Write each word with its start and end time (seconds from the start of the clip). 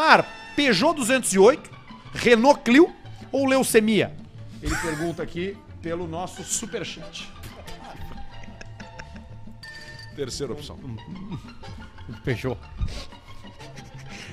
Neymar, 0.00 0.26
Peugeot 0.56 0.94
208, 0.94 1.70
Renault 2.14 2.62
Clio 2.64 2.90
ou 3.30 3.46
leucemia? 3.46 4.16
Ele 4.62 4.74
pergunta 4.76 5.22
aqui 5.22 5.56
pelo 5.82 6.08
nosso 6.08 6.42
superchat. 6.42 7.30
Terceira 10.16 10.52
opção. 10.52 10.78
Fechou. 12.24 12.56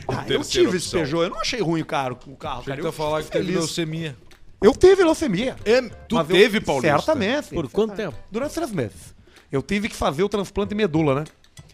Ah, 0.10 0.24
eu 0.30 0.42
tive 0.42 0.78
esse 0.78 0.96
opção. 0.96 1.02
Peugeot, 1.02 1.24
eu 1.26 1.30
não 1.32 1.42
achei 1.42 1.60
ruim 1.60 1.82
o 1.82 1.86
carro, 1.86 2.18
o 2.28 2.38
carro 2.38 2.64
cara. 2.64 2.80
Eu 2.80 2.94
falar 2.94 3.22
que 3.24 3.30
teve 3.30 3.52
leucemia. 3.52 4.16
Eu 4.62 4.72
tive 4.74 5.04
leucemia. 5.04 5.58
É, 5.66 5.82
tu 5.82 6.16
Mas 6.16 6.30
eu- 6.30 6.36
teve, 6.38 6.62
Paulista? 6.62 6.98
Certamente. 6.98 7.50
Por 7.50 7.70
quanto 7.70 7.94
tempo? 7.94 8.18
Durante 8.32 8.54
três 8.54 8.72
meses. 8.72 9.14
Eu 9.52 9.62
tive 9.62 9.90
que 9.90 9.96
fazer 9.98 10.24
o 10.24 10.30
transplante 10.30 10.70
de 10.70 10.76
medula, 10.76 11.14
né? 11.14 11.24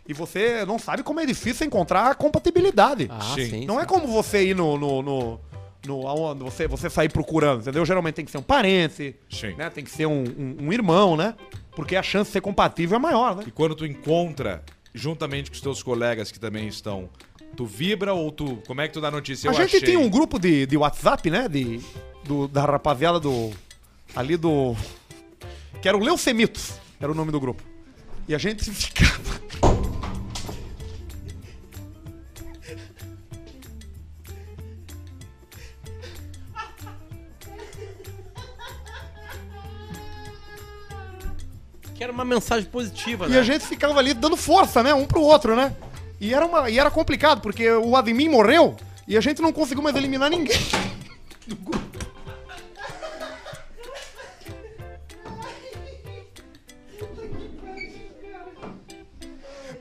E 0.07 0.13
você 0.13 0.65
não 0.65 0.77
sabe 0.77 1.01
como 1.03 1.19
é 1.19 1.25
difícil 1.25 1.65
encontrar 1.65 2.11
a 2.11 2.15
compatibilidade. 2.15 3.07
Ah, 3.09 3.21
Sim. 3.35 3.49
sim. 3.49 3.65
não 3.65 3.79
é 3.79 3.85
como 3.85 4.05
você 4.07 4.43
ir 4.49 4.55
no. 4.55 4.77
no, 4.77 5.01
no, 5.01 5.39
no- 5.85 6.07
aonde 6.07 6.43
você, 6.43 6.67
você 6.67 6.89
sair 6.89 7.09
procurando, 7.09 7.61
entendeu? 7.61 7.85
Geralmente 7.85 8.15
tem 8.15 8.25
que 8.25 8.31
ser 8.31 8.37
um 8.37 8.41
parente, 8.43 9.15
Sim. 9.29 9.53
né? 9.55 9.69
Tem 9.69 9.83
que 9.83 9.91
ser 9.91 10.05
um, 10.05 10.23
um- 10.23 10.57
um 10.67 10.73
irmão, 10.73 11.15
né? 11.15 11.33
Porque 11.75 11.95
a 11.95 12.03
chance 12.03 12.29
de 12.29 12.33
ser 12.33 12.41
compatível 12.41 12.97
é 12.97 12.99
maior, 12.99 13.35
né? 13.35 13.43
E 13.47 13.51
quando 13.51 13.75
tu 13.75 13.85
encontra, 13.85 14.61
juntamente 14.93 15.49
com 15.49 15.55
os 15.55 15.61
teus 15.61 15.81
colegas 15.81 16.31
que 16.31 16.39
também 16.39 16.67
estão, 16.67 17.09
tu 17.55 17.65
vibra 17.65 18.13
ou 18.13 18.29
tu. 18.31 18.57
Como 18.67 18.81
é 18.81 18.87
que 18.87 18.93
tu 18.93 18.99
dá 19.01 19.09
notícia? 19.09 19.49
a 19.49 19.53
Eu 19.53 19.57
gente 19.57 19.77
achei. 19.77 19.81
tinha 19.81 19.99
um 19.99 20.09
grupo 20.09 20.37
de, 20.37 20.65
de 20.65 20.75
WhatsApp, 20.77 21.29
né? 21.29 21.47
De, 21.47 21.79
do, 22.25 22.47
da 22.47 22.65
rapaziada 22.65 23.19
do. 23.21 23.51
Ali 24.13 24.35
do. 24.37 24.75
Que 25.81 25.87
era 25.87 25.97
o 25.97 26.01
Leucemitos, 26.03 26.73
era 26.99 27.11
o 27.11 27.15
nome 27.15 27.31
do 27.31 27.39
grupo. 27.39 27.63
E 28.27 28.35
a 28.35 28.37
gente 28.37 28.63
ficava. 28.71 29.42
Que 42.03 42.05
era 42.05 42.11
uma 42.11 42.25
mensagem 42.25 42.65
positiva, 42.69 43.27
E 43.27 43.29
né? 43.29 43.39
a 43.39 43.43
gente 43.43 43.65
ficava 43.65 43.97
ali 43.97 44.13
dando 44.13 44.35
força, 44.35 44.83
né? 44.83 44.93
Um 44.93 45.05
pro 45.05 45.21
outro, 45.21 45.55
né? 45.55 45.73
E 46.19 46.33
era, 46.33 46.45
uma, 46.45 46.69
e 46.69 46.77
era 46.77 46.91
complicado, 46.91 47.39
porque 47.39 47.71
o 47.71 47.95
Admin 47.95 48.27
morreu 48.27 48.75
e 49.07 49.15
a 49.15 49.21
gente 49.21 49.41
não 49.41 49.53
conseguiu 49.53 49.81
mais 49.81 49.95
eliminar 49.95 50.29
ninguém. 50.29 50.57
do 51.47 51.55
grupo. 51.55 51.81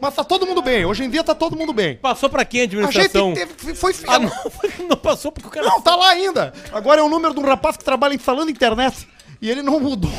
Mas 0.01 0.15
tá 0.15 0.23
todo 0.23 0.47
mundo 0.47 0.63
bem, 0.63 0.85
hoje 0.85 1.03
em 1.03 1.11
dia 1.11 1.25
tá 1.25 1.35
todo 1.35 1.57
mundo 1.57 1.73
bem. 1.73 1.97
Passou 1.97 2.31
pra 2.31 2.45
quem 2.45 2.61
a 2.61 2.65
A 2.65 2.69
gente 2.69 2.79
administração? 2.85 3.35
teve, 3.35 3.75
foi 3.75 3.93
Ah, 4.07 4.21
não, 4.21 4.31
não 4.89 4.97
passou 4.97 5.33
porque 5.33 5.49
o 5.49 5.51
cara... 5.51 5.67
Não, 5.67 5.81
tá 5.81 5.97
lá 5.97 6.11
ainda. 6.11 6.53
Agora 6.73 7.01
é 7.01 7.03
o 7.03 7.09
número 7.09 7.35
de 7.35 7.41
um 7.41 7.45
rapaz 7.45 7.77
que 7.77 7.83
trabalha 7.83 8.15
instalando 8.15 8.49
internet. 8.49 9.09
E 9.41 9.51
ele 9.51 9.61
não 9.61 9.81
mudou. 9.81 10.13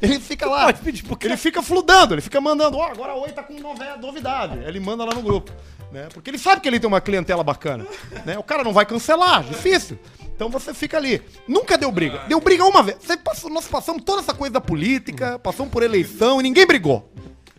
Ele 0.00 0.20
fica 0.20 0.46
lá. 0.46 0.64
Pode 0.66 0.80
pedir 0.80 1.02
pro 1.04 1.16
cara. 1.16 1.32
Ele 1.32 1.36
fica 1.36 1.62
fludando, 1.62 2.14
ele 2.14 2.20
fica 2.20 2.40
mandando, 2.40 2.76
ó, 2.76 2.84
agora 2.86 3.14
oi 3.14 3.30
tá 3.30 3.42
com 3.42 3.54
nove- 3.58 3.96
novidade. 4.00 4.58
Ele 4.64 4.78
manda 4.80 5.04
lá 5.04 5.14
no 5.14 5.22
grupo. 5.22 5.50
Né? 5.92 6.08
Porque 6.12 6.28
ele 6.30 6.38
sabe 6.38 6.60
que 6.60 6.68
ele 6.68 6.80
tem 6.80 6.88
uma 6.88 7.00
clientela 7.00 7.42
bacana. 7.44 7.86
Né? 8.24 8.36
O 8.38 8.42
cara 8.42 8.62
não 8.64 8.72
vai 8.72 8.84
cancelar, 8.84 9.44
difícil. 9.44 9.98
Então 10.34 10.48
você 10.50 10.74
fica 10.74 10.96
ali. 10.96 11.22
Nunca 11.48 11.78
deu 11.78 11.90
briga. 11.90 12.18
Deu 12.28 12.40
briga 12.40 12.64
uma 12.64 12.82
vez. 12.82 12.98
Você 13.00 13.16
passou- 13.16 13.48
nós 13.50 13.66
passamos 13.66 14.02
toda 14.04 14.20
essa 14.20 14.34
coisa 14.34 14.52
da 14.54 14.60
política, 14.60 15.38
passamos 15.38 15.72
por 15.72 15.82
eleição 15.82 16.40
e 16.40 16.42
ninguém 16.42 16.66
brigou. 16.66 17.10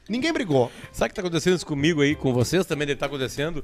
Ninguém 0.07 0.31
brigou. 0.31 0.71
Sabe 0.91 1.07
o 1.07 1.09
que 1.09 1.15
tá 1.15 1.21
acontecendo 1.21 1.55
isso 1.55 1.65
comigo 1.65 2.01
aí, 2.01 2.15
com 2.15 2.31
vocês 2.33 2.65
também 2.65 2.85
deve 2.87 2.95
estar 2.97 3.07
acontecendo? 3.07 3.63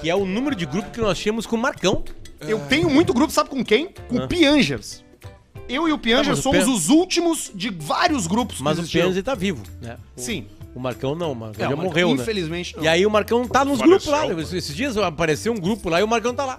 Que 0.00 0.08
é 0.10 0.14
o 0.14 0.24
número 0.24 0.56
de 0.56 0.64
grupo 0.66 0.90
que 0.90 1.00
nós 1.00 1.18
tínhamos 1.18 1.46
com 1.46 1.54
o 1.56 1.58
Marcão. 1.58 2.02
Eu 2.40 2.58
tenho 2.68 2.90
muito 2.90 3.12
grupo, 3.14 3.32
sabe 3.32 3.48
com 3.50 3.64
quem? 3.64 3.88
Com 4.08 4.16
o 4.16 4.28
Piangers. 4.28 5.03
Eu 5.68 5.88
e 5.88 5.92
o 5.92 5.94
Ah, 5.94 5.98
mas 6.30 6.38
o 6.38 6.42
somos 6.42 6.64
Pian- 6.64 6.72
os 6.74 6.88
últimos 6.88 7.50
de 7.54 7.70
vários 7.70 8.26
grupos 8.26 8.60
Mas 8.60 8.78
que 8.78 8.84
o. 8.84 8.88
Pianzi 8.88 9.22
tá 9.22 9.34
vivo, 9.34 9.62
né? 9.80 9.96
O, 10.16 10.20
Sim. 10.20 10.46
O 10.74 10.80
Marcão 10.80 11.14
não, 11.14 11.32
o 11.32 11.36
Marcão 11.36 11.64
É, 11.64 11.68
já 11.68 11.74
o 11.74 11.76
Marcão, 11.76 11.84
morreu, 11.92 12.14
né? 12.14 12.22
Infelizmente 12.22 12.76
não. 12.76 12.82
E 12.82 12.88
aí 12.88 13.06
o 13.06 13.10
Marcão 13.10 13.46
tá 13.46 13.64
nos 13.64 13.78
Faleceu, 13.78 13.86
grupos 13.88 14.06
lá. 14.08 14.26
mano. 14.34 14.40
Esses 14.56 14.74
dias 14.74 14.96
apareceu 14.96 15.52
um 15.52 15.58
grupo 15.58 15.88
lá 15.88 16.00
e 16.00 16.02
o 16.02 16.08
Marcão 16.08 16.34
tá 16.34 16.44
lá. 16.44 16.58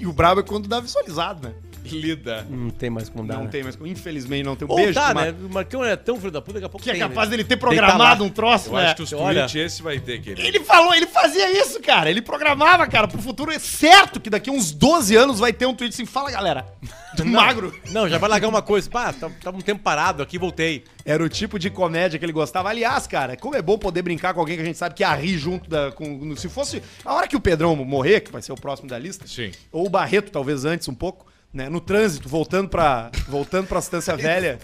E 0.00 0.06
o 0.06 0.12
brabo 0.12 0.40
é 0.40 0.42
quando 0.42 0.66
dá 0.68 0.80
visualizado, 0.80 1.46
né? 1.46 1.54
Lida. 1.84 2.46
Não 2.48 2.70
tem 2.70 2.90
mais 2.90 3.08
como 3.08 3.26
dar, 3.26 3.34
não 3.36 3.44
né? 3.44 3.50
tem, 3.50 3.62
mas 3.62 3.76
infelizmente 3.84 4.44
não 4.44 4.56
tem. 4.56 4.66
Um 4.66 4.70
Ou 4.70 4.76
beijo 4.76 4.94
tá, 4.94 5.12
né? 5.14 5.34
O 5.44 5.52
Marcão 5.52 5.84
é 5.84 5.96
tão 5.96 6.16
filho 6.16 6.30
da 6.30 6.40
puta, 6.40 6.54
daqui 6.54 6.66
a 6.66 6.68
pouco 6.68 6.82
Que 6.84 6.90
é 6.90 6.92
tem, 6.94 7.02
capaz 7.02 7.28
né? 7.28 7.36
dele 7.36 7.44
ter 7.48 7.56
tá 7.56 7.60
programado 7.60 8.22
lá. 8.22 8.28
um 8.28 8.30
troço, 8.32 8.68
Eu 8.70 8.74
né? 8.74 8.86
acho 8.86 8.96
que 8.96 9.02
os 9.02 9.12
Olha. 9.12 9.46
tweets 9.46 9.54
esse 9.72 9.82
vai 9.82 9.98
ter, 9.98 10.20
querido. 10.20 10.40
Ele 10.46 10.60
falou, 10.60 10.94
ele 10.94 11.06
fazia 11.06 11.50
isso, 11.60 11.80
cara. 11.80 12.08
Ele 12.10 12.22
programava, 12.22 12.86
cara, 12.86 13.08
pro 13.08 13.20
futuro. 13.20 13.50
É 13.50 13.58
certo 13.58 14.20
que 14.20 14.30
daqui 14.30 14.50
uns 14.50 14.72
12 14.72 15.16
anos 15.16 15.38
vai 15.38 15.52
ter 15.52 15.66
um 15.66 15.74
tweet 15.74 15.92
assim, 15.94 16.06
fala, 16.06 16.30
galera. 16.30 16.66
Do 17.14 17.26
magro. 17.26 17.74
Não, 17.90 18.08
já 18.08 18.16
vai 18.16 18.30
largar 18.30 18.48
uma 18.48 18.62
coisa. 18.62 18.88
Pá, 18.88 19.12
tá, 19.12 19.30
tá 19.42 19.50
um 19.50 19.60
tempo 19.60 19.82
parado 19.82 20.22
aqui, 20.22 20.38
voltei. 20.38 20.82
Era 21.04 21.22
o 21.22 21.28
tipo 21.28 21.58
de 21.58 21.68
comédia 21.68 22.18
que 22.18 22.24
ele 22.24 22.32
gostava. 22.32 22.70
Aliás, 22.70 23.06
cara, 23.06 23.36
como 23.36 23.54
é 23.54 23.60
bom 23.60 23.76
poder 23.76 24.00
brincar 24.00 24.32
com 24.32 24.40
alguém 24.40 24.56
que 24.56 24.62
a 24.62 24.64
gente 24.64 24.78
sabe 24.78 24.94
que 24.94 25.02
ia 25.02 25.14
rir 25.14 25.36
junto 25.36 25.68
da. 25.68 25.92
Com, 25.92 26.34
se 26.36 26.48
fosse. 26.48 26.82
A 27.04 27.12
hora 27.12 27.28
que 27.28 27.36
o 27.36 27.40
Pedrão 27.40 27.76
morrer, 27.76 28.20
que 28.20 28.32
vai 28.32 28.40
ser 28.40 28.52
o 28.52 28.56
próximo 28.56 28.88
da 28.88 28.98
lista. 28.98 29.26
Sim. 29.26 29.50
Ou 29.70 29.86
o 29.86 29.90
Barreto, 29.90 30.30
talvez 30.30 30.64
antes 30.64 30.88
um 30.88 30.94
pouco. 30.94 31.26
Né, 31.52 31.68
no 31.68 31.82
trânsito, 31.82 32.30
voltando 32.30 32.70
pra, 32.70 33.10
voltando 33.28 33.66
pra 33.66 33.78
Estância 33.78 34.16
Velha. 34.16 34.58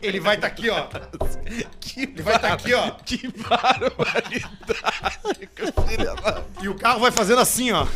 Ele 0.00 0.18
vai 0.18 0.36
estar 0.36 0.46
aqui, 0.46 0.70
ó. 0.70 0.86
Ele 1.96 2.22
vai 2.22 2.36
estar 2.36 2.52
aqui, 2.54 2.72
ó. 2.72 2.90
Que 3.04 3.28
barbaridade. 3.28 4.46
E 6.62 6.68
o 6.68 6.74
carro 6.74 7.00
vai 7.00 7.10
fazendo 7.10 7.40
assim, 7.40 7.70
ó. 7.72 7.86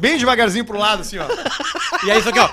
Bem 0.00 0.18
devagarzinho 0.18 0.64
pro 0.64 0.76
lado, 0.76 1.02
assim, 1.02 1.18
ó. 1.18 1.28
E 2.04 2.10
aí, 2.10 2.18
isso 2.18 2.28
aqui, 2.28 2.40
ó. 2.40 2.50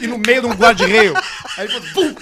E 0.00 0.06
no 0.08 0.18
meio 0.18 0.40
de 0.40 0.46
um 0.48 0.54
guarda-reio. 0.54 1.14
Aí 1.56 1.66
ele 1.66 1.80
faz 1.80 1.92
pum, 1.92 2.14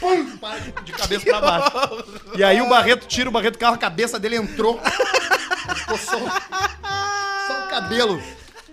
pum, 0.00 0.36
para 0.36 0.58
de 0.58 0.92
cabeça 0.92 1.24
pra 1.24 1.40
baixo. 1.40 2.04
E 2.36 2.44
aí 2.44 2.60
o 2.60 2.68
Barreto 2.68 3.06
tira 3.06 3.30
o 3.30 3.32
Barreto 3.32 3.54
do 3.54 3.58
carro, 3.58 3.76
a 3.76 3.78
cabeça 3.78 4.18
dele 4.18 4.36
entrou. 4.36 4.78
Ficou 5.74 5.96
só, 5.96 6.18
só 6.18 7.64
o 7.64 7.68
cabelo 7.70 8.22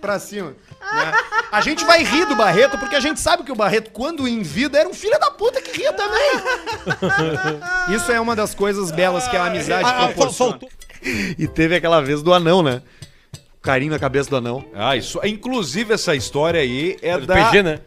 pra 0.00 0.18
cima. 0.18 0.54
Né? 0.94 1.12
A 1.50 1.60
gente 1.60 1.84
vai 1.84 2.02
rir 2.02 2.26
do 2.26 2.34
Barreto 2.36 2.78
porque 2.78 2.96
a 2.96 3.00
gente 3.00 3.20
sabe 3.20 3.42
que 3.42 3.52
o 3.52 3.54
Barreto, 3.54 3.90
quando 3.90 4.26
em 4.26 4.42
vida, 4.42 4.78
era 4.78 4.88
um 4.88 4.94
filho 4.94 5.18
da 5.18 5.30
puta 5.30 5.60
que 5.60 5.76
ria 5.76 5.92
também. 5.92 6.30
Isso 7.94 8.10
é 8.10 8.20
uma 8.20 8.34
das 8.36 8.54
coisas 8.54 8.90
belas 8.90 9.26
que 9.28 9.36
a 9.36 9.46
amizade 9.46 9.84
Ah, 9.84 10.04
ah, 10.04 10.06
proporciona. 10.08 10.58
E 11.38 11.46
teve 11.48 11.74
aquela 11.74 12.00
vez 12.00 12.22
do 12.22 12.32
anão, 12.32 12.62
né? 12.62 12.82
Carinho 13.60 13.92
na 13.92 13.98
cabeça 13.98 14.28
do 14.30 14.36
anão. 14.36 14.64
Ah, 14.74 14.96
isso. 14.96 15.20
Inclusive, 15.24 15.94
essa 15.94 16.14
história 16.16 16.60
aí 16.60 16.96
é 17.02 17.16
Do 17.18 17.26
da. 17.26 17.34
PG, 17.34 17.62
né? 17.62 17.80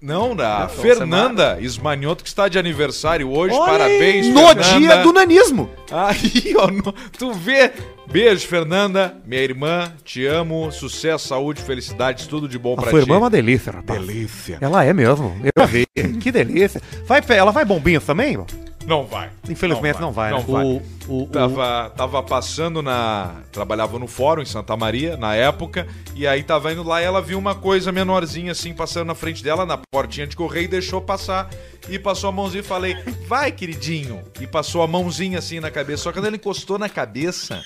Não, 0.00 0.34
da 0.34 0.66
Fernanda 0.68 1.58
Ismanioto, 1.60 2.24
que 2.24 2.28
está 2.28 2.48
de 2.48 2.58
aniversário 2.58 3.30
hoje. 3.30 3.54
Olha 3.54 3.70
Parabéns, 3.72 4.26
No 4.28 4.40
Fernanda. 4.48 4.78
dia 4.78 4.96
do 5.02 5.12
nanismo. 5.12 5.70
Aí, 5.90 6.54
ó, 6.56 6.66
no- 6.68 6.92
tu 7.16 7.32
vê. 7.32 7.72
Beijo, 8.12 8.46
Fernanda, 8.46 9.14
minha 9.24 9.40
irmã, 9.40 9.90
te 10.04 10.26
amo, 10.26 10.70
sucesso, 10.70 11.28
saúde, 11.28 11.62
felicidades, 11.62 12.26
tudo 12.26 12.46
de 12.46 12.58
bom 12.58 12.76
pra 12.76 12.90
ti. 12.90 13.10
é 13.10 13.16
uma 13.16 13.30
delícia, 13.30 13.72
rapaz. 13.72 13.98
delícia. 13.98 14.58
Ela 14.60 14.84
é 14.84 14.92
mesmo. 14.92 15.34
Eu 15.56 15.66
vi. 15.66 15.86
que 16.20 16.30
delícia. 16.30 16.82
Vai, 17.06 17.22
ela 17.30 17.50
vai 17.50 17.64
bombinhas 17.64 18.04
também? 18.04 18.36
ó? 18.36 18.44
Não 18.86 19.06
vai. 19.06 19.30
Infelizmente 19.48 19.98
não 19.98 20.12
vai, 20.12 20.30
Não 20.30 20.40
né? 20.40 20.44
vai. 20.46 20.64
O, 20.64 20.82
o, 21.08 21.22
o, 21.22 21.26
Tava, 21.28 21.90
tava 21.96 22.22
passando 22.22 22.82
na. 22.82 23.36
Trabalhava 23.50 23.98
no 23.98 24.06
fórum 24.06 24.42
em 24.42 24.46
Santa 24.46 24.76
Maria, 24.76 25.16
na 25.16 25.34
época, 25.34 25.86
e 26.14 26.26
aí 26.26 26.42
tava 26.42 26.70
indo 26.70 26.82
lá 26.82 27.00
e 27.00 27.04
ela 27.04 27.22
viu 27.22 27.38
uma 27.38 27.54
coisa 27.54 27.90
menorzinha 27.92 28.52
assim 28.52 28.74
passando 28.74 29.06
na 29.06 29.14
frente 29.14 29.42
dela, 29.42 29.64
na 29.64 29.78
portinha 29.90 30.26
de 30.26 30.36
correio, 30.36 30.64
e 30.64 30.68
deixou 30.68 31.00
passar. 31.00 31.48
E 31.88 31.98
passou 31.98 32.28
a 32.28 32.32
mãozinha 32.32 32.60
e 32.60 32.64
falei, 32.64 32.94
vai, 33.26 33.50
queridinho. 33.52 34.20
E 34.40 34.46
passou 34.46 34.82
a 34.82 34.86
mãozinha 34.86 35.38
assim 35.38 35.60
na 35.60 35.70
cabeça. 35.70 36.02
Só 36.02 36.10
que 36.10 36.18
quando 36.18 36.26
ela 36.26 36.36
encostou 36.36 36.78
na 36.78 36.88
cabeça, 36.88 37.62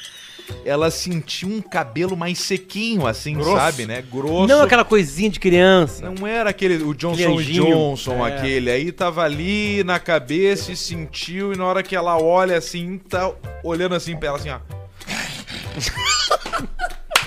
ela 0.64 0.90
sentiu 0.90 1.48
um 1.48 1.60
cabelo 1.60 2.16
mais 2.16 2.38
sequinho, 2.38 3.06
assim, 3.06 3.34
Grosso. 3.34 3.56
sabe, 3.56 3.86
né? 3.86 4.02
Grosso. 4.10 4.46
Não 4.46 4.62
aquela 4.62 4.84
coisinha 4.84 5.30
de 5.30 5.40
criança. 5.40 6.10
Não 6.10 6.26
era 6.26 6.50
aquele, 6.50 6.82
o 6.82 6.94
Johnson. 6.94 7.40
Johnson, 7.42 8.26
É. 8.26 8.32
aquele. 8.34 8.70
Aí 8.70 8.92
tava 8.92 9.22
ali 9.22 9.82
na 9.84 9.98
cabeça 9.98 10.72
e 10.72 10.76
sentiu, 10.76 11.52
e 11.52 11.56
na 11.56 11.64
hora 11.64 11.82
que 11.82 11.94
ela 11.96 12.20
olha 12.20 12.56
assim, 12.56 12.98
tá 12.98 13.32
olhando 13.62 13.94
assim 13.94 14.16
pra 14.16 14.28
ela 14.28 14.38
assim, 14.38 14.50
ó. 14.50 14.58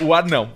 o 0.00 0.14
anão. 0.14 0.52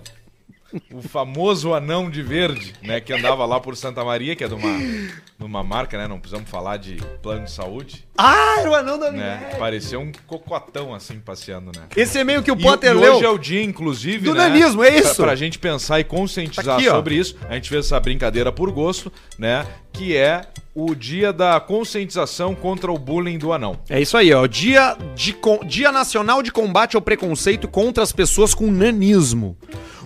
O 0.93 1.01
famoso 1.01 1.73
anão 1.73 2.09
de 2.09 2.21
verde, 2.21 2.73
né? 2.81 2.99
Que 2.99 3.13
andava 3.13 3.45
lá 3.45 3.59
por 3.59 3.75
Santa 3.75 4.03
Maria, 4.03 4.35
que 4.35 4.43
é 4.43 4.47
de 4.47 4.53
uma, 4.53 4.77
de 4.77 5.45
uma 5.45 5.63
marca, 5.63 5.97
né? 5.97 6.07
Não 6.07 6.19
precisamos 6.19 6.49
falar 6.49 6.77
de 6.77 6.95
plano 7.21 7.45
de 7.45 7.51
saúde, 7.51 8.05
Ah, 8.17 8.57
era 8.59 8.69
o 8.69 8.75
anão 8.75 8.97
da 8.99 9.11
né? 9.11 9.51
Parecia 9.59 9.99
um 9.99 10.11
cocotão 10.27 10.93
assim 10.93 11.19
passeando, 11.19 11.71
né? 11.75 11.83
Esse 11.95 12.17
é 12.19 12.23
meio 12.23 12.41
que 12.43 12.51
o 12.51 12.57
E, 12.59 12.61
Potter 12.61 12.91
e 12.91 12.93
leu. 12.93 13.15
hoje 13.15 13.25
é 13.25 13.29
o 13.29 13.37
dia, 13.37 13.63
inclusive, 13.63 14.25
Do 14.25 14.33
né, 14.33 14.47
nanismo, 14.47 14.83
é 14.83 14.97
isso. 14.97 15.15
Pra, 15.15 15.25
pra 15.25 15.35
gente 15.35 15.59
pensar 15.59 15.99
e 15.99 16.03
conscientizar 16.03 16.65
Tá 16.65 16.75
aqui, 16.75 16.85
sobre 16.85 17.15
isso. 17.15 17.35
A 17.49 17.53
gente 17.55 17.69
fez 17.69 17.85
essa 17.85 17.99
brincadeira 17.99 18.51
por 18.51 18.71
gosto, 18.71 19.11
né? 19.37 19.65
Que 19.93 20.15
é 20.15 20.41
o 20.73 20.93
dia 20.93 21.31
da 21.31 21.57
conscientização 21.59 22.53
contra 22.53 22.91
o 22.91 22.97
bullying 22.97 23.37
do 23.37 23.53
anão. 23.53 23.79
É 23.89 24.01
isso 24.01 24.17
aí, 24.17 24.33
ó. 24.33 24.45
Dia, 24.45 24.97
de, 25.15 25.35
dia 25.65 25.91
Nacional 25.91 26.43
de 26.43 26.51
Combate 26.51 26.95
ao 26.97 27.01
Preconceito 27.01 27.67
contra 27.67 28.03
as 28.03 28.11
Pessoas 28.11 28.53
com 28.53 28.69
Nanismo. 28.69 29.57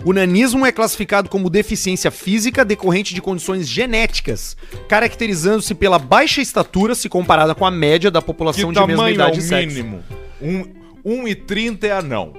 O 0.04 0.12
nanismo 0.14 0.64
é 0.64 0.72
classificado 0.72 1.28
como 1.28 1.50
deficiência 1.50 2.10
física 2.10 2.64
decorrente 2.64 3.14
de 3.14 3.20
condições 3.20 3.68
genéticas, 3.68 4.56
caracterizando-se 4.88 5.74
pela 5.74 5.98
baixa 5.98 6.40
estatura 6.40 6.94
se 6.94 7.08
comparada 7.08 7.54
com 7.54 7.66
a 7.66 7.70
média 7.70 8.10
da 8.10 8.20
Que 8.20 8.26
população 8.26 8.72
de 8.72 8.80
mesma 8.80 8.94
tamanho 8.96 9.10
é 9.10 9.14
idade 9.14 9.38
o 9.38 9.40
e 9.40 9.42
sexo. 9.42 9.66
mínimo? 9.76 10.02
Um, 10.40 10.64
1,30 11.04 11.84
é 11.84 11.92
anão. 11.92 12.32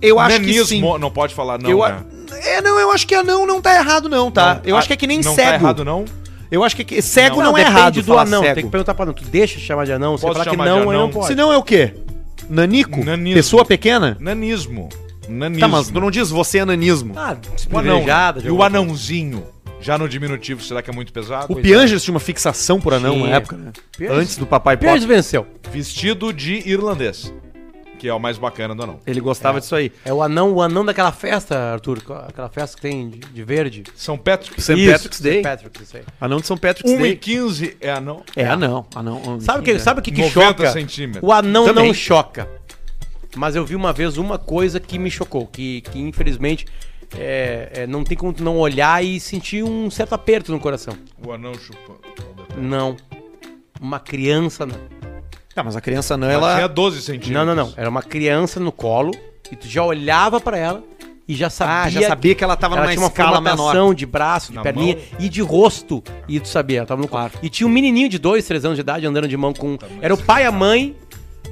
Eu 0.00 0.18
acho 0.18 0.36
que 0.40 0.46
Nanismo, 0.46 0.66
sim. 0.66 0.98
não 0.98 1.10
pode 1.12 1.32
falar 1.32 1.60
não, 1.62 1.70
eu, 1.70 1.84
a- 1.84 1.90
né? 1.90 2.04
É, 2.44 2.60
não, 2.60 2.76
eu 2.80 2.90
acho 2.90 3.06
que 3.06 3.14
anão 3.14 3.46
não 3.46 3.60
tá 3.60 3.76
errado 3.76 4.08
não, 4.08 4.32
tá? 4.32 4.54
Não, 4.56 4.62
eu 4.64 4.74
ah, 4.74 4.78
acho 4.80 4.88
que 4.88 4.94
é 4.94 4.96
que 4.96 5.06
nem 5.06 5.20
não 5.20 5.32
cego. 5.34 5.48
Tá 5.48 5.54
errado 5.54 5.84
não? 5.84 6.04
Eu 6.50 6.64
acho 6.64 6.74
que, 6.74 6.84
que 6.84 7.00
cego 7.00 7.36
Não, 7.36 7.44
não, 7.44 7.56
é 7.56 7.60
depende 7.60 7.78
errado 7.78 8.02
do 8.02 8.18
anão. 8.18 8.42
cego. 8.42 8.54
Tem 8.56 8.64
que 8.64 8.70
perguntar 8.70 8.94
pra 8.94 9.04
anão. 9.04 9.14
Tu 9.14 9.24
deixa 9.24 9.60
chamar 9.60 9.86
de 9.86 9.92
anão? 9.92 10.12
Posso 10.18 10.32
falar 10.32 10.44
que 10.44 10.50
chamar 10.50 10.64
de 10.64 10.70
não, 10.70 10.90
anão? 10.90 10.92
não 11.02 11.10
pode. 11.10 11.28
Se 11.28 11.34
não 11.36 11.52
é 11.52 11.56
o 11.56 11.62
quê? 11.62 11.94
Nanico? 12.50 13.02
Nanismo. 13.04 13.34
Pessoa 13.36 13.64
pequena? 13.64 14.16
Nanismo. 14.20 14.88
Nanismo. 15.28 15.60
Tá, 15.60 15.68
mas 15.68 15.88
tu 15.88 16.00
não 16.00 16.10
diz 16.10 16.30
você 16.30 16.58
é 16.58 16.64
nanismo. 16.64 17.14
Ah, 17.16 17.36
O 17.70 17.78
anão. 17.78 18.04
E 18.44 18.50
o 18.50 18.62
anãozinho. 18.62 19.46
Já 19.80 19.98
no 19.98 20.08
diminutivo, 20.08 20.62
será 20.62 20.80
que 20.80 20.90
é 20.90 20.92
muito 20.92 21.12
pesado? 21.12 21.52
O 21.52 21.56
Piangers 21.56 22.04
tinha 22.04 22.14
uma 22.14 22.20
fixação 22.20 22.80
por 22.80 22.94
anão 22.94 23.18
na 23.26 23.36
época, 23.36 23.56
né? 23.56 23.72
Piangers- 23.98 24.20
Antes 24.20 24.36
do 24.36 24.46
Papai 24.46 24.76
Pop. 24.76 24.86
Piers 24.86 25.04
venceu. 25.04 25.44
Vestido 25.72 26.32
de 26.32 26.68
irlandês. 26.68 27.34
Que 27.98 28.08
é 28.08 28.14
o 28.14 28.18
mais 28.18 28.36
bacana 28.36 28.74
do 28.74 28.82
anão. 28.82 28.98
Ele 29.06 29.20
gostava 29.20 29.60
disso 29.60 29.74
aí. 29.76 29.92
É 30.04 30.12
o 30.12 30.22
anão, 30.22 30.52
o 30.54 30.60
anão 30.62 30.84
daquela 30.84 31.12
festa, 31.12 31.56
Arthur. 31.74 31.98
Aquela 32.28 32.48
festa 32.48 32.74
que 32.76 32.82
tem 32.82 33.08
de, 33.10 33.18
de 33.20 33.44
verde. 33.44 33.84
São 33.94 34.18
Patrick. 34.18 34.58
Isso, 34.58 34.72
Patrick's 34.74 35.20
Day. 35.20 35.34
St. 35.34 35.42
Patrick's, 35.48 35.82
isso 35.82 35.96
aí. 35.96 36.02
Anão 36.20 36.40
de 36.40 36.46
São 36.48 36.56
Patrick's 36.56 36.98
Day. 36.98 37.16
1,15 37.16 37.76
é 37.80 37.92
anão. 37.92 38.22
É, 38.34 38.44
anão. 38.44 38.86
anão 38.94 39.40
Sabe 39.40 39.60
o 39.60 39.62
que, 39.62 39.78
sabe 39.78 40.00
o 40.00 40.02
que, 40.02 40.10
que 40.10 40.20
90 40.20 40.32
choca? 40.48 40.72
centímetros. 40.72 41.22
O 41.28 41.32
anão 41.32 41.64
Também. 41.64 41.86
não 41.86 41.94
choca. 41.94 42.48
Mas 43.36 43.56
eu 43.56 43.64
vi 43.64 43.74
uma 43.74 43.92
vez 43.92 44.18
uma 44.18 44.38
coisa 44.38 44.78
que 44.78 44.98
me 44.98 45.10
chocou, 45.10 45.46
que, 45.46 45.80
que 45.82 45.98
infelizmente 46.00 46.66
é, 47.16 47.70
é, 47.74 47.86
não 47.86 48.04
tem 48.04 48.16
como 48.16 48.32
tu 48.32 48.42
não 48.42 48.58
olhar 48.58 49.04
e 49.04 49.18
sentir 49.18 49.62
um 49.62 49.90
certo 49.90 50.14
aperto 50.14 50.52
no 50.52 50.60
coração. 50.60 50.94
O 51.24 51.32
anão 51.32 51.54
chupando. 51.54 52.00
Não. 52.56 52.96
Uma 53.80 53.98
criança 53.98 54.66
não. 54.66 54.76
Ah, 55.54 55.62
mas 55.62 55.76
a 55.76 55.80
criança 55.80 56.16
não, 56.16 56.30
Ela 56.30 56.52
tinha 56.52 56.60
ela... 56.64 56.68
12 56.68 57.02
centímetros. 57.02 57.32
Não, 57.32 57.44
não, 57.44 57.54
não. 57.54 57.74
Era 57.76 57.88
uma 57.88 58.02
criança 58.02 58.58
no 58.58 58.72
colo 58.72 59.12
e 59.50 59.56
tu 59.56 59.66
já 59.68 59.82
olhava 59.84 60.40
pra 60.40 60.56
ela 60.56 60.82
e 61.28 61.34
já 61.34 61.50
sabia. 61.50 61.74
Ah, 61.74 61.90
já 61.90 62.08
sabia 62.08 62.34
que 62.34 62.42
ela 62.42 62.56
tava 62.56 62.74
ela 62.74 62.84
numa 62.84 62.92
tinha 62.92 63.02
uma 63.02 63.08
escala 63.08 63.40
menor. 63.40 63.94
de 63.94 64.06
braço, 64.06 64.50
de 64.50 64.56
Na 64.56 64.62
perninha 64.62 64.96
mão? 64.96 65.04
e 65.18 65.28
de 65.28 65.42
rosto. 65.42 66.02
E 66.26 66.40
tu 66.40 66.48
sabia, 66.48 66.78
ela 66.78 66.86
tava 66.86 67.02
no 67.02 67.08
colo. 67.08 67.28
Claro. 67.28 67.44
E 67.44 67.50
tinha 67.50 67.66
um 67.66 67.70
menininho 67.70 68.08
de 68.08 68.18
dois, 68.18 68.46
três 68.46 68.64
anos 68.64 68.76
de 68.76 68.80
idade 68.80 69.06
andando 69.06 69.28
de 69.28 69.36
mão 69.36 69.52
com. 69.52 69.76
Era 70.00 70.14
o 70.14 70.18
pai, 70.18 70.46
a 70.46 70.52
mãe, 70.52 70.96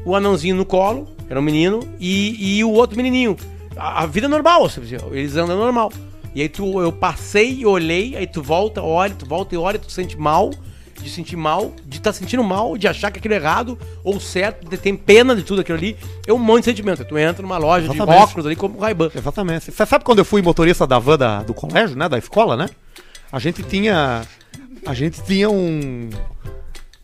o 0.04 0.16
anãozinho 0.16 0.56
no 0.56 0.64
colo, 0.64 1.08
era 1.30 1.40
um 1.40 1.42
menino, 1.42 1.80
e, 1.98 2.58
e 2.58 2.64
o 2.64 2.70
outro 2.72 2.96
menininho. 2.96 3.36
A, 3.76 4.02
a 4.02 4.06
vida 4.06 4.26
é 4.26 4.28
normal, 4.28 4.68
eles 5.12 5.36
andam 5.36 5.56
normal. 5.56 5.90
E 6.34 6.42
aí 6.42 6.48
tu, 6.48 6.80
eu 6.80 6.92
passei 6.92 7.60
e 7.60 7.66
olhei, 7.66 8.16
aí 8.16 8.26
tu 8.26 8.42
volta, 8.42 8.82
olha, 8.82 9.14
tu 9.14 9.24
volta 9.24 9.54
e 9.54 9.58
olha, 9.58 9.78
tu 9.78 9.90
sente 9.90 10.18
mal, 10.18 10.50
de 11.00 11.08
sentir 11.08 11.36
mal, 11.36 11.72
de 11.86 11.96
estar 11.96 12.12
sentindo 12.12 12.44
mal, 12.44 12.76
de 12.76 12.86
achar 12.86 13.10
que 13.10 13.18
aquilo 13.18 13.32
é 13.32 13.38
errado 13.38 13.78
ou 14.04 14.20
certo, 14.20 14.68
de 14.68 14.76
ter 14.76 14.92
pena 14.98 15.34
de 15.34 15.42
tudo 15.42 15.62
aquilo 15.62 15.78
ali. 15.78 15.96
É 16.26 16.32
um 16.32 16.38
monte 16.38 16.60
de 16.60 16.64
sentimento. 16.66 17.04
Tu 17.04 17.16
entra 17.16 17.40
numa 17.42 17.56
loja 17.56 17.88
de 17.88 17.94
Exatamente. 17.94 18.22
óculos 18.22 18.46
ali 18.46 18.54
como 18.54 18.78
Ray-Ban. 18.78 19.10
Exatamente. 19.14 19.72
Você 19.72 19.86
sabe 19.86 20.04
quando 20.04 20.18
eu 20.18 20.24
fui 20.26 20.42
motorista 20.42 20.86
da 20.86 20.98
van 20.98 21.16
da- 21.16 21.42
do 21.42 21.54
colégio, 21.54 21.96
né? 21.96 22.06
Da 22.06 22.18
escola, 22.18 22.54
né? 22.56 22.68
A 23.32 23.38
gente 23.38 23.62
tinha... 23.62 24.22
A 24.84 24.92
gente 24.92 25.22
tinha 25.22 25.48
um... 25.48 26.10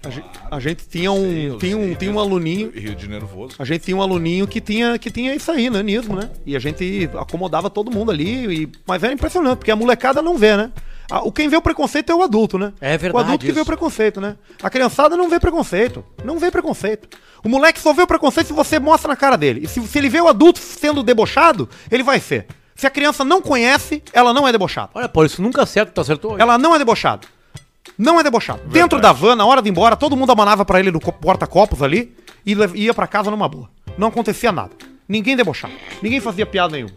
A 0.07 0.11
gente, 0.11 0.27
a 0.53 0.61
gente 0.61 0.89
tinha 0.89 1.11
um... 1.11 1.59
Sei, 1.59 1.75
um, 1.75 1.83
sei, 1.87 1.95
tinha 1.97 2.13
um 2.13 2.21
aluninho... 2.21 2.71
Rio 2.71 2.95
de 2.95 3.09
Nervoso. 3.09 3.57
A 3.59 3.65
gente 3.65 3.83
tinha 3.85 3.97
um 3.97 4.01
aluninho 4.03 4.47
que 4.47 4.61
tinha, 4.61 4.97
que 4.99 5.11
tinha 5.11 5.35
isso 5.35 5.51
aí, 5.51 5.69
nanismo, 5.69 6.15
né? 6.15 6.31
E 6.47 6.55
a 6.55 6.59
gente 6.61 7.11
acomodava 7.19 7.69
todo 7.69 7.91
mundo 7.91 8.11
ali. 8.13 8.63
E... 8.63 8.73
Mas 8.87 9.03
era 9.03 9.13
impressionante, 9.13 9.59
porque 9.59 9.71
a 9.71 9.77
molecada 9.77 10.23
não 10.23 10.39
vê, 10.39 10.57
né? 10.57 10.71
Ah, 11.11 11.21
O 11.23 11.33
quem 11.33 11.49
vê 11.49 11.57
o 11.57 11.63
preconceito 11.63 12.11
é 12.11 12.15
o 12.15 12.23
adulto, 12.23 12.59
né? 12.59 12.73
É 12.81 12.97
verdade 12.97 13.17
O 13.17 13.19
adulto 13.27 13.41
que 13.47 13.53
vê 13.53 13.61
isso. 13.61 13.63
o 13.63 13.67
preconceito, 13.67 14.21
né? 14.21 14.37
A 14.63 14.71
criançada 14.71 15.17
não 15.17 15.29
vê 15.29 15.39
preconceito. 15.41 16.05
Não 16.25 16.39
vê 16.39 16.51
preconceito. 16.51 17.09
O 17.45 17.49
moleque 17.49 17.81
só 17.81 17.93
vê 17.93 18.03
o 18.03 18.07
preconceito 18.07 18.47
se 18.49 18.53
você 18.53 18.79
mostra 18.79 19.09
na 19.09 19.17
cara 19.17 19.37
dele. 19.37 19.61
E 19.65 19.69
se, 19.69 19.81
se 19.87 19.99
ele 19.99 20.09
vê 20.09 20.21
o 20.21 20.29
adulto 20.29 20.59
sendo 20.61 21.03
debochado, 21.03 21.69
ele 21.91 22.03
vai 22.03 22.21
ser. 22.21 22.47
Se 22.75 22.87
a 22.87 22.91
criança 22.91 23.25
não 23.25 23.41
conhece, 23.41 24.03
ela 24.13 24.35
não 24.35 24.47
é 24.47 24.53
debochada. 24.53 24.91
Olha, 24.95 25.09
pô, 25.09 25.25
isso 25.25 25.41
nunca 25.41 25.63
acerta, 25.63 25.93
tu 25.93 26.01
acertou? 26.01 26.33
hoje. 26.33 26.43
Ela 26.43 26.59
não 26.59 26.75
é 26.75 26.79
debochada. 26.79 27.27
Não 27.99 28.19
é 28.21 28.23
debochado. 28.23 28.63
Dentro 28.67 29.01
da 29.01 29.13
van, 29.13 29.37
na 29.37 29.47
hora 29.47 29.63
de 29.63 29.69
ir 29.69 29.71
embora, 29.71 29.97
todo 29.97 30.17
mundo 30.17 30.33
amanava 30.33 30.65
pra 30.65 30.79
ele 30.81 30.91
no 30.91 31.01
co- 31.01 31.13
porta-copos 31.13 31.83
ali 31.83 32.15
e 32.45 32.55
ia 32.75 32.93
pra 32.95 33.07
casa 33.07 33.31
numa 33.31 33.49
boa. 33.49 33.69
Não 33.97 34.09
acontecia 34.09 34.53
nada. 34.53 34.71
Ninguém 35.09 35.37
debochava. 35.37 35.73
Ninguém 36.03 36.21
fazia 36.21 36.45
piada 36.45 36.73
nenhuma. 36.75 36.95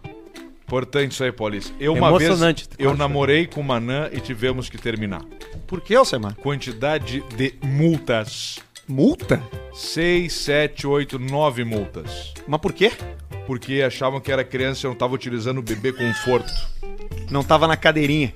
Importante 0.65 1.13
isso 1.13 1.23
aí, 1.23 1.31
Paulista. 1.31 1.73
Eu 1.79 1.93
uma 1.93 2.15
vez 2.17 2.39
eu 2.77 2.95
namorei 2.95 3.47
com 3.47 3.59
uma 3.61 3.77
anã 3.77 4.09
e 4.11 4.19
tivemos 4.19 4.69
que 4.69 4.77
terminar. 4.77 5.21
Por 5.65 5.81
que, 5.81 5.95
Alcemar? 5.95 6.35
Quantidade 6.35 7.23
de 7.35 7.55
multas. 7.63 8.59
Multa? 8.87 9.41
6, 9.73 10.31
7, 10.33 10.85
8, 10.87 11.17
9 11.17 11.63
multas. 11.63 12.33
Mas 12.47 12.59
por 12.59 12.73
quê? 12.73 12.91
Porque 13.47 13.81
achavam 13.81 14.19
que 14.19 14.31
era 14.31 14.43
criança 14.43 14.85
e 14.85 14.87
eu 14.87 14.89
não 14.91 14.97
tava 14.97 15.13
utilizando 15.15 15.59
o 15.59 15.63
bebê 15.63 15.91
conforto. 15.93 16.51
Não 17.31 17.43
tava 17.43 17.67
na 17.67 17.77
cadeirinha. 17.77 18.33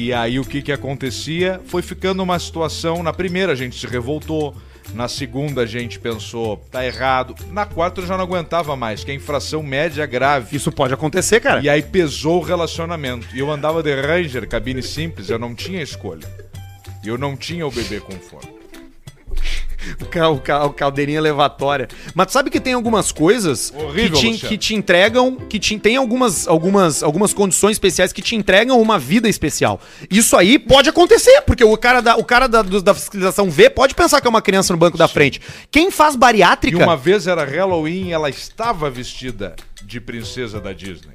E 0.00 0.12
aí 0.12 0.38
o 0.38 0.44
que 0.44 0.62
que 0.62 0.70
acontecia? 0.70 1.60
Foi 1.66 1.82
ficando 1.82 2.22
uma 2.22 2.38
situação, 2.38 3.02
na 3.02 3.12
primeira 3.12 3.50
a 3.50 3.56
gente 3.56 3.76
se 3.76 3.84
revoltou, 3.84 4.54
na 4.94 5.08
segunda 5.08 5.62
a 5.62 5.66
gente 5.66 5.98
pensou, 5.98 6.56
tá 6.70 6.86
errado, 6.86 7.34
na 7.50 7.66
quarta 7.66 8.00
eu 8.00 8.06
já 8.06 8.16
não 8.16 8.22
aguentava 8.22 8.76
mais, 8.76 9.02
que 9.02 9.10
a 9.10 9.14
infração 9.14 9.60
média 9.60 10.04
é 10.04 10.06
grave. 10.06 10.54
Isso 10.54 10.70
pode 10.70 10.94
acontecer, 10.94 11.40
cara. 11.40 11.60
E 11.60 11.68
aí 11.68 11.82
pesou 11.82 12.38
o 12.38 12.44
relacionamento. 12.44 13.26
E 13.34 13.40
eu 13.40 13.50
andava 13.50 13.82
de 13.82 13.92
Ranger, 13.92 14.48
cabine 14.48 14.84
simples, 14.84 15.30
eu 15.30 15.38
não 15.38 15.52
tinha 15.52 15.82
escolha. 15.82 16.28
E 17.02 17.08
eu 17.08 17.18
não 17.18 17.36
tinha 17.36 17.66
o 17.66 17.70
bebê 17.72 17.98
conforto. 17.98 18.57
o, 20.32 20.38
ca- 20.40 20.64
o 20.64 20.70
caldeirinha 20.72 21.18
elevatória. 21.18 21.88
Mas 22.14 22.32
sabe 22.32 22.50
que 22.50 22.60
tem 22.60 22.72
algumas 22.74 23.12
coisas 23.12 23.72
Horrível, 23.74 24.18
que, 24.18 24.32
te, 24.38 24.46
que 24.48 24.58
te 24.58 24.74
entregam, 24.74 25.36
que 25.36 25.58
te, 25.58 25.78
tem 25.78 25.96
algumas, 25.96 26.46
algumas, 26.48 27.02
algumas 27.02 27.32
condições 27.32 27.72
especiais 27.72 28.12
que 28.12 28.22
te 28.22 28.34
entregam 28.36 28.80
uma 28.80 28.98
vida 28.98 29.28
especial. 29.28 29.80
Isso 30.10 30.36
aí 30.36 30.58
pode 30.58 30.88
acontecer, 30.88 31.40
porque 31.42 31.64
o 31.64 31.76
cara 31.76 32.00
da, 32.00 32.16
o 32.16 32.24
cara 32.24 32.46
da, 32.48 32.62
da 32.62 32.94
fiscalização 32.94 33.50
V 33.50 33.70
pode 33.70 33.94
pensar 33.94 34.20
que 34.20 34.26
é 34.26 34.30
uma 34.30 34.42
criança 34.42 34.72
no 34.72 34.78
banco 34.78 34.96
da 34.98 35.08
frente. 35.08 35.40
Quem 35.70 35.90
faz 35.90 36.14
E 36.14 36.18
bariátrica. 36.18 36.78
uma 36.82 36.96
vez 36.96 37.26
era 37.26 37.44
Halloween 37.44 38.08
e 38.08 38.12
ela 38.12 38.28
estava 38.30 38.90
vestida 38.90 39.54
de 39.84 40.00
princesa 40.00 40.60
da 40.60 40.72
Disney. 40.72 41.12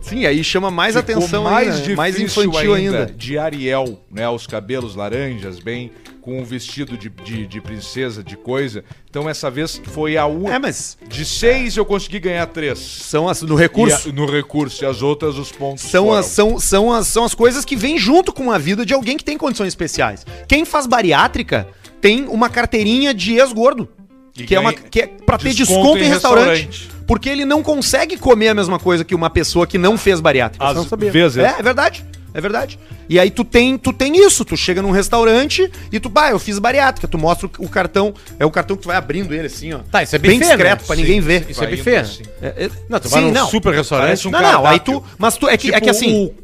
Sim, 0.00 0.24
aí 0.24 0.42
chama 0.42 0.70
mais 0.70 0.96
Ficou 0.96 1.16
atenção 1.16 1.44
mais 1.44 1.80
ainda, 1.82 1.96
mais 1.96 2.18
infantil 2.18 2.72
ainda. 2.74 3.06
De 3.06 3.36
Ariel, 3.36 4.00
né? 4.10 4.26
Os 4.28 4.46
cabelos 4.46 4.94
laranjas, 4.94 5.58
bem, 5.58 5.92
com 6.28 6.38
um 6.38 6.44
vestido 6.44 6.98
de, 6.98 7.08
de, 7.08 7.46
de 7.46 7.58
princesa, 7.58 8.22
de 8.22 8.36
coisa. 8.36 8.84
Então 9.08 9.26
essa 9.26 9.50
vez 9.50 9.80
foi 9.92 10.18
a 10.18 10.26
única. 10.26 10.52
É, 10.56 10.58
mas 10.58 10.98
De 11.08 11.24
seis 11.24 11.74
eu 11.74 11.86
consegui 11.86 12.20
ganhar 12.20 12.44
três. 12.48 12.78
são 12.78 13.26
as, 13.26 13.40
no 13.40 13.54
recurso. 13.54 14.10
A- 14.10 14.12
no 14.12 14.26
recurso. 14.30 14.84
E 14.84 14.86
as 14.86 15.00
outras, 15.00 15.38
os 15.38 15.50
pontos 15.50 15.84
São 15.84 16.04
foram. 16.08 16.18
as, 16.18 16.26
são, 16.26 16.60
são, 16.60 16.92
as, 16.92 17.06
são 17.06 17.24
as 17.24 17.34
coisas 17.34 17.64
que 17.64 17.74
vêm 17.74 17.96
junto 17.96 18.30
com 18.30 18.52
a 18.52 18.58
vida 18.58 18.84
de 18.84 18.92
alguém 18.92 19.16
que 19.16 19.24
tem 19.24 19.38
condições 19.38 19.68
especiais. 19.68 20.26
Quem 20.46 20.66
faz 20.66 20.86
bariátrica 20.86 21.66
tem 21.98 22.26
uma 22.28 22.50
carteirinha 22.50 23.14
de 23.14 23.34
ex-gordo. 23.38 23.88
Que 24.34 24.54
é, 24.54 24.60
uma, 24.60 24.72
que 24.74 25.00
é 25.00 25.06
pra 25.06 25.38
ter 25.38 25.54
desconto 25.54 25.78
desconto 25.80 25.98
em 25.98 26.04
em 26.04 26.08
restaurante, 26.10 26.66
restaurante. 26.66 26.90
Porque 27.06 27.28
ele 27.30 27.44
não 27.46 27.62
consegue 27.62 28.18
comer 28.18 28.48
a 28.48 28.54
mesma 28.54 28.78
coisa 28.78 29.02
que 29.02 29.14
uma 29.14 29.30
pessoa 29.30 29.66
que 29.66 29.78
não 29.78 29.96
fez 29.96 30.20
bariátrica. 30.20 30.64
Às 30.64 30.76
não 30.76 30.84
sabia. 30.84 31.10
vezes. 31.10 31.38
É, 31.38 31.56
é 31.58 31.62
verdade. 31.62 32.04
É 32.38 32.40
verdade. 32.40 32.78
E 33.08 33.18
aí 33.18 33.32
tu 33.32 33.44
tem, 33.44 33.76
tu 33.76 33.92
tem 33.92 34.16
isso, 34.24 34.44
tu 34.44 34.56
chega 34.56 34.80
num 34.80 34.92
restaurante 34.92 35.68
e 35.90 35.98
tu, 35.98 36.08
bah, 36.08 36.30
eu 36.30 36.38
fiz 36.38 36.56
bariátrica, 36.60 37.08
tu 37.08 37.18
mostra 37.18 37.48
o, 37.58 37.64
o 37.64 37.68
cartão, 37.68 38.14
é 38.38 38.46
o 38.46 38.50
cartão 38.50 38.76
que 38.76 38.82
tu 38.82 38.86
vai 38.86 38.96
abrindo 38.96 39.34
ele 39.34 39.48
assim, 39.48 39.72
ó. 39.72 39.80
Tá, 39.90 40.04
isso 40.04 40.14
é 40.14 40.20
bem 40.20 40.38
buffet, 40.38 40.46
discreto 40.50 40.82
né? 40.82 40.86
pra 40.86 40.94
Sim, 40.94 41.02
ninguém 41.02 41.20
ver. 41.20 41.46
Isso 41.50 41.60
é 41.64 41.66
vai 41.66 41.76
buffet. 41.76 41.96
assim. 41.96 42.22
É, 42.40 42.46
é- 42.66 42.70
Não, 42.88 43.00
tu 43.00 43.08
vai 43.08 43.20
sim, 43.22 43.26
num 43.26 43.32
não. 43.32 43.48
super 43.48 43.74
restaurante. 43.74 44.28
Um 44.28 44.30
não, 44.30 44.40
não, 44.40 44.66
aí 44.66 44.78
tu, 44.78 45.02
mas 45.18 45.36
tu 45.36 45.48
é 45.48 45.56
que, 45.56 45.68
é 45.74 45.80
que 45.80 45.80
Tipo 45.80 45.90
assim, 45.90 46.26
o. 46.26 46.34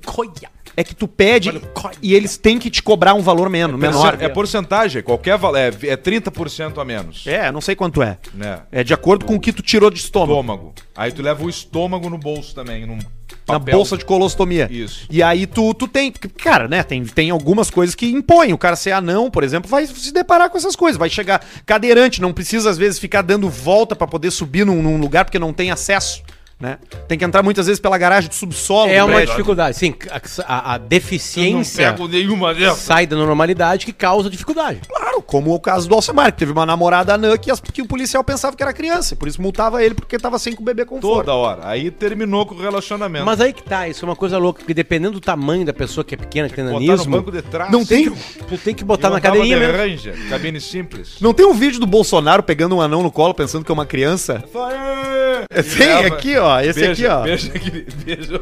é 0.76 0.84
que 0.84 0.94
tu 0.94 1.06
pede 1.06 1.60
e 2.02 2.14
eles 2.14 2.36
têm 2.36 2.58
que 2.58 2.70
te 2.70 2.82
cobrar 2.82 3.14
um 3.14 3.20
valor 3.20 3.48
menos, 3.48 3.78
menor. 3.78 4.16
É 4.20 4.28
porcentagem, 4.28 5.02
qualquer 5.02 5.38
valor. 5.38 5.56
É, 5.56 5.68
é 5.68 5.96
30% 5.96 6.80
a 6.80 6.84
menos. 6.84 7.26
É, 7.26 7.50
não 7.52 7.60
sei 7.60 7.74
quanto 7.74 8.02
é. 8.02 8.18
Né? 8.34 8.60
É 8.72 8.82
de 8.82 8.92
acordo 8.92 9.24
com 9.24 9.34
o 9.34 9.40
que 9.40 9.52
tu 9.52 9.62
tirou 9.62 9.90
de 9.90 9.98
estômago. 9.98 10.32
Estômago. 10.32 10.74
Aí 10.96 11.12
tu 11.12 11.22
leva 11.22 11.44
o 11.44 11.48
estômago 11.48 12.08
no 12.08 12.18
bolso 12.18 12.54
também, 12.54 12.86
num 12.86 12.96
Na 13.48 13.58
papel. 13.58 13.76
bolsa 13.76 13.96
de 13.96 14.04
colostomia. 14.04 14.68
Isso. 14.70 15.06
E 15.10 15.22
aí 15.22 15.46
tu, 15.46 15.74
tu 15.74 15.88
tem. 15.88 16.12
Cara, 16.12 16.68
né? 16.68 16.82
Tem, 16.82 17.04
tem 17.04 17.30
algumas 17.30 17.70
coisas 17.70 17.94
que 17.94 18.06
impõem. 18.06 18.52
O 18.52 18.58
cara 18.58 18.76
ser 18.76 18.92
anão, 18.92 19.30
por 19.30 19.42
exemplo, 19.42 19.68
vai 19.68 19.86
se 19.86 20.12
deparar 20.12 20.50
com 20.50 20.58
essas 20.58 20.76
coisas. 20.76 20.98
Vai 20.98 21.10
chegar 21.10 21.44
cadeirante, 21.66 22.20
não 22.20 22.32
precisa 22.32 22.70
às 22.70 22.78
vezes 22.78 22.98
ficar 22.98 23.22
dando 23.22 23.48
volta 23.48 23.96
pra 23.96 24.06
poder 24.06 24.30
subir 24.30 24.64
num, 24.64 24.82
num 24.82 24.98
lugar 24.98 25.24
porque 25.24 25.38
não 25.38 25.52
tem 25.52 25.70
acesso. 25.70 26.22
Né? 26.64 26.78
Tem 27.06 27.18
que 27.18 27.24
entrar 27.24 27.42
muitas 27.42 27.66
vezes 27.66 27.78
pela 27.78 27.98
garagem 27.98 28.28
do 28.28 28.34
subsolo 28.34 28.90
É 28.90 28.98
do 29.00 29.06
uma 29.06 29.24
dificuldade. 29.24 29.76
Sim, 29.76 29.94
a, 30.10 30.20
a- 30.52 30.74
a 30.74 30.78
deficiência 30.78 31.90
Não 31.90 31.96
pego 31.96 32.08
nenhuma 32.08 32.54
dessas. 32.54 32.78
sai 32.78 33.06
da 33.06 33.16
normalidade 33.16 33.84
que 33.86 33.92
causa 33.92 34.30
dificuldade. 34.30 34.80
Claro, 34.88 35.20
como 35.22 35.54
o 35.54 35.60
caso 35.60 35.88
do 35.88 35.94
Alcemar, 35.94 36.32
que 36.32 36.38
teve 36.38 36.52
uma 36.52 36.64
namorada 36.64 37.14
anã 37.14 37.36
que, 37.36 37.50
as- 37.50 37.60
que 37.60 37.82
o 37.82 37.86
policial 37.86 38.24
pensava 38.24 38.56
que 38.56 38.62
era 38.62 38.72
criança, 38.72 39.14
por 39.14 39.28
isso 39.28 39.40
multava 39.42 39.82
ele 39.84 39.94
porque 39.94 40.18
tava 40.18 40.38
sem 40.38 40.54
com 40.54 40.62
o 40.62 40.64
bebê 40.64 40.84
conforto. 40.84 41.16
Toda 41.26 41.34
hora. 41.34 41.60
Aí 41.68 41.90
terminou 41.90 42.46
com 42.46 42.54
o 42.54 42.60
relacionamento. 42.60 43.24
Mas 43.26 43.40
aí 43.40 43.52
que 43.52 43.62
tá, 43.62 43.86
isso 43.86 44.04
é 44.04 44.08
uma 44.08 44.16
coisa 44.16 44.38
louca, 44.38 44.60
porque 44.60 44.72
dependendo 44.74 45.12
do 45.14 45.20
tamanho 45.20 45.64
da 45.64 45.72
pessoa 45.72 46.02
que 46.04 46.14
é 46.14 46.18
pequena, 46.18 46.48
que 46.48 46.54
tem 46.54 46.64
Botar 46.64 46.80
no 46.80 46.86
nanismo, 46.86 47.10
banco 47.16 47.30
de 47.30 47.42
trás. 47.42 47.70
Não 47.70 47.84
tem, 47.84 48.10
tu 48.48 48.56
tem 48.56 48.74
que 48.74 48.84
botar 48.84 49.08
E 49.08 49.12
na 49.12 49.20
cadeirinha 49.20 49.56
de 49.58 49.66
mesmo. 49.66 49.76
Ranger, 49.78 50.28
cabine 50.30 50.60
simples. 50.60 51.16
não 51.20 51.34
tem 51.34 51.44
um 51.44 51.52
vídeo 51.54 51.78
do 51.78 51.86
Bolsonaro 51.86 52.42
pegando 52.42 52.76
um 52.76 52.80
anão 52.80 53.02
no 53.02 53.10
colo 53.10 53.34
pensando 53.34 53.64
que 53.64 53.70
é 53.70 53.74
uma 53.74 53.84
criança? 53.86 54.42
É, 55.50 55.62
Tem 55.62 55.92
aqui, 56.06 56.36
ó, 56.36 56.53
esse 56.62 56.84
aqui, 56.84 57.06
ó. 57.06 57.22
Beija, 57.22 57.52
aquele- 57.54 57.82
beija. 58.04 58.38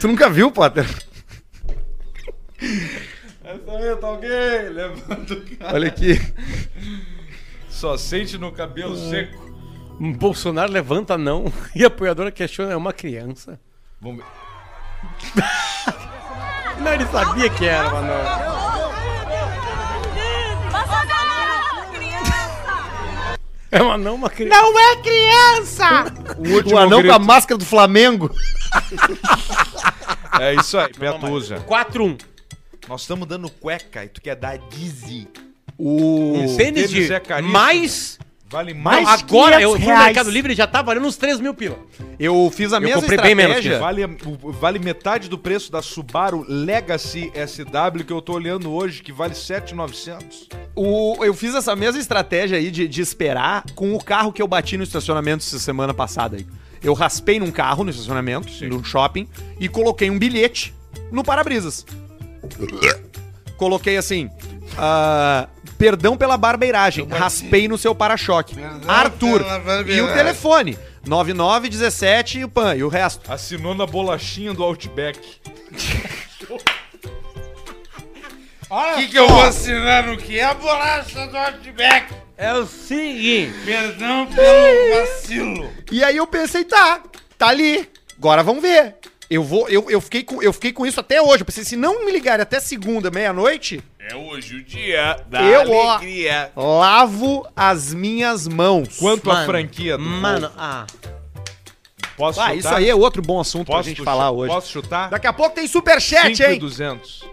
Tu 0.00 0.06
nunca 0.08 0.28
viu, 0.30 0.50
Potter? 0.50 0.86
Essa 3.42 3.72
aí, 3.72 3.96
tá 3.96 4.06
alguém? 4.06 4.68
Levanta 4.70 5.34
o 5.34 5.40
cara. 5.56 5.74
Olha 5.74 5.88
aqui. 5.88 6.20
Só 7.68 7.96
sente 7.96 8.36
no 8.38 8.52
cabelo 8.52 8.96
seco. 9.10 9.50
Um 9.98 10.12
Bolsonaro 10.12 10.70
levanta 10.72 11.16
não 11.18 11.52
e 11.74 11.84
a 11.84 11.88
apoiadora 11.88 12.30
questiona, 12.30 12.72
é 12.72 12.76
uma 12.76 12.92
criança. 12.92 13.58
Vamos 14.00 14.18
ver. 14.24 14.30
Não, 16.80 16.94
ele 16.94 17.04
sabia 17.08 17.50
que 17.50 17.66
era, 17.66 17.90
mano. 17.90 18.10
É 23.72 23.80
uma 23.80 23.96
não, 23.96 24.16
uma 24.16 24.28
criança. 24.28 24.60
Não 24.60 24.78
é 24.78 24.96
criança! 24.96 26.04
O 26.38 26.74
O 26.74 26.78
anão 26.78 27.02
com 27.02 27.12
a 27.12 27.18
máscara 27.20 27.56
do 27.56 27.64
Flamengo. 27.64 28.34
É 30.40 30.54
isso 30.54 30.76
aí, 30.76 30.92
Petusa. 30.92 31.64
4-1. 31.68 32.20
Nós 32.88 33.02
estamos 33.02 33.28
dando 33.28 33.48
cueca 33.48 34.04
e 34.04 34.08
tu 34.08 34.20
quer 34.20 34.34
dar 34.34 34.58
Dizzy. 34.58 35.28
O... 35.78 36.32
Um 36.34 36.56
tênis 36.56 36.90
tênis 36.90 36.90
de 36.90 37.12
é 37.12 37.20
caríssimo. 37.20 37.52
mais... 37.52 38.18
Vale 38.50 38.74
Não, 38.74 38.80
mais. 38.80 39.08
agora 39.08 39.60
eu 39.62 39.74
500 39.74 39.84
fui 39.84 39.94
no. 39.94 40.04
Mercado 40.04 40.30
Livre 40.30 40.54
já 40.54 40.66
tá 40.66 40.82
valendo 40.82 41.06
uns 41.06 41.16
3 41.16 41.38
mil 41.40 41.54
pila. 41.54 41.78
Eu 42.18 42.50
fiz 42.52 42.72
a 42.72 42.76
Eu 42.76 42.80
mesma 42.80 43.00
comprei 43.00 43.18
bem 43.18 43.34
menos 43.34 43.60
que 43.60 43.68
estratégia. 43.68 43.78
Vale, 43.78 44.18
vale 44.58 44.78
metade 44.80 45.28
do 45.28 45.38
preço 45.38 45.70
da 45.70 45.80
Subaru 45.80 46.44
Legacy 46.48 47.30
SW 47.46 48.04
que 48.04 48.12
eu 48.12 48.20
tô 48.20 48.32
olhando 48.34 48.72
hoje, 48.72 49.02
que 49.02 49.12
vale 49.12 49.34
7,900. 49.36 50.48
O, 50.74 51.24
eu 51.24 51.32
fiz 51.32 51.54
essa 51.54 51.76
mesma 51.76 52.00
estratégia 52.00 52.58
aí 52.58 52.70
de, 52.72 52.88
de 52.88 53.00
esperar 53.00 53.64
com 53.74 53.94
o 53.94 54.02
carro 54.02 54.32
que 54.32 54.42
eu 54.42 54.48
bati 54.48 54.76
no 54.76 54.82
estacionamento 54.82 55.44
essa 55.44 55.58
semana 55.60 55.94
passada 55.94 56.36
aí. 56.36 56.46
Eu 56.82 56.92
raspei 56.94 57.38
num 57.38 57.50
carro 57.52 57.84
no 57.84 57.90
estacionamento, 57.90 58.48
num 58.66 58.82
shopping, 58.82 59.28
e 59.60 59.68
coloquei 59.68 60.10
um 60.10 60.18
bilhete 60.18 60.74
no 61.12 61.22
para-brisas. 61.22 61.86
Coloquei 63.56 63.96
assim. 63.96 64.30
ah, 64.78 65.46
perdão 65.80 66.14
pela 66.14 66.36
barbeiragem, 66.36 67.08
raspei 67.08 67.66
no 67.66 67.78
seu 67.78 67.94
para-choque. 67.94 68.54
Arthur. 68.86 69.42
E 69.88 70.02
o 70.02 70.12
telefone. 70.12 70.78
9917 71.06 72.40
e 72.40 72.44
o 72.44 72.48
PAN. 72.50 72.76
E 72.76 72.84
o 72.84 72.88
resto. 72.88 73.32
Assinou 73.32 73.74
na 73.74 73.86
bolachinha 73.86 74.52
do 74.52 74.62
Outback. 74.62 75.18
O 78.70 78.94
que, 78.94 79.08
que 79.08 79.18
eu 79.18 79.26
vou 79.26 79.42
assinar 79.42 80.06
no 80.06 80.16
que? 80.16 80.40
A 80.40 80.54
bolacha 80.54 81.26
do 81.26 81.36
Outback. 81.36 82.14
É 82.36 82.54
o 82.54 82.64
seguinte. 82.64 83.52
Perdão 83.64 84.28
pelo 84.28 84.94
vacilo. 84.94 85.72
E 85.90 86.04
aí 86.04 86.16
eu 86.16 86.24
pensei, 86.24 86.62
tá, 86.62 87.02
tá 87.36 87.48
ali. 87.48 87.90
Agora 88.16 88.44
vamos 88.44 88.62
ver. 88.62 88.94
Eu 89.28 89.42
vou, 89.42 89.68
eu, 89.68 89.90
eu, 89.90 90.00
fiquei 90.00 90.22
com, 90.22 90.40
eu 90.40 90.52
fiquei 90.52 90.72
com 90.72 90.86
isso 90.86 91.00
até 91.00 91.20
hoje. 91.20 91.42
Eu 91.42 91.46
pensei, 91.46 91.64
se 91.64 91.74
não 91.74 92.04
me 92.04 92.12
ligarem 92.12 92.44
até 92.44 92.60
segunda, 92.60 93.10
meia-noite, 93.10 93.82
É 94.10 94.16
hoje 94.16 94.56
o 94.56 94.64
dia 94.64 95.14
da 95.28 95.40
Eu, 95.42 95.70
ó. 95.72 95.90
alegria. 95.92 96.50
lavo 96.56 97.46
as 97.54 97.94
minhas 97.94 98.48
mãos. 98.48 98.98
Quanto 98.98 99.30
a 99.30 99.34
Mano, 99.34 99.46
franquia 99.46 99.96
do 99.96 100.02
Mano, 100.04 100.48
Volvo? 100.48 100.54
ah. 100.60 100.86
Posso 102.16 102.40
Ah, 102.40 102.44
chutar? 102.46 102.56
isso 102.58 102.68
aí 102.68 102.88
é 102.88 102.94
outro 102.94 103.22
bom 103.22 103.40
assunto 103.40 103.66
pra 103.66 103.76
Posso 103.76 103.88
gente 103.88 103.98
chu- 103.98 104.04
falar 104.04 104.30
hoje. 104.30 104.52
Posso 104.52 104.70
chutar? 104.70 105.10
Daqui 105.10 105.26
a 105.26 105.32
pouco 105.32 105.54
tem 105.54 105.66
superchat, 105.66 106.36
5 106.36 106.42
e 106.50 106.52
hein? 106.54 106.58
200. 106.58 107.24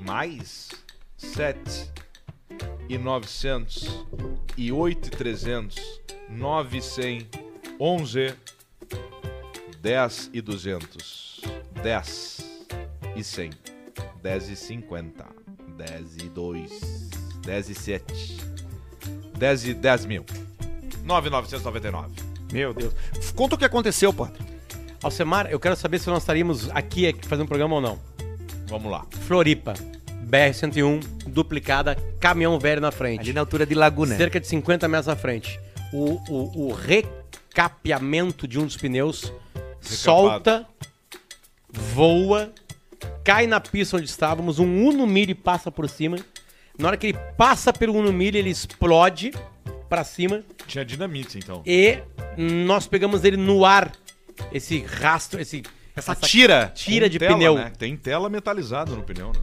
Mais 0.00 0.68
7 1.16 1.90
e 2.88 2.96
900 2.98 4.06
e 4.56 4.70
8 4.70 5.08
e 5.08 5.10
300 5.10 5.76
9 6.28 6.78
e 6.78 6.82
100 6.82 7.26
11 7.80 8.34
10 9.80 10.30
e 10.32 10.40
200 10.40 11.40
10 11.82 12.44
e 13.16 13.24
100 13.24 13.50
10 14.22 14.52
e 14.52 14.56
50 14.56 15.26
10 15.76 16.16
e 16.24 16.28
2 16.28 17.10
10 17.44 17.68
e 17.68 17.74
7 17.74 18.36
10 19.38 19.66
e 19.66 19.74
10 19.74 20.06
mil 20.06 20.24
9,999 21.04 22.14
Meu 22.52 22.74
Deus. 22.74 22.92
Conta 23.34 23.54
o 23.54 23.58
que 23.58 23.64
aconteceu, 23.64 24.12
Potter. 24.12 24.44
Alcemar, 25.02 25.46
eu 25.50 25.60
quero 25.60 25.76
saber 25.76 25.98
se 25.98 26.08
nós 26.08 26.22
estaríamos 26.22 26.68
aqui 26.70 27.14
fazendo 27.22 27.44
um 27.44 27.48
programa 27.48 27.76
ou 27.76 27.80
não. 27.80 27.98
Vamos 28.66 28.90
lá 28.90 29.06
Floripa, 29.26 29.74
BR-101, 30.28 31.04
duplicada, 31.28 31.94
caminhão 32.18 32.58
velho 32.58 32.80
na 32.80 32.90
frente. 32.90 33.32
na 33.32 33.40
altura 33.40 33.64
de 33.64 33.74
Laguna. 33.74 34.16
Cerca 34.16 34.40
de 34.40 34.46
50 34.46 34.88
metros 34.88 35.08
à 35.08 35.14
frente. 35.14 35.60
O, 35.92 36.18
o, 36.28 36.68
o 36.68 36.72
recapeamento 36.72 38.48
de 38.48 38.58
um 38.58 38.66
dos 38.66 38.76
pneus 38.76 39.32
solta, 39.80 40.66
voa, 41.70 42.52
cai 43.24 43.46
na 43.46 43.60
pista 43.60 43.96
onde 43.96 44.06
estávamos, 44.06 44.58
um 44.58 44.86
Uno 44.86 45.06
Mille 45.06 45.34
passa 45.34 45.70
por 45.70 45.88
cima. 45.88 46.16
Na 46.78 46.88
hora 46.88 46.96
que 46.96 47.08
ele 47.08 47.18
passa 47.36 47.72
pelo 47.72 47.94
Uno 47.94 48.12
Mille, 48.12 48.38
ele 48.38 48.50
explode 48.50 49.32
pra 49.88 50.02
cima 50.04 50.42
Tinha 50.66 50.84
dinamite 50.84 51.38
então 51.38 51.62
e 51.64 51.98
nós 52.36 52.86
pegamos 52.86 53.24
ele 53.24 53.36
no 53.36 53.64
ar. 53.64 53.92
Esse 54.52 54.80
rastro, 54.80 55.40
esse, 55.40 55.62
Essa 55.94 56.14
tira. 56.14 56.70
tira 56.74 57.06
Com 57.06 57.10
de 57.12 57.18
tela, 57.18 57.34
pneu. 57.34 57.54
né? 57.54 57.72
Tem 57.78 57.96
tela 57.96 58.28
metalizada 58.28 58.92
no 58.94 59.02
pneu, 59.02 59.32
né? 59.32 59.40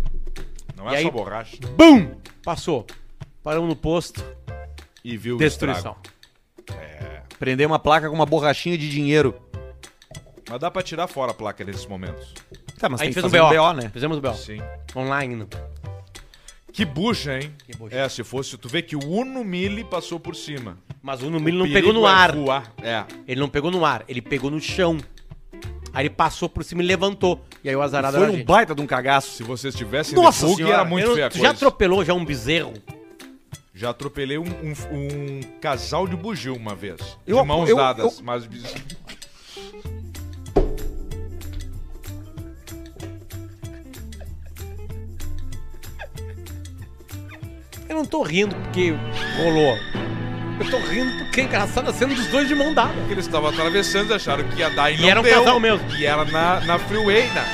Não 0.75 0.89
é 0.89 0.93
E 0.93 0.95
aí- 0.97 1.03
só 1.03 1.09
borracha. 1.11 1.57
Bum! 1.75 2.11
Passou. 2.43 2.85
Paramos 3.41 3.67
no 3.69 3.75
posto. 3.75 4.23
E 5.03 5.17
viu 5.17 5.35
o 5.35 5.37
Destruição. 5.39 5.95
estrago. 6.59 6.83
Prender 7.39 7.65
uma 7.67 7.79
placa 7.79 8.07
com 8.07 8.15
uma 8.15 8.25
borrachinha 8.25 8.77
de 8.77 8.89
dinheiro. 8.89 9.35
Mas 10.49 10.59
dá 10.59 10.69
pra 10.69 10.81
tirar 10.83 11.07
fora 11.07 11.31
a 11.31 11.33
placa 11.33 11.63
nesses 11.63 11.85
momentos. 11.85 12.33
Tá, 12.83 12.89
mas 12.89 12.99
Aí 12.99 13.07
tem 13.13 13.13
que 13.23 13.29
fez 13.29 13.41
um 13.41 13.47
BO. 13.47 13.53
um 13.53 13.57
BO, 13.67 13.73
né? 13.81 13.89
Fizemos 13.93 14.17
o 14.17 14.21
BO. 14.21 14.33
Sim. 14.33 14.61
Online. 14.93 15.35
né? 15.37 15.45
Que 16.73 16.83
bucha, 16.83 17.39
hein? 17.39 17.53
Que 17.65 17.77
bucha. 17.77 17.95
É, 17.95 18.09
se 18.09 18.25
fosse... 18.25 18.57
Tu 18.57 18.67
vê 18.67 18.81
que 18.81 18.93
o 18.93 18.99
Uno 19.09 19.41
Mille 19.41 19.85
passou 19.85 20.19
por 20.19 20.35
cima. 20.35 20.77
Mas 21.01 21.21
o 21.21 21.27
Uno 21.27 21.39
Mille 21.39 21.57
não 21.57 21.71
pegou 21.71 21.93
no 21.93 22.05
é 22.05 22.09
ar. 22.11 22.35
voar. 22.35 22.73
É. 22.81 23.05
Ele 23.25 23.39
não 23.39 23.47
pegou 23.47 23.71
no 23.71 23.85
ar, 23.85 24.03
ele 24.05 24.21
pegou 24.21 24.51
no 24.51 24.59
chão. 24.59 24.97
Aí 25.93 26.07
ele 26.07 26.09
passou 26.09 26.49
por 26.49 26.61
cima 26.65 26.83
e 26.83 26.85
levantou. 26.85 27.39
E 27.63 27.69
aí 27.69 27.75
o 27.75 27.81
azarado 27.81 28.15
Foi 28.17 28.23
era 28.23 28.31
a 28.31 28.33
um 28.33 28.37
gente. 28.39 28.45
baita 28.47 28.75
de 28.75 28.81
um 28.81 28.85
cagaço. 28.87 29.31
Se 29.31 29.43
vocês 29.43 29.73
tivessem 29.73 30.13
Nossa 30.13 30.45
bug, 30.45 30.57
senhora, 30.57 30.73
era 30.73 30.83
muito 30.83 31.03
Eu 31.05 31.07
não- 31.07 31.15
feia 31.15 31.27
a 31.27 31.29
tu 31.29 31.33
coisa. 31.37 31.45
já 31.47 31.51
atropelou 31.53 32.03
já 32.03 32.13
um 32.13 32.25
bezerro? 32.25 32.73
Já 33.73 33.91
atropelei 33.91 34.37
um, 34.37 34.43
um- 34.43 34.73
um 34.97 35.41
casal 35.61 36.05
de 36.05 36.17
bugio 36.17 36.53
uma 36.53 36.75
vez. 36.75 36.99
Eu- 37.25 37.39
de 37.41 37.47
mãos 37.47 37.69
eu- 37.69 37.77
dadas. 37.77 38.17
eu- 38.19 38.23
Mas... 38.25 38.45
Eu 47.93 47.97
não 47.97 48.05
tô 48.05 48.23
rindo 48.23 48.55
porque 48.55 48.91
rolou. 49.37 49.77
Eu 50.59 50.67
tô 50.71 50.79
rindo 50.79 51.15
porque 51.19 51.41
é 51.41 51.43
engraçado 51.43 51.91
a 51.91 51.93
cena 51.93 52.15
dos 52.15 52.25
dois 52.25 52.47
de 52.47 52.55
mão 52.55 52.73
dada. 52.73 52.91
Porque 52.91 53.13
eles 53.13 53.27
estavam 53.27 53.51
atravessando 53.51 54.09
e 54.09 54.13
acharam 54.15 54.43
que 54.49 54.57
ia 54.57 54.69
dar 54.71 54.89
e, 54.89 54.95
E 54.95 55.01
não 55.01 55.09
era 55.09 55.19
um 55.19 55.23
deu. 55.23 55.37
casal 55.43 55.59
mesmo. 55.59 55.87
E 55.95 56.03
era 56.03 56.25
na, 56.25 56.59
na 56.61 56.79
freeway, 56.79 57.27
né? 57.27 57.45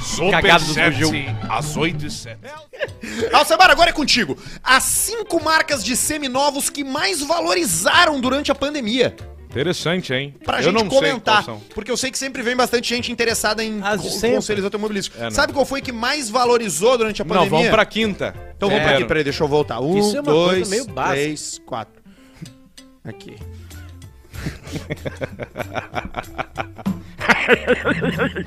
Super 0.00 0.30
Cagado 0.30 0.64
dos 0.64 0.74
7, 0.74 1.00
bugio. 1.00 1.36
às 1.48 1.76
8 1.76 2.06
e 2.06 2.10
7. 2.12 2.38
Alcemar, 3.34 3.70
agora 3.72 3.90
é 3.90 3.92
contigo. 3.92 4.38
As 4.62 4.84
cinco 4.84 5.42
marcas 5.42 5.82
de 5.82 5.96
seminovos 5.96 6.70
que 6.70 6.84
mais 6.84 7.20
valorizaram 7.20 8.20
durante 8.20 8.52
a 8.52 8.54
pandemia. 8.54 9.16
Interessante, 9.50 10.12
hein? 10.12 10.34
Pra 10.44 10.58
Eu 10.58 10.64
gente 10.64 10.74
não 10.74 10.80
sei 10.90 10.98
comentar. 11.00 11.42
são. 11.44 11.58
Porque 11.74 11.90
eu 11.90 11.96
sei 11.96 12.10
que 12.10 12.18
sempre 12.18 12.42
vem 12.42 12.54
bastante 12.54 12.88
gente 12.88 13.10
interessada 13.10 13.64
em 13.64 13.80
As 13.82 14.00
co- 14.00 14.08
conselhos 14.20 14.64
automobilísticos. 14.64 15.20
É. 15.20 15.30
Sabe 15.30 15.52
qual 15.52 15.64
foi 15.64 15.80
que 15.80 15.90
mais 15.90 16.28
valorizou 16.28 16.98
durante 16.98 17.22
a 17.22 17.24
pandemia? 17.24 17.44
Não, 17.50 17.56
vamos 17.56 17.70
pra 17.70 17.86
quinta. 17.86 18.34
Então 18.56 18.68
vamos 18.68 18.84
pra 18.84 18.94
aqui, 18.96 19.04
peraí, 19.06 19.24
deixa 19.24 19.42
eu 19.42 19.48
voltar. 19.48 19.80
Um, 19.80 19.98
Isso 19.98 20.16
é 20.16 20.20
uma 20.20 20.32
coisa 20.32 20.54
dois, 20.54 20.68
meio 20.68 20.84
básica. 20.86 21.14
três, 21.16 21.60
quatro. 21.64 22.02
Aqui. 23.04 23.36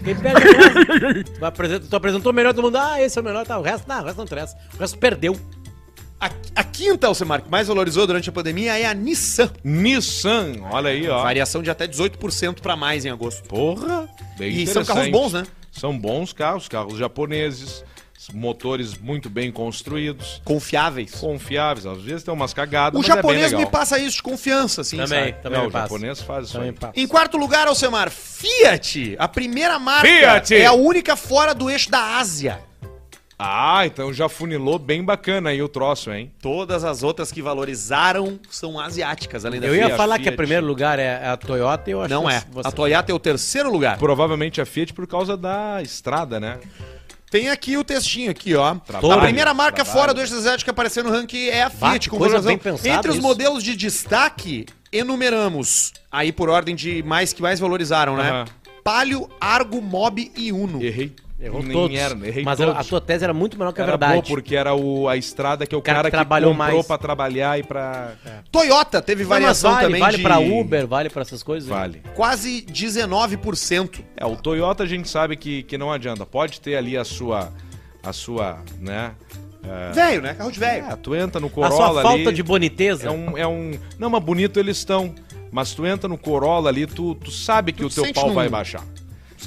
Quem 0.03 0.15
tu, 1.39 1.45
apresenta- 1.45 1.87
tu 1.89 1.95
apresentou 1.95 2.31
o 2.31 2.35
melhor 2.35 2.53
do 2.53 2.61
mundo. 2.61 2.77
Ah, 2.77 3.01
esse 3.01 3.17
é 3.17 3.21
o 3.21 3.25
melhor, 3.25 3.45
tá. 3.45 3.57
O 3.57 3.61
resto, 3.61 3.87
não, 3.87 4.01
o 4.01 4.05
resto 4.05 4.17
não 4.17 4.25
interessa. 4.25 4.57
O 4.75 4.77
resto 4.77 4.97
perdeu. 4.97 5.35
A, 6.21 6.29
a 6.55 6.63
quinta, 6.63 7.07
Alcemar, 7.07 7.41
que 7.41 7.49
mais 7.49 7.67
valorizou 7.67 8.05
durante 8.05 8.29
a 8.29 8.31
pandemia 8.31 8.77
é 8.77 8.85
a 8.85 8.93
Nissan. 8.93 9.51
Nissan, 9.63 10.53
olha 10.71 10.91
aí, 10.91 11.09
ó. 11.09 11.23
Variação 11.23 11.63
de 11.63 11.71
até 11.71 11.87
18% 11.87 12.61
pra 12.61 12.75
mais 12.75 13.03
em 13.05 13.09
agosto. 13.09 13.41
Porra, 13.49 14.07
bem 14.37 14.51
E 14.51 14.67
são 14.67 14.85
carros 14.85 15.07
bons, 15.09 15.33
né? 15.33 15.43
São 15.71 15.97
bons 15.97 16.31
carros, 16.31 16.67
carros 16.67 16.97
japoneses, 16.97 17.83
motores 18.33 18.95
muito 18.99 19.29
bem 19.31 19.51
construídos, 19.51 20.41
Confiáveis. 20.45 21.11
confiáveis. 21.15 21.87
Às 21.87 22.01
vezes 22.03 22.23
tem 22.23 22.31
umas 22.33 22.53
cagadas, 22.53 22.99
O 22.99 23.01
mas 23.01 23.09
é 23.09 23.13
bem 23.13 23.15
japonês 23.17 23.45
legal. 23.45 23.59
me 23.61 23.65
passa 23.71 23.97
isso 23.97 24.17
de 24.17 24.23
confiança, 24.23 24.81
assim, 24.81 24.97
Também, 24.97 25.31
sabe? 25.31 25.41
também 25.41 25.59
é, 25.59 25.61
me 25.63 25.67
o 25.69 25.71
passa. 25.71 25.83
japonês 25.85 26.21
faz 26.21 26.45
isso 26.45 26.53
Também 26.57 26.73
passa. 26.73 26.93
Em 26.95 27.07
quarto 27.07 27.35
lugar, 27.37 27.67
Alcemar, 27.67 28.11
Fiat. 28.11 29.15
A 29.17 29.27
primeira 29.27 29.79
marca 29.79 30.07
Fiat. 30.07 30.53
é 30.55 30.65
a 30.67 30.73
única 30.73 31.15
fora 31.15 31.55
do 31.55 31.67
eixo 31.69 31.89
da 31.89 32.17
Ásia. 32.17 32.59
Ah, 33.43 33.85
então 33.87 34.13
já 34.13 34.29
funilou 34.29 34.77
bem 34.77 35.03
bacana 35.03 35.49
aí 35.49 35.61
o 35.63 35.67
troço, 35.67 36.11
hein? 36.11 36.31
Todas 36.41 36.83
as 36.83 37.01
outras 37.01 37.31
que 37.31 37.41
valorizaram 37.41 38.39
são 38.49 38.79
asiáticas, 38.79 39.45
além 39.45 39.59
da 39.59 39.67
Eu 39.67 39.75
ia 39.75 39.85
Fiat. 39.85 39.97
falar 39.97 40.19
que 40.19 40.29
o 40.29 40.35
primeiro 40.35 40.65
lugar 40.65 40.99
é 40.99 41.27
a 41.27 41.35
Toyota 41.35 41.89
e 41.89 41.93
eu 41.93 42.01
acho 42.01 42.13
Não 42.13 42.25
que 42.27 42.33
é. 42.33 42.43
você- 42.51 42.67
A 42.67 42.71
Toyota 42.71 43.11
é 43.11 43.15
o 43.15 43.19
terceiro 43.19 43.71
lugar. 43.71 43.97
Provavelmente 43.97 44.61
a 44.61 44.65
Fiat 44.65 44.93
por 44.93 45.07
causa 45.07 45.35
da 45.35 45.81
estrada, 45.81 46.39
né? 46.39 46.59
Tem 47.31 47.49
aqui 47.49 47.77
o 47.77 47.83
textinho 47.83 48.29
aqui, 48.29 48.53
ó. 48.55 48.75
Trabalho, 48.75 49.13
a 49.13 49.21
primeira 49.21 49.53
marca 49.53 49.77
trabalho. 49.83 49.97
fora 49.97 50.13
do 50.13 50.19
eixo 50.19 50.35
asiático 50.35 50.65
que 50.65 50.69
apareceu 50.69 51.03
no 51.03 51.09
ranking 51.09 51.47
é 51.47 51.63
a 51.63 51.69
Bah, 51.69 51.91
Fiat, 51.91 52.09
que 52.09 52.15
com 52.15 52.19
pensada 52.19 52.51
Entre 52.89 53.09
os 53.09 53.15
isso. 53.17 53.21
modelos 53.25 53.63
de 53.63 53.75
destaque, 53.75 54.65
enumeramos 54.91 55.93
aí 56.11 56.31
por 56.31 56.49
ordem 56.49 56.75
de 56.75 57.01
mais 57.03 57.33
que 57.33 57.41
mais 57.41 57.59
valorizaram, 57.59 58.17
né? 58.17 58.45
Palio, 58.83 59.29
Argo, 59.39 59.81
Mob 59.81 60.31
e 60.35 60.51
Uno. 60.51 60.83
Errei. 60.83 61.13
Errou 61.41 61.63
Nem 61.63 61.71
todos. 61.71 61.97
era, 61.97 62.13
errei 62.27 62.43
Mas 62.43 62.57
todos. 62.59 62.75
a 62.75 62.83
tua 62.83 63.01
tese 63.01 63.23
era 63.23 63.33
muito 63.33 63.57
menor 63.57 63.73
que 63.73 63.81
a 63.81 63.83
Era 63.83 63.93
verdade. 63.93 64.13
boa 64.13 64.23
porque 64.23 64.55
era 64.55 64.75
o, 64.75 65.09
a 65.09 65.17
estrada 65.17 65.65
que 65.65 65.73
é 65.73 65.77
o 65.77 65.81
cara 65.81 65.97
cara, 65.97 66.09
que 66.09 66.11
que 66.11 66.17
trabalhou 66.17 66.51
comprou 66.55 66.73
mais. 66.75 66.85
pra 66.87 66.97
trabalhar 66.99 67.59
e 67.59 67.63
pra... 67.63 68.11
Toyota 68.51 69.01
teve 69.01 69.23
variação 69.23 69.71
vale, 69.71 69.85
também 69.87 69.99
vale 70.01 70.17
de 70.17 70.23
pra 70.23 70.37
Uber, 70.39 70.85
vale 70.85 71.09
pra 71.09 71.23
essas 71.23 71.41
coisas. 71.41 71.67
Vale. 71.67 72.03
quase 72.15 72.61
19%. 72.69 74.01
É, 74.15 74.25
o 74.25 74.35
Toyota 74.35 74.83
a 74.83 74.87
gente 74.87 75.09
sabe 75.09 75.35
que, 75.35 75.63
que 75.63 75.77
não 75.77 75.91
adianta. 75.91 76.25
Pode 76.25 76.61
ter 76.61 76.75
ali 76.75 76.95
a 76.97 77.03
sua, 77.03 77.51
a 78.03 78.13
sua, 78.13 78.59
né? 78.79 79.11
É, 79.63 79.91
Velho, 79.93 80.21
né? 80.21 80.33
Carro 80.33 80.51
de 80.51 80.59
velho. 80.59 80.85
é, 80.85 80.95
tu 80.95 81.15
entra 81.15 81.39
no 81.39 81.47
A 81.47 81.49
Corolla 81.49 81.75
sua 81.93 82.01
falta 82.03 82.29
ali, 82.29 82.33
de 82.33 82.43
boniteza. 82.43 83.07
é 83.07 83.11
um, 83.11 83.37
é 83.37 83.47
um... 83.47 83.71
Não, 83.99 84.09
mas 84.09 84.23
bonito 84.23 84.59
eles 84.59 84.77
estão. 84.77 85.13
Mas 85.51 85.73
tu 85.73 85.85
entra 85.85 86.07
no 86.07 86.17
Corolla 86.17 86.69
ali, 86.69 86.85
tu, 86.87 87.13
tu 87.15 87.29
sabe 87.29 87.71
que 87.71 87.79
Tu 87.79 87.87
o 87.87 87.89
teu 87.89 88.13
pau 88.13 88.29
num- 88.29 88.33
vai 88.33 88.47
baixar. 88.49 88.83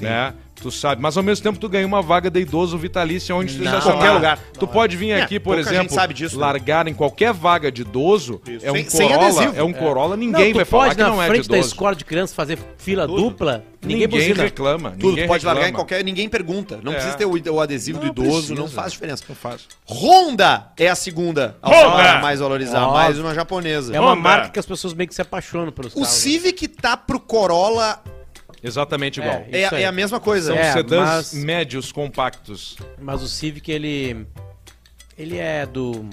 Né? 0.00 0.34
Tu 0.54 0.70
sabe. 0.70 1.02
Mas 1.02 1.16
ao 1.16 1.23
mesmo 1.23 1.42
tempo 1.42 1.58
tu 1.58 1.68
ganha 1.68 1.87
uma 1.87 2.00
vaga 2.00 2.30
de 2.30 2.40
idoso 2.40 2.78
vitalício 2.78 3.37
onde 3.37 3.56
tu 3.58 3.64
Não. 3.64 3.73
já 3.73 3.80
Qualquer 3.82 4.11
lugar. 4.12 4.38
Tu 4.58 4.66
pode 4.66 4.96
vir 4.96 5.11
É, 5.11 5.20
aqui, 5.23 5.38
por 5.40 5.58
exemplo, 5.58 5.92
sabe 5.94 6.14
disso, 6.14 6.37
né? 6.38 6.42
largar 6.46 6.87
em 6.88 6.94
qualquer 6.94 7.32
vaga 7.32 7.70
de 7.70 7.82
idoso. 7.82 8.40
É 8.62 8.70
um 8.70 8.75
Sem- 8.76 8.88
sem 8.88 9.08
Corolla, 9.08 9.26
adesivo. 9.28 9.52
é 9.56 9.62
um 9.62 9.73
Corolla, 9.73 10.16
Não, 10.16 10.16
ninguém 10.16 10.52
tu 10.52 10.56
vai 10.56 10.64
falar 10.64 10.84
pode 10.84 10.96
que 10.96 11.02
na 11.02 11.08
não 11.11 11.20
é 11.23 11.26
de 11.26 11.30
frente 11.32 11.49
da 11.49 11.56
idoso. 11.56 11.68
escola 11.73 11.94
de 11.96 12.04
criança 12.04 12.34
fazer 12.34 12.58
fila 12.78 13.06
Tudo. 13.06 13.20
dupla, 13.23 13.64
ninguém, 13.82 14.06
Ninguém 14.06 14.08
buzina. 14.28 14.42
reclama. 14.44 14.90
Tudo, 14.92 15.08
ninguém 15.08 15.26
pode 15.26 15.44
largar 15.44 15.62
em 15.62 15.64
reclama. 15.66 15.84
qualquer. 15.84 16.04
Ninguém 16.04 16.28
pergunta. 16.28 16.80
Não 16.82 16.92
É. 16.92 16.94
precisa 16.94 17.16
ter 17.16 17.26
o, 17.26 17.52
o 17.52 17.61
adesivo 17.61 17.99
do 17.99 18.04
Não 18.06 18.12
idoso, 18.12 18.30
precisa. 18.30 18.54
não 18.54 18.68
faz 18.68 18.92
diferença. 18.92 19.25
Não 19.28 19.37
faz. 19.37 19.62
Honda 19.87 20.68
é 20.78 20.88
a 20.88 20.94
segunda. 20.94 21.56
A 21.61 21.68
Honda! 21.68 22.20
mais 22.20 22.40
valorizada, 22.40 22.87
mais 22.88 23.18
uma 23.18 23.34
japonesa. 23.34 23.94
É 23.94 24.00
uma 24.00 24.12
Honda. 24.12 24.20
marca 24.20 24.49
que 24.50 24.58
as 24.58 24.66
pessoas 24.66 24.94
meio 24.94 25.08
que 25.08 25.14
se 25.14 25.20
apaixonam 25.23 25.73
pelos 25.73 25.92
O 25.92 25.96
carros. 25.96 26.08
né? 26.08 26.14
Civic 26.14 26.68
tá 26.68 26.96
pro 26.96 27.18
Corolla, 27.18 28.02
Exatamente 28.64 29.21
igual. 29.21 29.44
É, 29.52 29.61
é, 29.62 29.83
é 29.83 29.87
a 29.87 29.92
mesma 29.92 30.18
coisa. 30.18 30.49
São 30.54 30.56
É, 30.56 30.73
sedãs 30.73 31.33
mas- 31.33 31.35
médios 31.35 31.92
compactos. 31.92 32.76
Mas 33.00 33.23
o 33.23 33.28
Civic, 33.28 33.71
ele. 33.71 34.26
Ele 35.18 35.37
é 35.37 35.66
do. 35.66 36.09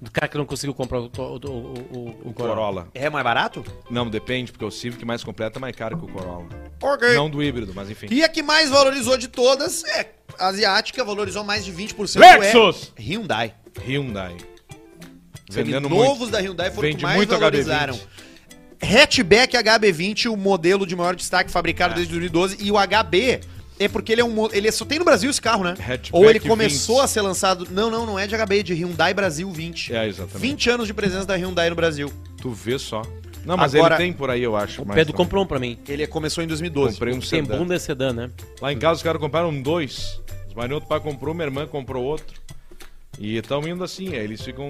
Do 0.00 0.10
cara 0.10 0.26
que 0.26 0.36
não 0.36 0.44
conseguiu 0.44 0.74
comprar 0.74 0.98
o, 0.98 1.04
o, 1.04 1.22
o, 1.22 1.26
o, 1.28 2.24
o 2.24 2.30
O 2.30 2.32
Corolla. 2.32 2.54
Corolla. 2.56 2.88
É 2.92 3.08
mais 3.08 3.22
barato? 3.22 3.64
Não, 3.88 4.10
depende, 4.10 4.50
porque 4.50 4.64
o 4.64 4.70
Civic 4.70 5.04
mais 5.04 5.22
completo 5.22 5.58
é 5.58 5.60
mais 5.60 5.76
caro 5.76 5.96
que 5.96 6.04
o 6.04 6.08
Corolla. 6.08 6.48
Ok. 6.82 7.14
Não 7.14 7.30
do 7.30 7.40
híbrido, 7.40 7.72
mas 7.72 7.88
enfim. 7.88 8.08
E 8.10 8.24
a 8.24 8.28
que 8.28 8.42
mais 8.42 8.68
valorizou 8.68 9.16
de 9.16 9.28
todas 9.28 9.84
é 9.84 10.10
a 10.40 10.48
asiática, 10.48 11.04
valorizou 11.04 11.44
mais 11.44 11.64
de 11.64 11.72
20%. 11.72 12.18
Lexus! 12.18 12.92
É 12.96 13.00
Hyundai. 13.02 13.54
Hyundai. 13.86 14.36
Vendendo 15.48 15.66
Vendendo 15.66 15.90
muito. 15.90 16.08
novos 16.08 16.30
da 16.30 16.38
Hyundai 16.40 16.70
foram 16.70 16.82
Vende 16.88 16.96
que 16.96 17.02
mais 17.04 17.24
valorizaram. 17.28 17.94
HB20. 17.94 18.06
Hatchback 18.82 19.56
HB20, 19.56 20.26
o 20.30 20.36
modelo 20.36 20.86
de 20.86 20.96
maior 20.96 21.14
destaque 21.14 21.50
É. 21.50 21.52
fabricado 21.52 21.94
desde 21.94 22.10
2012. 22.12 22.56
E 22.60 22.70
o 22.72 22.76
HB 22.76 23.40
é 23.78 23.88
porque 23.88 24.12
ele 24.12 24.20
é 24.20 24.24
um. 24.24 24.48
Ele 24.52 24.70
só 24.72 24.84
tem 24.84 24.98
no 24.98 25.04
Brasil 25.04 25.30
esse 25.30 25.40
carro, 25.40 25.64
né? 25.64 25.72
Hatchback 25.72 26.10
Ou 26.12 26.28
ele 26.28 26.40
começou 26.40 26.96
20. 26.96 27.04
a 27.04 27.08
ser 27.08 27.20
lançado. 27.20 27.66
Não, 27.70 27.90
não, 27.90 28.04
não 28.04 28.18
é 28.18 28.26
de 28.26 28.34
HB, 28.36 28.58
é 28.58 28.62
de 28.62 28.74
Hyundai 28.74 29.14
Brasil 29.14 29.50
20. 29.50 29.94
É, 29.94 30.06
exatamente. 30.08 30.38
20 30.38 30.70
anos 30.70 30.86
de 30.86 30.94
presença 30.94 31.24
da 31.26 31.34
Hyundai 31.36 31.70
no 31.70 31.76
Brasil. 31.76 32.12
Tu 32.40 32.50
vê 32.50 32.78
só. 32.78 33.02
Não, 33.44 33.56
mas 33.56 33.74
Agora- 33.74 33.96
ele 33.96 34.04
tem 34.04 34.12
por 34.12 34.30
aí, 34.30 34.42
eu 34.42 34.54
acho. 34.56 34.82
O 34.82 34.86
Pedro 34.86 35.12
comprou 35.12 35.42
um 35.42 35.46
pra 35.46 35.58
mim. 35.58 35.76
Ele 35.88 36.06
começou 36.06 36.44
em 36.44 36.46
2012. 36.46 36.94
Comprei 36.94 37.12
um 37.14 37.18
Tem 37.18 37.28
sedã. 37.28 37.58
bunda 37.58 37.74
e 37.74 37.80
sedã, 37.80 38.12
né? 38.12 38.30
Lá 38.60 38.72
em 38.72 38.78
casa 38.78 38.98
os 38.98 39.02
caras 39.02 39.20
compraram 39.20 39.60
dois. 39.62 40.20
Os 40.48 40.54
marinhos, 40.54 40.84
pai 40.84 41.00
comprou, 41.00 41.34
minha 41.34 41.46
irmã 41.46 41.66
comprou 41.66 42.04
outro. 42.04 42.40
E 43.18 43.36
estão 43.36 43.66
indo 43.66 43.82
assim, 43.82 44.14
eles 44.14 44.42
ficam 44.42 44.68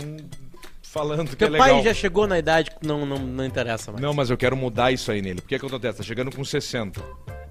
falando 0.92 1.30
que 1.30 1.36
Teu 1.36 1.48
é 1.48 1.50
legal. 1.50 1.68
pai 1.68 1.82
já 1.82 1.94
chegou 1.94 2.26
na 2.26 2.38
idade 2.38 2.70
que 2.70 2.86
não, 2.86 3.06
não, 3.06 3.18
não 3.18 3.44
interessa 3.44 3.90
mais. 3.92 4.02
Não, 4.02 4.12
mas 4.12 4.28
eu 4.30 4.36
quero 4.36 4.56
mudar 4.56 4.92
isso 4.92 5.10
aí 5.10 5.22
nele. 5.22 5.40
Porque 5.40 5.54
é 5.54 5.58
que 5.58 5.66
acontece? 5.66 5.98
Tá 5.98 6.04
chegando 6.04 6.30
com 6.34 6.44
60. 6.44 7.00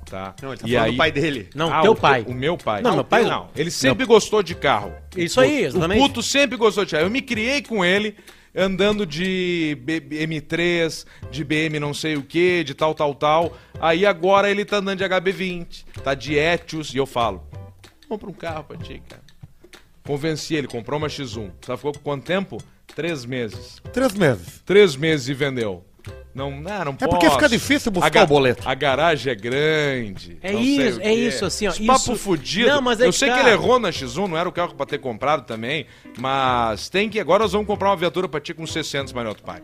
Tá? 0.05 0.35
Não, 0.41 0.49
ele 0.51 0.59
tá 0.59 0.67
E 0.67 0.71
falando 0.71 0.85
aí- 0.85 0.91
do 0.91 0.97
pai 0.97 1.11
dele. 1.11 1.49
Não, 1.55 1.73
Ah, 1.73 1.81
teu 1.81 1.91
o 1.93 1.95
pai. 1.95 2.25
O 2.27 2.33
meu 2.33 2.57
pai. 2.57 2.81
Não, 2.81 2.95
meu 2.95 3.03
pai- 3.03 3.23
Não, 3.23 3.49
ele 3.55 3.71
sempre 3.71 4.05
gostou 4.05 4.43
de 4.43 4.53
carro. 4.55 4.93
Isso 5.15 5.39
aí, 5.39 5.63
O- 5.63 5.65
exatamente. 5.67 5.99
O 5.99 6.07
puto 6.07 6.21
sempre 6.21 6.57
gostou 6.57 6.83
de 6.85 6.91
carro. 6.91 7.05
Eu 7.05 7.09
me 7.09 7.21
criei 7.21 7.61
com 7.61 7.83
ele 7.85 8.15
andando 8.53 9.05
de 9.05 9.77
B- 9.81 10.01
M3, 10.27 11.05
de 11.31 11.43
BM 11.45 11.79
não 11.79 11.93
sei 11.93 12.17
o 12.17 12.23
que, 12.23 12.63
de 12.65 12.73
tal, 12.73 12.93
tal, 12.93 13.15
tal. 13.15 13.57
Aí 13.79 14.05
agora 14.05 14.51
ele 14.51 14.65
tá 14.65 14.77
andando 14.77 14.97
de 14.97 15.05
HB20, 15.05 15.85
tá 16.03 16.13
de 16.13 16.35
Etios, 16.35 16.93
e 16.93 16.97
eu 16.97 17.05
falo, 17.05 17.41
compra 18.09 18.29
um 18.29 18.33
carro 18.33 18.65
pra 18.65 18.75
ti, 18.77 19.01
cara. 19.07 19.21
Convenci 20.05 20.55
ele, 20.55 20.67
comprou 20.67 20.97
uma 20.97 21.07
X1. 21.07 21.51
Sabe, 21.61 21.77
ficou 21.77 21.93
com 21.93 21.99
quanto 21.99 22.25
tempo? 22.25 22.57
Três 22.95 23.25
meses. 23.25 23.81
Três 23.93 24.13
meses. 24.13 24.61
Três 24.65 24.95
meses 24.95 25.27
e 25.27 25.33
vendeu. 25.33 25.83
Não, 26.33 26.49
não, 26.49 26.61
não 26.85 26.91
É 26.93 27.07
porque 27.07 27.25
posso. 27.25 27.31
fica 27.31 27.49
difícil 27.49 27.91
buscar 27.91 28.07
A 28.07 28.09
ga- 28.09 28.23
o 28.23 28.27
boleto. 28.27 28.63
A 28.65 28.73
garagem 28.73 29.31
é 29.33 29.35
grande. 29.35 30.37
É 30.41 30.53
não 30.53 30.59
sei 30.63 30.87
isso, 30.87 30.97
o 30.97 31.01
é 31.01 31.03
quê. 31.03 31.11
isso, 31.13 31.45
assim, 31.45 31.67
ó, 31.67 31.71
Esse 31.71 31.85
papo 31.85 31.99
isso- 31.99 32.15
fudido. 32.15 32.69
Não, 32.69 32.81
mas 32.81 33.01
é 33.01 33.05
Eu 33.07 33.11
que 33.11 33.17
sei 33.17 33.27
tá. 33.29 33.35
que 33.35 33.41
ele 33.41 33.49
errou 33.51 33.77
na 33.79 33.89
X1, 33.91 34.27
não 34.29 34.37
era 34.37 34.47
o 34.47 34.51
carro 34.51 34.73
pra 34.73 34.85
ter 34.85 34.97
comprado 34.97 35.45
também, 35.45 35.85
mas 36.17 36.87
tem 36.87 37.09
que... 37.09 37.19
Agora 37.19 37.43
nós 37.43 37.51
vamos 37.51 37.67
comprar 37.67 37.89
uma 37.89 37.97
viatura 37.97 38.29
pra 38.29 38.39
ti 38.39 38.53
com 38.53 38.65
600, 38.65 39.11
Maroto 39.11 39.43
Pai. 39.43 39.61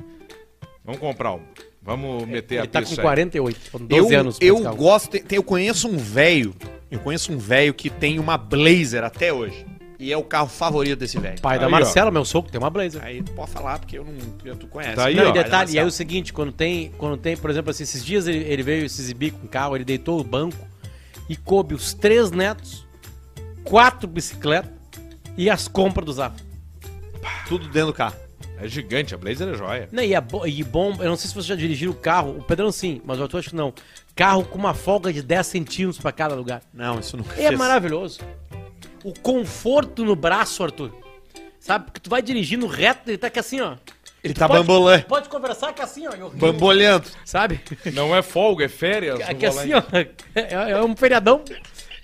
Vamos 0.84 1.00
comprar 1.00 1.34
um. 1.34 1.42
Vamos 1.82 2.28
meter 2.28 2.56
Ele 2.56 2.64
a 2.64 2.68
tá 2.68 2.82
com 2.82 2.86
pista 2.88 3.02
aí. 3.02 3.06
48, 3.06 3.72
com 3.72 3.78
12 3.86 4.14
eu, 4.14 4.20
anos. 4.20 4.38
Eu 4.42 4.76
gosto, 4.76 5.10
tem- 5.10 5.24
eu 5.32 5.44
conheço 5.44 5.88
um 5.88 5.96
velho, 5.98 6.54
eu 6.92 7.00
conheço 7.00 7.32
um 7.32 7.38
velho 7.38 7.74
que 7.74 7.90
tem 7.90 8.20
uma 8.20 8.38
Blazer 8.38 9.06
até 9.06 9.32
hoje. 9.32 9.66
E 10.00 10.12
é 10.14 10.18
o 10.18 10.24
carro 10.24 10.48
favorito 10.48 11.00
desse 11.00 11.18
velho. 11.18 11.42
Pai 11.42 11.58
da 11.58 11.66
Aí, 11.66 11.68
ó. 11.68 11.72
Marcela, 11.72 12.12
meu 12.12 12.24
sogro, 12.24 12.52
tem 12.52 12.60
uma 12.60 12.70
Blazer. 12.70 13.04
Aí 13.04 13.24
tu 13.24 13.32
pode 13.32 13.50
falar, 13.52 13.80
porque 13.80 13.98
eu 13.98 14.06
não. 14.06 14.14
eu- 14.46 14.56
Tu 14.56 14.68
conhece. 14.68 14.96
Tá 14.96 15.06
aí, 15.06 15.16
não, 15.16 15.26
ó. 15.26 15.30
e 15.30 15.34
detalhe, 15.34 15.52
e 15.72 15.74
Marcelo. 15.74 15.88
o 15.88 15.92
seguinte, 15.92 16.32
quando 16.32 16.52
tem, 16.52 16.92
quando 16.98 17.18
tem, 17.18 17.36
por 17.36 17.50
exemplo, 17.50 17.72
assim, 17.72 17.84
esses 17.84 18.06
dias 18.06 18.28
ele, 18.28 18.40
ele 18.44 18.62
veio 18.64 18.88
se 18.90 19.02
exibir 19.02 19.32
com 19.32 19.46
o 19.46 19.50
carro, 19.50 19.76
ele 19.76 19.84
deitou 19.86 20.20
o 20.20 20.24
banco 20.24 20.58
e 21.28 21.36
coube 21.36 21.74
os 21.74 21.94
três 21.96 22.30
netos, 22.30 22.86
quatro 23.64 24.08
bicicletas 24.08 24.72
e 25.36 25.50
as 25.50 25.68
compras 25.68 26.06
do 26.06 26.14
Zafra. 26.14 26.46
Tudo 27.48 27.66
dentro 27.68 27.88
do 27.88 27.94
carro. 27.94 28.16
É 28.60 28.68
gigante, 28.68 29.14
a 29.14 29.18
Blazer 29.18 29.50
é 29.50 29.54
joia. 29.56 29.90
Não, 29.92 30.02
e, 30.04 30.14
é 30.16 30.22
bo- 30.22 30.46
e 30.48 30.64
bom, 30.64 30.92
eu 31.00 31.10
não 31.10 31.16
sei 31.16 31.28
se 31.30 31.36
você 31.36 31.48
já 31.50 31.56
dirigiu 31.56 31.92
o 31.92 31.94
carro, 31.96 32.38
o 32.40 32.44
Pedrão 32.44 32.72
sim, 32.72 33.02
mas 33.06 33.20
o 33.20 33.24
Arthur 33.24 33.38
acho 33.40 33.50
que 33.50 33.56
não. 33.56 33.72
Carro 34.16 34.44
com 34.46 34.58
uma 34.58 34.74
folga 34.74 35.14
de 35.14 35.22
10 35.22 35.46
centímetros 35.46 36.00
pra 36.02 36.12
cada 36.12 36.34
lugar. 36.34 36.62
Não, 36.74 37.00
isso 37.00 37.16
nunca 37.18 37.40
É 37.40 37.50
fiz. 37.50 37.58
maravilhoso. 37.58 38.20
O 39.04 39.14
conforto 39.20 40.04
no 40.06 40.16
braço, 40.16 40.64
Arthur. 40.64 40.92
Sabe? 41.60 41.86
Porque 41.86 42.00
tu 42.00 42.10
vai 42.10 42.22
dirigindo 42.22 42.66
reto, 42.68 43.10
ele 43.10 43.18
tá 43.18 43.28
aqui 43.28 43.40
assim, 43.40 43.60
ó. 43.62 43.76
Ele 44.24 44.34
tá 44.34 44.48
Pode- 44.48 44.60
bambolando. 44.62 45.04
Pode 45.06 45.30
conversar 45.30 45.74
que 45.74 45.82
é 45.82 45.84
assim, 45.84 46.08
ó. 46.08 46.12
eu- 46.12 46.30
Bambolhando. 46.32 47.08
Sabe? 47.26 47.60
Não 47.94 48.16
é 48.16 48.22
folga, 48.22 48.66
é 48.66 48.68
férias. 48.70 49.20
Aqui 49.22 49.46
no 49.46 49.52
assim, 49.60 49.74
ó. 49.74 49.84
É, 50.36 50.72
é 50.72 50.82
um 50.84 50.96
feriadão. 50.96 51.42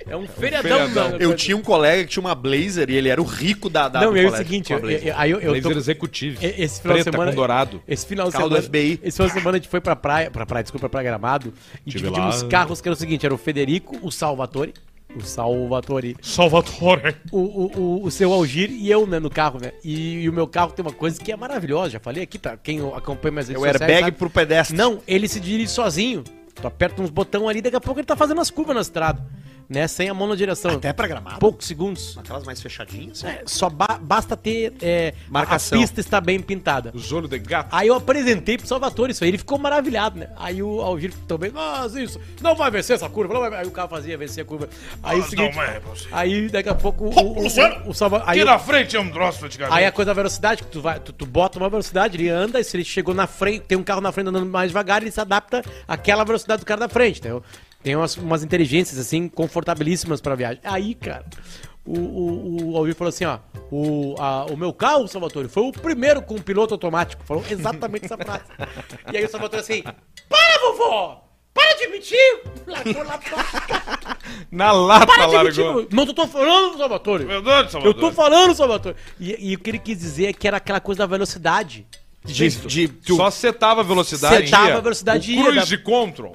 É 0.06 0.16
um 0.18 0.28
feriadão. 0.28 0.70
feriadão. 0.90 1.12
da- 1.12 1.18
Eu 1.18 1.34
tinha 1.34 1.56
um 1.56 1.62
colega 1.62 2.04
que 2.04 2.10
tinha 2.10 2.22
uma 2.22 2.36
Blazer 2.36 2.90
e 2.90 2.96
ele 2.96 3.08
era 3.10 3.22
o 3.22 3.26
rico 3.26 3.70
da. 3.70 3.88
da 3.88 4.02
Não, 4.02 4.16
e 4.18 4.24
é 4.26 4.28
o 4.28 4.36
seguinte, 4.36 4.74
eu, 4.74 4.80
Blazer. 4.82 5.08
eu- 5.08 5.14
aí 5.18 5.32
eu, 5.32 5.40
eu 5.40 5.54
tô... 5.56 5.62
Blazer 5.62 5.78
executivo. 5.78 6.44
e- 6.44 6.62
Esse 6.62 6.82
final 6.82 6.96
Preta 6.96 7.10
de 7.10 7.16
semana. 7.16 7.32
com 7.32 7.36
dourado. 7.38 7.82
Esse 7.88 8.06
final 8.06 8.28
de 8.30 8.34
semana. 8.36 8.62
FBI. 8.62 9.00
Esse 9.02 9.16
final 9.18 9.28
de 9.30 9.34
semana 9.34 9.58
a 9.58 9.60
gente 9.62 9.70
foi 9.70 9.80
pra 9.82 9.96
praia, 9.96 10.30
pra 10.30 10.46
praia, 10.46 10.64
desculpa, 10.64 10.90
pra 10.90 11.02
Gramado. 11.02 11.54
E 11.86 11.92
Tive 11.92 12.04
dividimos 12.04 12.42
lá. 12.44 12.50
carros 12.50 12.82
que 12.82 12.88
era 12.88 12.94
o 12.94 12.98
seguinte: 12.98 13.26
era 13.26 13.34
o 13.34 13.38
Federico, 13.38 13.98
o 14.02 14.12
Salvatore. 14.12 14.74
O 15.16 15.22
Salvatore. 15.22 16.18
Salvatore. 16.22 17.16
O, 17.32 17.40
o, 17.40 17.72
o, 17.78 18.04
o 18.06 18.12
seu 18.12 18.34
Algir 18.34 18.72
e 18.72 18.90
eu, 18.90 19.06
né, 19.06 19.20
no 19.20 19.30
carro, 19.30 19.60
né? 19.60 19.72
E, 19.84 20.24
e 20.24 20.30
o 20.30 20.34
meu 20.34 20.48
carro 20.48 20.72
tem 20.72 20.84
uma 20.84 20.94
coisa 20.94 21.20
que 21.20 21.32
é 21.32 21.36
maravilhosa. 21.36 21.92
Já 21.92 22.00
falei 22.00 22.24
aqui, 22.24 22.40
tá? 22.40 22.58
Quem 22.58 22.80
acompanha 22.94 23.32
mais 23.32 23.50
É 23.50 23.58
o 23.58 23.66
airbag 23.66 24.12
pro 24.14 24.30
pedestre. 24.30 24.76
Não, 24.76 25.02
ele 25.08 25.28
se 25.28 25.40
dirige 25.40 25.70
sozinho. 25.70 26.24
Tu 26.56 26.68
aperta 26.68 27.02
uns 27.02 27.10
botões 27.10 27.48
ali, 27.48 27.62
daqui 27.62 27.76
a 27.76 27.82
pouco 27.82 28.00
ele 28.00 28.08
tá 28.08 28.16
fazendo 28.16 28.42
as 28.42 28.50
curvas 28.50 28.76
na 28.76 28.82
estrada. 28.82 29.26
Né? 29.74 29.88
Sem 29.88 30.10
a 30.10 30.14
monodireção. 30.14 30.72
Até 30.72 30.94
pra 30.94 31.08
gramado. 31.08 31.40
poucos 31.40 31.68
segundos. 31.68 32.18
Aquelas 32.18 32.44
mais 32.44 32.62
fechadinhas. 32.62 33.24
É, 33.24 33.44
só 33.46 33.70
ba- 33.70 34.00
basta 34.02 34.38
ter 34.38 34.74
é, 34.82 35.14
Marcação. 35.30 35.78
A 35.78 35.82
pista 35.82 36.00
está 36.00 36.22
bem 36.22 36.40
pintada. 36.40 36.92
Os 36.94 37.12
olhos 37.12 37.30
de 37.30 37.40
gato. 37.40 37.70
Aí 37.72 37.88
eu 37.88 37.96
apresentei 37.96 38.58
pro 38.58 38.68
Salvatore 38.68 39.12
isso 39.12 39.24
aí, 39.24 39.30
ele 39.30 39.38
ficou 39.38 39.58
maravilhado, 39.58 40.20
né? 40.20 40.30
Aí 40.38 40.62
o 40.62 40.82
Algir 40.82 41.14
também, 41.28 41.52
mas 41.52 41.96
isso, 41.96 42.20
não 42.42 42.56
vai 42.56 42.70
vencer 42.72 42.96
essa 42.96 43.10
curva, 43.10 43.34
não 43.34 43.42
vai... 43.42 43.54
Aí 43.62 43.68
o 43.68 43.72
carro 43.72 43.90
fazia 43.90 44.18
vencer 44.18 44.44
a 44.44 44.46
curva. 44.46 44.70
Aí 45.02 45.20
o 45.20 45.24
seguinte, 45.24 45.56
não 45.56 45.64
é 45.64 45.80
possível. 45.80 46.16
aí 46.18 46.50
daqui 46.50 46.70
a 46.70 46.76
pouco 46.76 47.06
o, 47.06 47.10
o, 47.10 47.44
o, 47.44 47.90
o 47.90 47.94
Salva- 47.94 48.24
aí, 48.28 48.40
Aqui 48.40 48.46
na 48.46 48.60
frente 48.60 48.96
é 48.96 49.00
um 49.00 49.10
troço 49.10 49.40
praticamente. 49.40 49.78
aí 49.78 49.86
a 49.86 49.92
coisa 49.92 50.08
da 50.12 50.14
velocidade, 50.14 50.64
que 50.64 50.70
tu, 50.70 50.82
vai, 50.82 51.00
tu, 51.00 51.12
tu 51.14 51.26
bota 51.26 51.58
uma 51.58 51.70
velocidade, 51.70 52.16
ele 52.18 52.30
anda, 52.30 52.60
e 52.60 52.64
se 52.64 52.76
ele 52.78 52.84
chegou 52.84 53.14
na 53.14 53.26
frente, 53.28 53.62
tem 53.62 53.78
um 53.78 53.84
carro 53.84 54.02
na 54.02 54.12
frente 54.12 54.28
andando 54.30 54.46
mais 54.46 54.70
devagar, 54.70 55.02
ele 55.02 55.12
se 55.12 55.20
adapta 55.20 55.64
àquela 55.88 56.24
velocidade 56.24 56.62
do 56.62 56.66
cara 56.66 56.82
da 56.82 56.90
frente, 56.90 57.20
entendeu? 57.20 57.44
Tem 57.84 57.96
umas, 57.96 58.16
umas 58.18 58.44
inteligências, 58.44 58.98
assim, 59.00 59.28
confortabilíssimas 59.28 60.22
pra 60.22 60.36
viagem. 60.36 60.60
Aí, 60.64 60.96
cara... 60.96 61.26
O, 61.86 62.00
o, 62.00 62.72
o 62.72 62.78
Alvir 62.78 62.96
falou 62.96 63.10
assim, 63.10 63.26
ó. 63.26 63.40
O, 63.70 64.16
a- 64.18 64.46
o 64.46 64.56
meu 64.56 64.72
carro, 64.72 65.06
Salvatore, 65.06 65.50
foi 65.50 65.64
o 65.64 65.72
primeiro 65.74 66.22
com 66.22 66.36
piloto 66.38 66.74
automático. 66.74 67.22
Falou 67.26 67.44
exatamente 67.50 68.06
essa 68.06 68.16
frase. 68.18 68.44
E 69.12 69.18
aí 69.18 69.26
o 69.26 69.30
Salvatore 69.30 69.62
assim, 69.62 69.82
para, 69.84 70.60
vovó! 70.62 71.26
Para 71.54 71.74
de 71.76 71.88
mentir! 71.90 72.42
Largou 72.66 73.04
lá 73.04 73.18
pra... 73.18 74.18
Na 74.50 74.72
lata 74.72 75.06
Para 75.08 75.28
de 75.28 75.44
mentir! 75.44 75.64
largou. 75.66 75.88
Não, 75.92 76.06
eu 76.06 76.14
tô 76.14 76.26
falando, 76.26 76.78
Salvatore! 76.78 77.26
Verdade, 77.26 77.66
Eu 77.68 77.72
Salvador. 77.72 78.00
tô 78.00 78.12
falando, 78.14 78.56
Salvatore! 78.56 78.96
E, 79.20 79.52
e 79.52 79.56
o 79.56 79.60
que 79.60 79.70
ele 79.70 79.80
quis 79.80 80.00
dizer 80.00 80.28
é 80.28 80.34
que 80.34 80.48
era 80.48 80.56
aquela 80.56 80.80
coisa 80.80 81.00
da 81.00 81.06
velocidade. 81.06 81.86
De, 82.24 82.50
de, 82.50 82.88
tu- 82.88 83.18
Só 83.18 83.30
setava 83.30 83.82
a 83.82 83.84
velocidade. 83.84 84.46
Setava 84.50 84.78
a 84.78 84.80
velocidade 84.80 85.38
O 85.38 85.44
cruise 85.44 85.76
da- 85.78 85.84
control. 85.84 86.34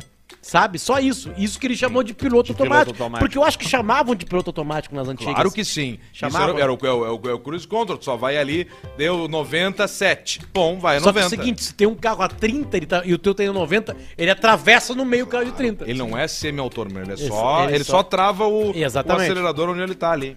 Sabe? 0.49 0.79
Só 0.79 0.99
isso. 0.99 1.31
Isso 1.37 1.59
que 1.61 1.67
ele 1.67 1.77
chamou 1.77 2.03
de 2.03 2.15
piloto, 2.15 2.55
piloto 2.55 2.63
automático. 2.63 2.91
automático. 2.93 3.19
Porque 3.19 3.37
eu 3.37 3.45
acho 3.45 3.59
que 3.59 3.69
chamavam 3.69 4.15
de 4.15 4.25
piloto 4.25 4.49
automático 4.49 4.95
nas 4.95 5.07
antigas. 5.07 5.35
Claro 5.35 5.51
que 5.53 5.63
sim. 5.63 5.99
Isso 6.11 6.21
Chamava? 6.21 6.53
era, 6.53 6.61
era 6.63 6.73
o, 6.73 6.79
é 6.83 6.91
o, 6.91 7.05
é 7.05 7.11
o- 7.11 7.31
é 7.31 7.33
o 7.35 7.39
cruise 7.39 7.69
control. 7.69 7.99
Tu 7.99 8.07
só 8.07 8.17
vai 8.17 8.39
ali, 8.39 8.67
deu 8.97 9.29
97. 9.29 10.41
Bom, 10.55 10.79
vai 10.79 10.97
a 10.97 11.01
Só 11.01 11.13
que 11.13 11.19
é 11.19 11.23
90. 11.23 11.27
o 11.27 11.45
seguinte, 11.45 11.65
se 11.65 11.75
tem 11.75 11.87
um 11.87 11.95
carro 11.95 12.23
a 12.23 12.29
30 12.29 12.77
ele 12.79 12.87
tá- 12.87 13.03
e 13.05 13.13
o 13.13 13.19
teu 13.19 13.35
tem 13.35 13.47
a 13.49 13.53
90, 13.53 13.95
ele 14.17 14.31
atravessa 14.31 14.95
no 14.95 15.05
meio 15.05 15.25
o 15.25 15.29
carro 15.29 15.45
de 15.45 15.53
30. 15.53 15.85
Ele 15.85 15.99
não 15.99 16.17
é 16.17 16.27
semi-autônomo, 16.27 16.99
ele 16.99 17.11
é 17.11 17.15
Esse- 17.15 17.29
só. 17.29 17.65
ele 17.65 17.75
Ele, 17.75 17.85
só- 17.85 17.99
só... 17.99 18.03
trava 18.03 18.47
o, 18.47 18.71
o 18.73 18.85
acelerador 19.13 19.69
onde 19.69 19.83
ele 19.83 19.95
tá 19.95 20.13
ali. 20.13 20.35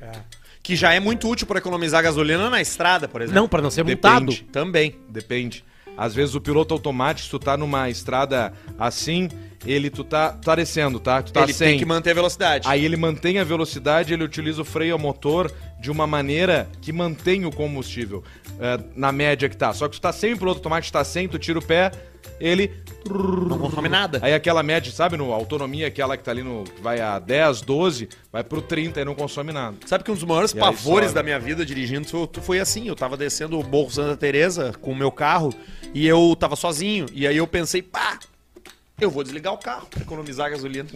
que 0.61 0.75
já 0.75 0.93
é 0.93 0.99
muito 0.99 1.27
útil 1.29 1.47
pra 1.47 1.57
economizar 1.57 2.03
gasolina 2.03 2.49
na 2.49 2.61
estrada, 2.61 3.07
por 3.07 3.21
exemplo. 3.21 3.41
Não, 3.41 3.47
pra 3.47 3.61
não 3.61 3.71
ser 3.71 3.83
multado. 3.85 4.25
Depende. 4.25 4.43
Também. 4.51 4.95
Depende. 5.09 5.63
Às 5.97 6.13
vezes 6.13 6.35
o 6.35 6.41
piloto 6.41 6.73
automático, 6.73 7.25
se 7.25 7.29
tu 7.31 7.39
tá 7.39 7.57
numa 7.57 7.89
estrada 7.89 8.53
assim, 8.77 9.29
ele 9.65 9.89
tu 9.89 10.03
tá, 10.03 10.29
tu 10.31 10.45
tá 10.45 10.55
descendo, 10.55 10.99
tá? 10.99 11.21
Tu 11.21 11.31
tá 11.31 11.43
Ele 11.43 11.53
100. 11.53 11.67
tem 11.69 11.79
que 11.79 11.85
manter 11.85 12.11
a 12.11 12.13
velocidade. 12.13 12.67
Aí 12.67 12.83
ele 12.83 12.97
mantém 12.97 13.39
a 13.39 13.43
velocidade, 13.43 14.13
ele 14.13 14.23
utiliza 14.23 14.61
o 14.61 14.65
freio 14.65 14.95
a 14.95 14.97
motor 14.97 15.51
de 15.79 15.91
uma 15.91 16.07
maneira 16.07 16.69
que 16.81 16.91
mantém 16.91 17.45
o 17.45 17.51
combustível 17.51 18.23
eh, 18.59 18.79
na 18.95 19.11
média 19.11 19.47
que 19.49 19.57
tá. 19.57 19.73
Só 19.73 19.87
que 19.87 19.95
tu 19.95 20.01
tá 20.01 20.11
sem 20.11 20.33
o 20.33 20.37
piloto 20.37 20.59
automático, 20.59 20.93
tá 20.93 21.03
sem, 21.03 21.27
tu 21.27 21.37
tira 21.39 21.59
o 21.59 21.61
pé, 21.61 21.91
ele. 22.39 22.71
não 23.07 23.57
consome 23.59 23.87
nada. 23.87 24.19
Aí 24.21 24.33
aquela 24.33 24.63
média, 24.63 24.91
sabe, 24.91 25.15
no 25.15 25.31
autonomia, 25.31 25.87
aquela 25.87 26.17
que 26.17 26.23
tá 26.23 26.31
ali 26.31 26.43
no. 26.43 26.63
que 26.63 26.81
vai 26.81 26.99
a 26.99 27.19
10, 27.19 27.61
12, 27.61 28.09
vai 28.31 28.43
pro 28.43 28.61
30 28.61 28.99
e 29.01 29.05
não 29.05 29.13
consome 29.15 29.51
nada. 29.53 29.77
Sabe 29.85 30.03
que 30.03 30.11
um 30.11 30.15
dos 30.15 30.23
maiores 30.23 30.51
E 30.51 30.57
pavores 30.57 31.13
da 31.13 31.21
minha 31.23 31.39
vida 31.39 31.65
dirigindo 31.65 32.07
foi, 32.07 32.29
foi 32.41 32.59
assim, 32.59 32.87
eu 32.87 32.95
tava 32.95 33.15
descendo 33.15 33.59
o 33.59 33.63
Morro 33.63 33.91
Santa 33.91 34.17
Teresa 34.17 34.73
com 34.81 34.91
o 34.91 34.95
meu 34.95 35.11
carro 35.11 35.53
e 35.93 36.07
eu 36.07 36.35
tava 36.39 36.55
sozinho. 36.55 37.05
E 37.13 37.27
aí 37.27 37.37
eu 37.37 37.47
pensei, 37.47 37.81
pá, 37.81 38.17
eu 39.01 39.09
vou 39.09 39.23
desligar 39.23 39.53
o 39.53 39.57
carro 39.57 39.87
pra 39.89 40.01
economizar 40.01 40.49
gasolina. 40.51 40.87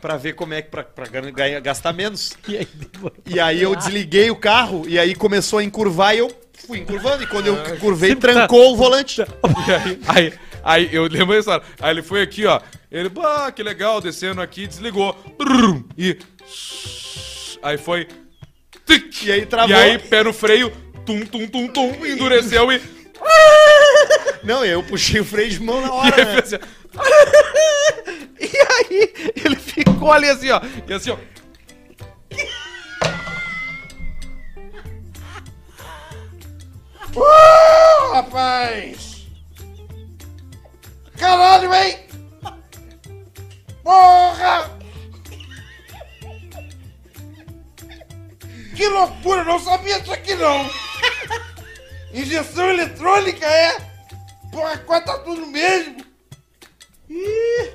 pra 0.00 0.16
ver 0.16 0.34
como 0.34 0.54
é 0.54 0.62
que, 0.62 0.70
pra, 0.70 0.82
pra 0.84 1.06
ganhar- 1.06 1.60
gastar 1.60 1.92
menos. 1.92 2.36
E 2.46 2.56
aí, 2.56 2.68
E 3.26 3.40
aí 3.40 3.62
eu 3.62 3.74
desliguei 3.74 4.30
o 4.30 4.36
carro 4.36 4.84
e 4.86 4.98
aí 4.98 5.14
começou 5.14 5.58
a 5.60 5.64
encurvar 5.64 6.14
e 6.14 6.18
eu 6.18 6.30
fui 6.66 6.78
encurvando. 6.78 7.22
E 7.22 7.26
quando 7.26 7.46
eu 7.46 7.56
curvei, 7.78 8.14
trancou 8.14 8.72
o 8.72 8.76
volante. 8.76 9.20
E 9.22 9.72
aí, 9.72 10.00
aí, 10.06 10.32
aí 10.62 10.88
eu 10.92 11.04
lembro 11.06 11.36
história. 11.38 11.64
Aí 11.80 11.90
ele 11.92 12.02
foi 12.02 12.22
aqui, 12.22 12.46
ó. 12.46 12.60
Ele, 12.90 13.10
ah, 13.22 13.50
que 13.52 13.62
legal, 13.62 14.00
descendo 14.00 14.40
aqui, 14.40 14.66
desligou. 14.66 15.16
E. 15.96 16.18
Aí 17.62 17.76
foi. 17.76 18.06
E 19.22 19.32
aí 19.32 19.44
travou. 19.46 19.70
E 19.70 19.78
aí, 19.78 19.98
pé 19.98 20.22
no 20.22 20.32
freio, 20.32 20.70
tum, 21.04 21.26
tum, 21.26 21.46
tum, 21.46 21.68
tum, 21.68 22.06
endureceu 22.06 22.72
e. 22.72 22.80
Não, 24.44 24.60
e 24.64 24.68
aí 24.68 24.74
eu 24.74 24.82
puxei 24.82 25.20
o 25.20 25.24
freio 25.24 25.50
de 25.50 25.60
mão 25.60 25.80
na 25.82 25.88
E 25.90 25.90
hora. 25.90 26.16
aí 26.30 26.36
né? 26.36 26.58
E 28.40 28.56
aí, 28.56 29.34
ele 29.44 29.56
ficou 29.56 30.12
ali 30.12 30.28
assim, 30.28 30.50
ó. 30.50 30.60
E 30.86 30.92
assim, 30.92 31.10
ó. 31.10 31.16
Uh, 37.16 38.12
rapaz! 38.12 39.26
Caralho, 41.16 41.74
hein? 41.74 41.98
Porra! 43.82 44.78
Que 48.76 48.86
loucura, 48.88 49.42
não 49.42 49.58
sabia 49.58 49.98
disso 49.98 50.12
aqui 50.12 50.34
não! 50.36 50.70
Injeção 52.14 52.70
eletrônica 52.70 53.44
é? 53.44 53.80
Porra, 54.52 54.78
quase 54.78 55.04
tá 55.06 55.18
tudo 55.18 55.44
mesmo! 55.46 56.07
Ih! 57.10 57.70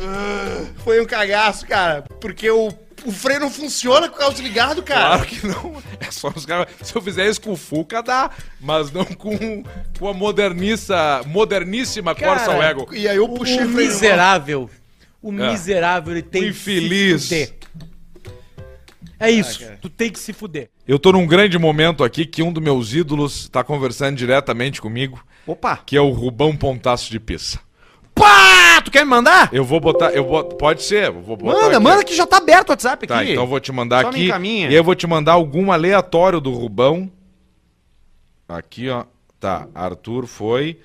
Foi 0.84 1.00
um 1.00 1.04
cagaço, 1.06 1.66
cara. 1.66 2.02
Porque 2.20 2.50
o, 2.50 2.68
o 3.04 3.12
freio 3.12 3.40
não 3.40 3.50
funciona 3.50 4.08
com 4.08 4.16
o 4.16 4.18
carro 4.18 4.32
desligado, 4.32 4.82
cara. 4.82 5.16
Claro 5.18 5.26
que 5.26 5.46
não. 5.46 5.82
É 6.00 6.10
só 6.10 6.28
os 6.34 6.46
caras. 6.46 6.68
Se 6.82 6.94
eu 6.96 7.02
fizer 7.02 7.28
isso 7.28 7.40
com 7.40 7.52
o 7.52 7.56
Fuca, 7.56 8.02
dá. 8.02 8.30
Mas 8.60 8.90
não 8.90 9.04
com, 9.04 9.62
com 9.98 10.08
a 10.08 10.14
moderniça, 10.14 11.22
moderníssima 11.26 12.14
Cara, 12.14 12.36
Corsa 12.36 12.56
Wagon. 12.56 12.86
E 12.92 13.06
aí 13.08 13.16
eu 13.16 13.24
O 13.24 13.34
puxei 13.34 13.56
o 13.56 13.58
freio 13.58 13.72
mão. 13.72 13.86
miserável. 13.86 14.70
O 15.22 15.28
É. 15.32 15.50
miserável, 15.50 16.12
ele 16.14 16.22
tem 16.22 16.44
O 16.44 16.48
infeliz. 16.48 17.28
que 17.28 17.28
se 17.28 17.46
fuder. 17.46 17.59
É 19.20 19.30
isso, 19.30 19.62
tu 19.82 19.88
tem 19.90 20.10
que 20.10 20.18
se 20.18 20.32
fuder. 20.32 20.70
Eu 20.88 20.98
tô 20.98 21.12
num 21.12 21.26
grande 21.26 21.58
momento 21.58 22.02
aqui 22.02 22.24
que 22.24 22.42
um 22.42 22.50
dos 22.52 22.62
meus 22.62 22.94
ídolos 22.94 23.48
tá 23.50 23.62
conversando 23.62 24.16
diretamente 24.16 24.80
comigo, 24.80 25.22
Opa. 25.46 25.76
que 25.84 25.94
é 25.96 26.00
o 26.00 26.10
Rubão 26.10 26.56
Pontaço 26.56 27.10
de 27.10 27.20
Pizza. 27.20 27.60
Pá! 28.14 28.80
Tu 28.82 28.90
quer 28.90 29.04
me 29.04 29.10
mandar? 29.10 29.50
Eu 29.52 29.62
vou 29.64 29.78
botar, 29.78 30.10
eu 30.12 30.26
vou, 30.26 30.42
pode 30.44 30.82
ser, 30.82 31.08
eu 31.08 31.20
vou 31.20 31.36
botar 31.36 31.52
Manda, 31.58 31.76
aqui. 31.76 31.84
manda 31.84 32.04
que 32.04 32.16
já 32.16 32.26
tá 32.26 32.38
aberto 32.38 32.70
o 32.70 32.72
WhatsApp 32.72 33.06
Tá, 33.06 33.20
aqui. 33.20 33.32
então 33.32 33.44
eu 33.44 33.48
vou 33.48 33.60
te 33.60 33.70
mandar 33.70 34.04
Só 34.04 34.12
me 34.12 34.30
aqui. 34.32 34.48
E 34.68 34.74
eu 34.74 34.82
vou 34.82 34.94
te 34.94 35.06
mandar 35.06 35.32
algum 35.32 35.70
aleatório 35.70 36.40
do 36.40 36.50
Rubão. 36.52 37.10
Aqui, 38.48 38.88
ó. 38.88 39.04
Tá, 39.38 39.68
Arthur 39.74 40.26
foi. 40.26 40.78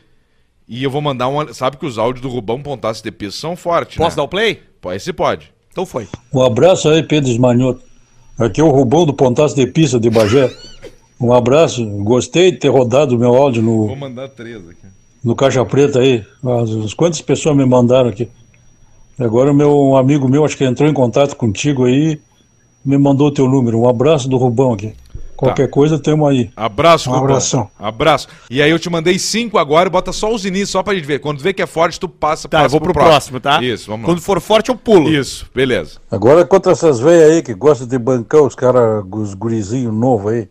E 0.67 0.83
eu 0.83 0.89
vou 0.89 1.01
mandar 1.01 1.27
um. 1.27 1.53
Sabe 1.53 1.77
que 1.77 1.85
os 1.85 1.97
áudios 1.97 2.21
do 2.21 2.29
Rubão 2.29 2.61
Pontaço 2.61 3.03
de 3.03 3.11
Pizza 3.11 3.37
são 3.37 3.55
fortes, 3.55 3.97
Posso 3.97 4.11
né? 4.11 4.15
dar 4.17 4.23
o 4.23 4.27
play? 4.27 4.61
Pode, 4.81 4.95
esse 4.97 5.11
pode. 5.13 5.53
Então 5.71 5.85
foi. 5.85 6.07
Um 6.33 6.41
abraço 6.41 6.87
aí, 6.89 7.03
Pedro 7.03 7.29
Esmanhoto. 7.29 7.81
Aqui 8.37 8.59
é 8.59 8.63
o 8.63 8.69
Rubão 8.69 9.05
do 9.05 9.13
Pontaço 9.13 9.55
de 9.55 9.65
Pista 9.67 9.99
de 9.99 10.09
Bagé. 10.09 10.51
Um 11.19 11.31
abraço, 11.31 11.85
gostei 12.03 12.51
de 12.51 12.57
ter 12.57 12.67
rodado 12.69 13.15
o 13.15 13.19
meu 13.19 13.33
áudio 13.33 13.63
Vou 13.63 13.87
no, 13.87 13.95
mandar 13.95 14.27
três 14.29 14.57
aqui. 14.67 14.85
no 15.23 15.35
Caixa 15.35 15.63
Preta 15.65 15.99
aí. 15.99 16.23
As, 16.43 16.69
as- 16.71 16.93
quantas 16.93 17.21
pessoas 17.21 17.55
me 17.55 17.65
mandaram 17.65 18.09
aqui? 18.09 18.27
Agora 19.17 19.51
o 19.51 19.55
meu 19.55 19.73
um 19.79 19.95
amigo 19.95 20.27
meu, 20.27 20.43
acho 20.43 20.57
que 20.57 20.65
entrou 20.65 20.89
em 20.89 20.93
contato 20.93 21.37
contigo 21.37 21.85
aí, 21.85 22.19
me 22.83 22.97
mandou 22.97 23.27
o 23.27 23.31
teu 23.31 23.47
número. 23.47 23.79
Um 23.79 23.87
abraço 23.87 24.27
do 24.27 24.35
Rubão 24.35 24.73
aqui. 24.73 24.93
Qualquer 25.35 25.69
coisa, 25.69 25.99
temos 25.99 26.29
aí. 26.29 26.49
Abraço, 26.55 27.09
Um 27.11 27.15
abração. 27.15 27.69
Abraço. 27.77 28.27
E 28.49 28.61
aí 28.61 28.69
eu 28.69 28.79
te 28.79 28.89
mandei 28.89 29.19
cinco 29.19 29.57
agora 29.57 29.87
e 29.87 29.91
bota 29.91 30.11
só 30.13 30.33
os 30.33 30.45
inícios, 30.45 30.69
só 30.69 30.81
pra 30.81 30.93
gente 30.95 31.05
ver. 31.05 31.19
Quando 31.19 31.39
vê 31.41 31.53
que 31.53 31.61
é 31.61 31.65
forte, 31.67 31.99
tu 31.99 32.07
passa, 32.07 32.47
Tá, 32.47 32.57
passa 32.59 32.67
eu 32.67 32.69
vou 32.69 32.81
pro 32.81 32.93
próximo, 32.93 33.39
tá? 33.39 33.61
Isso, 33.61 33.87
vamos 33.89 34.05
Quando 34.05 34.17
lá. 34.17 34.23
for 34.23 34.39
forte, 34.39 34.69
eu 34.69 34.75
pulo. 34.75 35.09
Isso, 35.09 35.45
beleza. 35.53 35.99
Agora 36.09 36.45
contra 36.45 36.71
essas 36.71 36.99
velhas 36.99 37.31
aí 37.31 37.41
que 37.41 37.53
gostam 37.53 37.87
de 37.87 37.97
bancar 37.97 38.41
os 38.41 38.55
caras, 38.55 39.03
os 39.11 39.33
gurizinhos 39.33 39.93
novos 39.93 40.31
aí. 40.31 40.49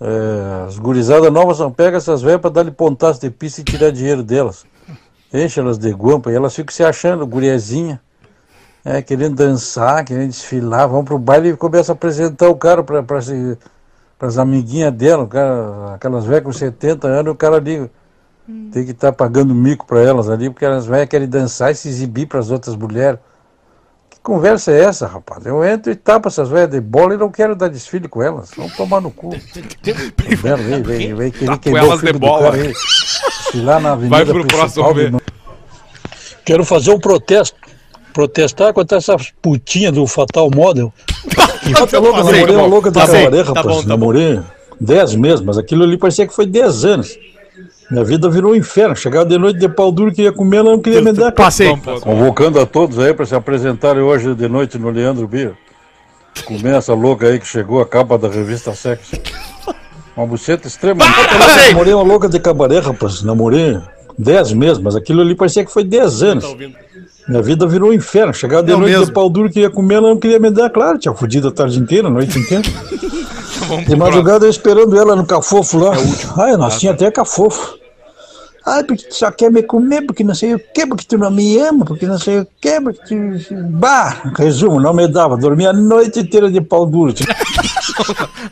É, 0.00 0.64
as 0.66 0.78
gurizadas 0.78 1.32
novas 1.32 1.58
só 1.58 1.70
pegam 1.70 1.96
essas 1.96 2.22
velhas 2.22 2.40
pra 2.40 2.50
dar-lhe 2.50 2.72
pontaço 2.72 3.20
de 3.20 3.30
pista 3.30 3.60
e 3.60 3.64
tirar 3.64 3.90
dinheiro 3.92 4.22
delas. 4.22 4.64
Enche 5.32 5.60
elas 5.60 5.78
de 5.78 5.90
guampa 5.92 6.30
e 6.30 6.34
elas 6.34 6.54
ficam 6.54 6.74
se 6.74 6.82
achando, 6.82 7.24
guriazinha. 7.26 8.00
É, 8.84 9.00
querendo 9.00 9.36
dançar, 9.36 10.04
querendo 10.04 10.30
desfilar, 10.30 10.88
vão 10.88 11.04
pro 11.04 11.18
baile 11.18 11.50
e 11.50 11.56
começam 11.56 11.92
a 11.92 11.96
apresentar 11.96 12.48
o 12.48 12.56
cara 12.56 12.82
pra, 12.82 13.00
pra 13.02 13.22
se, 13.22 13.56
pras 14.18 14.38
amiguinhas 14.38 14.92
dela, 14.92 15.22
o 15.22 15.28
cara, 15.28 15.94
aquelas 15.94 16.24
velhas 16.24 16.44
com 16.44 16.52
70 16.52 17.06
anos, 17.06 17.32
o 17.32 17.36
cara 17.36 17.58
liga. 17.58 17.90
Tem 18.72 18.84
que 18.84 18.90
estar 18.90 19.12
pagando 19.12 19.54
mico 19.54 19.86
pra 19.86 20.00
elas 20.00 20.28
ali, 20.28 20.50
porque 20.50 20.64
elas 20.64 20.84
velhas 20.84 21.08
querem 21.08 21.28
dançar 21.28 21.70
e 21.70 21.74
se 21.76 21.88
exibir 21.88 22.26
pras 22.26 22.50
outras 22.50 22.74
mulheres. 22.74 23.20
Que 24.10 24.18
conversa 24.20 24.72
é 24.72 24.80
essa, 24.80 25.06
rapaz? 25.06 25.46
Eu 25.46 25.64
entro 25.64 25.92
e 25.92 25.94
tapo 25.94 26.26
essas 26.26 26.48
velhas 26.48 26.70
de 26.70 26.80
bola 26.80 27.14
e 27.14 27.16
não 27.16 27.30
quero 27.30 27.54
dar 27.54 27.68
desfile 27.68 28.08
com 28.08 28.20
elas. 28.20 28.50
Vamos 28.56 28.74
tomar 28.76 29.00
no 29.00 29.12
cu. 29.12 29.30
Vem, 29.30 30.56
vem, 30.56 30.82
vem, 30.82 31.14
vem 31.14 31.30
querer 31.30 31.76
elas 31.76 31.94
o 31.94 31.98
filho 31.98 32.12
de 32.14 32.18
bola. 32.18 32.50
cara 32.50 32.62
aí. 32.62 32.72
Desfilar 32.72 33.80
na 33.80 33.92
avenida 33.92 34.16
Vai 34.16 34.24
pro 34.24 34.46
próximo 34.46 34.92
principal 34.92 34.94
de 34.94 35.10
ver. 35.10 35.22
Quero 36.44 36.64
fazer 36.64 36.90
um 36.90 36.98
protesto 36.98 37.56
protestar 38.12 38.72
contra 38.72 38.98
essas 38.98 39.32
putinhas 39.42 39.92
do 39.92 40.06
Fatal 40.06 40.50
Model. 40.54 40.92
Que 41.62 41.72
tá 41.86 41.98
louco, 42.00 42.16
Passei, 42.18 42.32
namorei 42.40 42.56
uma 42.56 42.66
louca 42.66 42.90
de 42.90 42.98
Passei. 42.98 43.24
cabaré, 43.24 43.42
Tá 43.44 43.48
rapaz. 43.50 43.66
bom, 43.76 43.82
tá 43.82 43.88
namorei 43.88 44.40
10 44.80 45.14
meses, 45.14 45.40
mas 45.40 45.56
aquilo 45.56 45.84
ali 45.84 45.96
parecia 45.96 46.26
que 46.26 46.34
foi 46.34 46.44
10 46.44 46.84
anos. 46.84 47.16
Minha 47.88 48.02
vida 48.04 48.28
virou 48.28 48.50
um 48.50 48.56
inferno. 48.56 48.96
Chegava 48.96 49.24
de 49.26 49.38
noite 49.38 49.60
de 49.60 49.68
pau 49.68 49.92
duro, 49.92 50.10
queria 50.12 50.32
comer, 50.32 50.56
ela 50.56 50.70
não 50.72 50.80
queria 50.80 51.00
me 51.00 51.12
dar. 51.12 51.30
Passei. 51.30 51.72
Convocando 52.00 52.58
a 52.58 52.66
todos 52.66 52.98
aí 52.98 53.14
para 53.14 53.24
se 53.26 53.34
apresentarem 53.36 54.02
hoje 54.02 54.34
de 54.34 54.48
noite 54.48 54.76
no 54.76 54.90
Leandro 54.90 55.28
Bia. 55.28 55.52
Comer 56.46 56.74
essa 56.74 56.94
louca 56.94 57.28
aí 57.28 57.38
que 57.38 57.46
chegou 57.46 57.80
a 57.80 57.86
capa 57.86 58.18
da 58.18 58.26
revista 58.28 58.74
Sexo. 58.74 59.14
Uma 60.16 60.26
buceta 60.26 60.66
extrema. 60.66 61.04
Namorei 61.68 61.94
uma 61.94 62.02
louca 62.02 62.28
de 62.28 62.40
cabaré, 62.40 62.80
rapaz. 62.80 63.22
Namorei 63.22 63.78
10 64.18 64.52
meses, 64.54 64.78
mas 64.82 64.96
aquilo 64.96 65.20
ali 65.22 65.36
parecia 65.36 65.64
que 65.64 65.70
foi 65.72 65.84
10 65.84 66.22
anos. 66.24 66.56
Minha 67.28 67.42
vida 67.42 67.66
virou 67.66 67.90
um 67.90 67.92
inferno. 67.92 68.34
Chegava 68.34 68.62
de 68.64 68.72
É 68.72 68.74
o 68.74 68.78
noite 68.78 68.90
mesmo. 68.92 69.06
de 69.06 69.12
pau 69.12 69.28
duro, 69.30 69.48
queria 69.50 69.70
comer, 69.70 69.94
ela 69.96 70.08
não 70.08 70.16
queria 70.18 70.38
me 70.38 70.50
dar. 70.50 70.70
Claro, 70.70 70.98
tinha 70.98 71.14
fudido 71.14 71.48
a 71.48 71.52
tarde 71.52 71.78
inteira, 71.78 72.08
a 72.08 72.10
noite 72.10 72.38
inteira. 72.38 72.64
Vamos 73.68 73.86
De 73.86 73.94
madrugada 73.96 74.44
eu 74.44 74.50
esperando 74.50 74.98
ela 74.98 75.14
no 75.14 75.24
cafofo 75.24 75.78
lá. 75.78 75.92
Ai, 76.36 76.56
nós 76.56 76.78
tinha 76.80 76.92
até 76.92 77.10
cafofo. 77.10 77.78
Ai, 78.64 78.84
porque 78.84 79.04
tu 79.08 79.14
só 79.14 79.30
quer 79.30 79.50
me 79.50 79.62
comer, 79.62 80.02
porque 80.02 80.22
não 80.22 80.34
sei 80.36 80.54
o 80.54 80.58
que, 80.58 80.86
porque 80.86 81.04
tu 81.04 81.18
não 81.18 81.30
me 81.32 81.58
ama, 81.58 81.84
porque 81.84 82.06
não 82.06 82.16
sei 82.18 82.40
o 82.40 82.46
que, 82.60 82.80
porque 82.80 83.00
tu... 83.06 83.54
Bah, 83.70 84.32
resumo, 84.36 84.80
não 84.80 84.92
me 84.94 85.08
dava. 85.08 85.36
Dormia 85.36 85.70
a 85.70 85.72
noite 85.72 86.20
inteira 86.20 86.48
de 86.50 86.60
pau 86.60 86.86
duro. 86.86 87.12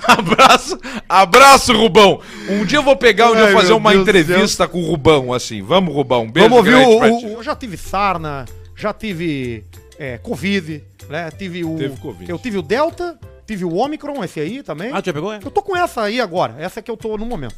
Abraço, 0.07 0.79
abraço, 1.09 1.73
Rubão. 1.73 2.21
Um 2.49 2.65
dia 2.65 2.79
eu 2.79 2.83
vou 2.83 2.97
pegar, 2.97 3.31
um 3.31 3.35
dia 3.35 3.43
eu 3.45 3.53
vou 3.53 3.61
fazer 3.61 3.73
uma 3.73 3.91
Deus 3.91 4.03
entrevista 4.03 4.67
com 4.69 4.83
o 4.83 4.87
Rubão, 4.87 5.33
assim. 5.33 5.63
Vamos, 5.63 5.95
Rubão. 5.95 6.23
Um 6.25 6.31
beijo 6.31 6.49
Vamos 6.49 6.67
ouvir 6.67 6.75
o, 6.75 6.99
o- 7.01 7.33
Eu 7.39 7.43
já 7.43 7.55
tive 7.55 7.77
sarna, 7.77 8.45
já 8.81 8.93
tive 8.93 9.65
é, 9.99 10.19
Covid, 10.19 10.83
né? 11.09 11.31
Tive 11.31 11.65
o. 11.65 11.77
Teve 11.77 11.97
Covid. 11.99 12.31
Eu 12.31 12.39
tive 12.39 12.59
o 12.59 12.63
Delta, 12.63 13.19
tive 13.47 13.65
o 13.65 13.75
Omicron, 13.77 14.25
esse 14.25 14.41
aí 14.41 14.63
também. 14.63 14.91
Ah, 14.93 15.03
tu 15.03 15.07
já 15.07 15.13
pegou? 15.13 15.33
É? 15.33 15.39
Eu 15.45 15.51
tô 15.51 15.63
com 15.63 15.77
essa 15.77 16.03
aí 16.03 16.21
agora. 16.21 16.57
Essa 16.59 16.81
que 16.81 16.91
eu 16.91 16.97
tô 16.97 17.17
no 17.17 17.27
momento. 17.27 17.57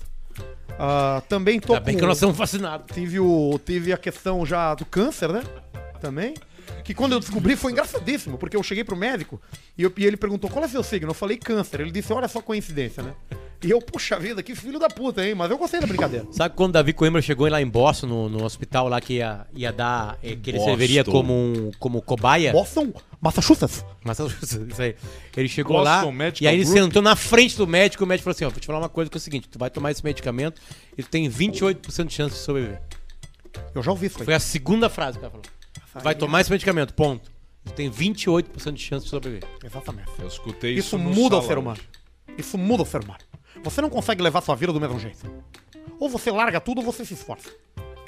Ah, 0.78 1.22
também 1.28 1.61
tô 1.61 1.74
Ainda 1.74 1.85
bem 1.85 1.94
com. 1.94 2.00
que 2.00 2.06
nós 2.06 2.18
somos 2.18 2.37
vacinados. 2.37 2.87
Tive, 2.92 3.20
o, 3.20 3.61
tive 3.64 3.92
a 3.92 3.96
questão 3.96 4.44
já 4.44 4.74
do 4.74 4.85
câncer, 4.85 5.28
né? 5.32 5.42
Também. 6.00 6.35
Que 6.85 6.94
quando 6.94 7.12
eu 7.12 7.20
descobri 7.20 7.55
foi 7.57 7.72
engraçadíssimo, 7.72 8.37
porque 8.38 8.57
eu 8.57 8.62
cheguei 8.62 8.83
pro 8.85 8.96
médico 8.96 9.40
e, 9.79 9.83
eu- 9.83 9.92
e 9.96 10.05
ele 10.05 10.16
perguntou 10.16 10.51
qual 10.51 10.64
é 10.64 10.68
seu 10.68 10.83
signo. 10.83 11.11
Eu 11.11 11.14
falei 11.14 11.37
câncer. 11.37 11.81
Ele 11.81 11.90
disse, 11.90 12.12
olha 12.12 12.29
só 12.29 12.40
coincidência, 12.42 13.03
né? 13.03 13.14
E 13.64 13.70
eu, 13.70 13.79
puxa 13.81 14.18
vida, 14.18 14.42
que 14.42 14.57
filho 14.57 14.81
da 14.81 14.88
puta, 14.88 15.25
hein? 15.25 15.37
Mas 15.37 15.48
eu 15.48 15.57
gostei 15.57 15.79
da 15.79 15.87
brincadeira. 15.87 16.27
Sabe 16.33 16.57
quando 16.57 16.72
Davi 16.72 16.92
Coimbra 16.92 17.22
chegou 17.22 17.48
lá 17.48 17.62
em 17.62 17.68
Boston, 17.68 18.09
no, 18.09 18.29
no 18.29 18.44
hospital 18.44 18.88
lá 18.88 19.01
que 19.01 19.14
ia, 19.14 19.46
ia 19.55 19.72
dar. 19.72 20.18
eh, 20.20 20.35
que 20.35 20.51
ele 20.51 20.59
Boston. 20.59 20.70
serviria 20.72 21.05
como, 21.05 21.33
um, 21.33 21.70
como 21.79 22.03
cobaia? 22.03 22.51
Boston, 22.51 22.92
Massachusetts. 23.20 23.85
Massachusetts, 24.05 24.53
isso 24.68 24.83
aí. 24.83 24.96
Ele 25.37 25.48
chegou 25.48 25.77
Boston 25.77 26.07
lá 26.07 26.12
Medical 26.12 26.44
e 26.44 26.48
aí 26.48 26.57
ele 26.57 26.64
Group. 26.64 26.77
sentou 26.77 27.01
na 27.03 27.14
frente 27.14 27.57
do 27.57 27.64
médico 27.64 28.03
e 28.03 28.05
o 28.05 28.09
médico 28.09 28.25
falou 28.25 28.35
assim: 28.35 28.44
ó, 28.46 28.51
vou 28.51 28.59
te 28.59 28.66
falar 28.66 28.81
uma 28.81 28.88
coisa 28.88 29.09
que 29.09 29.16
é 29.16 29.20
o 29.20 29.20
seguinte: 29.20 29.48
tu 29.48 29.61
vai 29.61 29.70
tomar 29.70 29.92
esse 29.92 30.03
medicamento 30.05 30.61
e 30.98 31.03
tu 31.05 31.09
tem 31.09 31.31
28% 31.31 32.07
de 32.07 32.12
chance 32.14 32.35
de 32.35 32.40
sobreviver. 32.42 32.83
Eu 33.72 33.81
já 33.83 33.92
ouvi 33.92 34.07
isso 34.09 34.18
aí. 34.18 34.25
Foi 34.25 34.35
a 34.35 34.40
segunda 34.40 34.88
frase 34.90 35.18
que 35.20 35.25
ela 35.25 35.31
falou. 35.31 35.46
Tu 35.92 36.02
vai 36.02 36.14
tomar 36.14 36.40
esse 36.40 36.50
medicamento, 36.50 36.94
ponto. 36.94 37.31
Tem 37.76 37.90
28% 37.90 38.72
de 38.72 38.83
chance 38.83 39.05
de 39.05 39.11
sobreviver. 39.11 39.48
Exatamente. 39.64 40.11
Eu 40.18 40.26
escutei 40.26 40.72
isso 40.72 40.96
Isso 40.96 40.98
no 40.98 41.11
muda 41.11 41.37
o 41.37 41.40
salão 41.40 41.42
ser 41.42 41.59
humano. 41.59 41.81
Isso 42.37 42.59
muda 42.59 42.83
o 42.83 42.87
ser 42.87 43.02
humano. 43.02 43.20
Você 43.62 43.81
não 43.81 43.90
consegue 43.90 44.22
levar 44.22 44.40
sua 44.40 44.55
vida 44.55 44.72
do 44.72 44.81
mesmo 44.81 44.98
jeito. 44.98 45.18
Ou 46.00 46.09
você 46.09 46.31
larga 46.31 46.61
tudo 46.61 46.78
ou 46.78 46.85
você 46.85 47.05
se 47.05 47.14
esforça. 47.14 47.50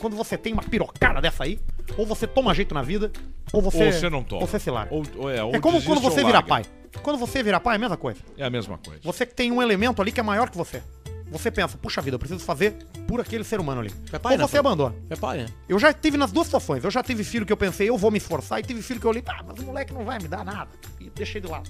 Quando 0.01 0.17
você 0.17 0.37
tem 0.37 0.53
uma 0.53 0.63
pirocada 0.63 1.21
dessa 1.21 1.45
aí, 1.45 1.59
ou 1.97 2.05
você 2.05 2.27
toma 2.27 2.53
jeito 2.53 2.75
na 2.75 2.83
vida, 2.83 3.13
ou 3.53 3.63
você, 3.63 3.85
Ou 3.85 3.93
você 3.93 4.11
não 4.11 4.25
toma. 4.25 4.43
Ou 4.43 4.49
você 4.49 4.59
se 4.59 4.71
larga. 4.71 4.93
Ou, 4.93 5.05
ou 5.17 5.31
é, 5.31 5.43
ou 5.43 5.55
é 5.55 5.61
como 5.61 5.81
quando 5.83 6.01
você 6.01 6.21
ou 6.21 6.27
vira 6.27 6.41
larga. 6.41 6.49
pai. 6.49 6.65
Quando 7.03 7.19
você 7.19 7.43
virar 7.43 7.61
pai 7.61 7.75
é 7.75 7.77
a 7.77 7.79
mesma 7.79 7.97
coisa. 7.97 8.21
É 8.37 8.45
a 8.45 8.51
mesma 8.51 8.79
coisa. 8.79 9.01
Você 9.03 9.25
que 9.25 9.35
tem 9.35 9.53
um 9.53 9.63
elemento 9.63 10.03
ali 10.03 10.11
que 10.11 10.21
é 10.21 10.23
maior 10.23 10.51
que 10.51 10.57
você. 10.57 10.83
Você 11.31 11.51
pensa, 11.51 11.77
puxa 11.77 12.01
vida, 12.01 12.15
eu 12.15 12.19
preciso 12.19 12.45
fazer 12.45 12.77
por 13.09 13.21
aquele 13.21 13.43
ser 13.45 13.59
humano 13.59 13.81
ali. 13.81 13.93
É 14.13 14.19
pai, 14.19 14.35
ou 14.35 14.39
né, 14.39 14.47
você 14.47 14.53
pô? 14.61 14.69
abandona. 14.69 14.95
É 15.11 15.17
pai, 15.17 15.39
né? 15.39 15.47
Eu 15.69 15.79
já 15.79 15.93
tive 15.93 16.17
nas 16.17 16.31
duas 16.31 16.47
situações. 16.47 16.85
Eu 16.85 16.91
já 16.91 17.03
tive 17.03 17.25
filho 17.25 17.45
que 17.45 17.53
eu 17.53 17.57
pensei, 17.57 17.89
eu 17.89 17.97
vou 17.99 18.11
me 18.11 18.19
esforçar, 18.19 18.61
e 18.61 18.63
tive 18.63 18.81
filho 18.83 19.01
que 19.01 19.07
eu 19.07 19.11
olhei, 19.11 19.23
ah, 19.27 19.43
mas 19.47 19.59
o 19.59 19.63
moleque 19.65 19.93
não 19.93 20.05
vai 20.05 20.19
me 20.19 20.29
dar 20.29 20.45
nada. 20.45 20.71
E 21.01 21.11
deixei 21.11 21.41
de 21.41 21.49
lado. 21.49 21.69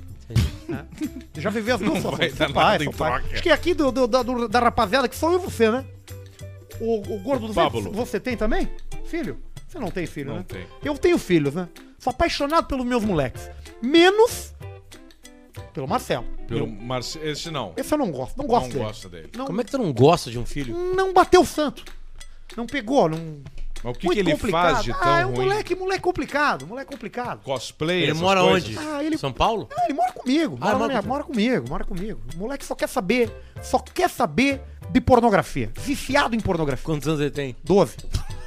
Né? 0.69 0.87
Já 1.38 1.51
vivi 1.51 1.71
as 1.71 1.81
duas 1.81 1.95
Não 2.05 2.11
vai 2.12 2.29
situações. 2.31 2.38
dar 2.38 2.53
pai, 2.53 2.79
nada 2.79 2.97
pai. 2.97 3.11
troca. 3.21 3.35
Acho 3.35 3.43
que 3.43 3.51
aqui 3.51 3.75
do, 3.75 3.90
do- 3.90 4.07
da, 4.07 4.23
do- 4.23 4.49
da 4.49 4.61
rapaziada 4.61 5.09
que 5.09 5.17
sou 5.17 5.33
eu 5.33 5.38
e 5.38 5.43
você, 5.43 5.71
né? 5.71 5.85
O, 6.81 7.14
o 7.14 7.19
gordo 7.21 7.47
do 7.49 7.55
Pablo. 7.55 7.93
Você 7.93 8.19
tem 8.19 8.37
também? 8.37 8.69
Filho? 9.07 9.38
Você 9.69 9.79
não 9.79 9.90
tem 9.90 10.07
filho, 10.07 10.31
Não 10.31 10.37
né? 10.38 10.45
tem. 10.47 10.67
Eu 10.85 10.97
tenho 10.99 11.19
filhos, 11.19 11.55
né? 11.55 11.69
Sou 11.99 12.11
apaixonado 12.11 12.67
pelos 12.67 12.85
meus 12.87 13.05
moleques. 13.05 13.49
Menos 13.83 14.54
pelo 15.74 15.87
Marcelo. 15.88 16.24
Pelo 16.48 16.60
Eu- 16.60 16.66
Marce... 16.66 17.18
Esse 17.18 17.50
não. 17.50 17.72
esse 17.76 17.92
eu 17.92 17.98
não 17.98 18.10
gosto. 18.10 18.38
Não 18.38 18.46
gosto 18.46 18.62
não 18.66 18.72
dele. 18.72 18.84
gosta 18.84 19.08
dele. 19.08 19.30
Não, 19.37 19.44
Como 19.46 19.60
é 19.60 19.64
que 19.64 19.70
tu 19.70 19.78
não 19.78 19.92
gosta 19.92 20.30
de 20.30 20.38
um 20.38 20.46
filho? 20.46 20.74
não 20.94 21.12
bateu 21.12 21.42
o 21.42 21.46
santo. 21.46 21.84
Não 22.56 22.66
pegou, 22.66 23.08
não... 23.08 23.42
Mas 23.82 23.96
o 23.96 23.98
que, 23.98 24.06
Muito 24.06 24.16
que 24.16 24.22
ele 24.22 24.32
complicado. 24.32 24.72
faz 24.74 24.84
de 24.84 24.92
tão 24.94 25.12
ah, 25.12 25.18
é 25.20 25.26
um 25.26 25.34
ruim? 25.34 25.44
moleque, 25.46 25.74
moleque 25.74 26.00
complicado, 26.00 26.66
moleque 26.66 26.90
complicado. 26.90 27.42
Cosplay, 27.42 27.98
Ele 28.04 28.12
essas 28.12 28.22
mora 28.22 28.40
coisas? 28.40 28.70
onde? 28.70 28.78
Ah, 28.78 29.04
ele- 29.04 29.18
São 29.18 29.30
Paulo? 29.30 29.68
Ah, 29.76 29.84
ele 29.84 29.92
mora 29.92 30.12
comigo, 30.12 30.56
mora, 30.58 30.70
Ah, 30.70 30.72
na 30.72 30.78
mora 30.78 30.88
minha- 30.88 31.02
com- 31.02 31.08
mora 31.08 31.24
comigo, 31.24 31.68
mora 31.68 31.84
comigo. 31.84 32.20
O 32.34 32.38
moleque 32.38 32.64
só 32.64 32.74
quer 32.74 32.88
saber, 32.88 33.30
só 33.62 33.78
quer 33.78 34.08
saber 34.08 34.62
de 34.90 35.00
pornografia. 35.02 35.70
Viciado 35.76 36.34
em 36.34 36.40
pornografia. 36.40 36.82
Quantos 36.82 37.06
anos 37.06 37.20
ele 37.20 37.30
tem? 37.30 37.54
12. 37.62 37.96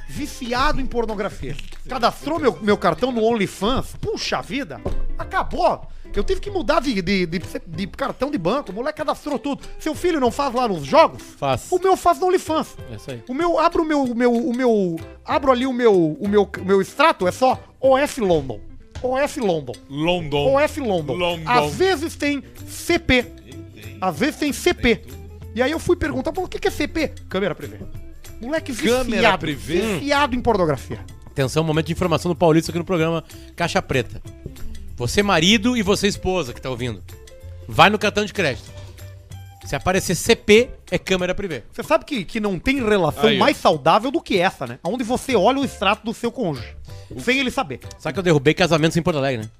Viciado 0.08 0.80
em 0.80 0.86
pornografia. 0.86 1.56
Cadastrou 1.88 2.40
meu, 2.40 2.58
meu 2.60 2.76
cartão 2.76 3.12
no 3.12 3.22
OnlyFans. 3.22 3.94
Puxa 4.00 4.40
vida, 4.42 4.80
acabou. 5.16 5.86
Eu 6.18 6.24
tive 6.24 6.40
que 6.40 6.50
mudar 6.50 6.80
de, 6.80 7.00
de, 7.00 7.26
de- 7.26 7.40
de 7.66 7.86
cartão 7.86 8.30
de 8.30 8.36
banco. 8.38 8.72
O 8.72 8.74
moleque 8.74 8.98
cadastrou 8.98 9.38
tudo. 9.38 9.62
Seu 9.78 9.94
filho 9.94 10.18
não 10.18 10.30
faz 10.32 10.52
lá 10.52 10.66
nos 10.66 10.84
jogos? 10.84 11.22
Faz. 11.38 11.66
O 11.70 11.78
meu 11.78 11.96
faz 11.96 12.18
no 12.18 12.26
OnlyFans. 12.26 12.76
É 12.90 12.96
isso 12.96 13.10
aí. 13.10 13.22
O 13.28 13.34
meu, 13.34 13.58
abro 13.58 13.82
o 13.82 13.86
meu, 13.86 14.02
o 14.02 14.14
meu, 14.16 14.32
o 14.32 14.52
meu, 14.56 14.96
abro 15.24 15.52
ali 15.52 15.64
o 15.66 15.72
meu, 15.72 15.94
o 16.18 16.28
meu, 16.28 16.42
o 16.60 16.64
meu 16.64 16.82
extrato, 16.82 17.26
é 17.28 17.30
só 17.30 17.58
OF 17.80 18.20
London. 18.20 18.60
OF 19.00 19.38
London. 19.40 19.72
London. 19.88 20.54
OF 20.56 20.80
London. 20.80 21.14
London. 21.14 21.48
Às 21.48 21.74
vezes 21.74 22.16
tem 22.16 22.42
CP. 22.66 23.24
Às 24.00 24.18
vezes 24.18 24.36
tem 24.36 24.52
CP. 24.52 25.02
E 25.54 25.62
aí 25.62 25.70
eu 25.70 25.78
fui 25.78 25.94
perguntar, 25.96 26.32
pô, 26.32 26.42
o 26.42 26.48
que 26.48 26.58
que 26.58 26.66
é 26.66 26.70
CP? 26.70 27.12
Câmera 27.28 27.54
privê. 27.54 27.78
Moleque 28.40 28.74
Câmera 28.74 29.04
viciado. 29.04 29.38
privê? 29.38 29.80
Viciado 29.98 30.34
em 30.34 30.40
pornografia. 30.40 30.98
Atenção, 31.26 31.62
momento 31.62 31.86
de 31.86 31.92
informação 31.92 32.32
do 32.32 32.36
Paulista 32.36 32.72
aqui 32.72 32.78
no 32.80 32.84
programa 32.84 33.22
Caixa 33.54 33.80
Preta. 33.80 34.20
Você 34.98 35.22
marido 35.22 35.76
e 35.76 35.82
você 35.82 36.08
esposa 36.08 36.52
que 36.52 36.60
tá 36.60 36.68
ouvindo. 36.68 37.02
Vai 37.68 37.88
no 37.88 37.98
cartão 37.98 38.24
de 38.24 38.32
crédito. 38.32 38.68
Se 39.64 39.76
aparecer 39.76 40.16
CP, 40.16 40.70
é 40.90 40.98
câmera 40.98 41.34
privê. 41.34 41.62
Você 41.70 41.82
sabe 41.82 42.04
que, 42.04 42.24
que 42.24 42.40
não 42.40 42.58
tem 42.58 42.82
relação 42.82 43.28
Aí, 43.28 43.36
ó. 43.36 43.38
mais 43.38 43.56
saudável 43.56 44.10
do 44.10 44.20
que 44.20 44.38
essa, 44.38 44.66
né? 44.66 44.78
Onde 44.82 45.04
você 45.04 45.36
olha 45.36 45.60
o 45.60 45.64
extrato 45.64 46.04
do 46.04 46.12
seu 46.12 46.32
cônjuge. 46.32 46.74
Sem 47.18 47.38
ele 47.38 47.50
saber. 47.50 47.80
Sabe 47.98 48.14
que 48.14 48.18
eu 48.18 48.22
derrubei 48.22 48.54
casamentos 48.54 48.96
em 48.96 49.02
Porto 49.02 49.18
Alegre, 49.18 49.44
né? 49.44 49.50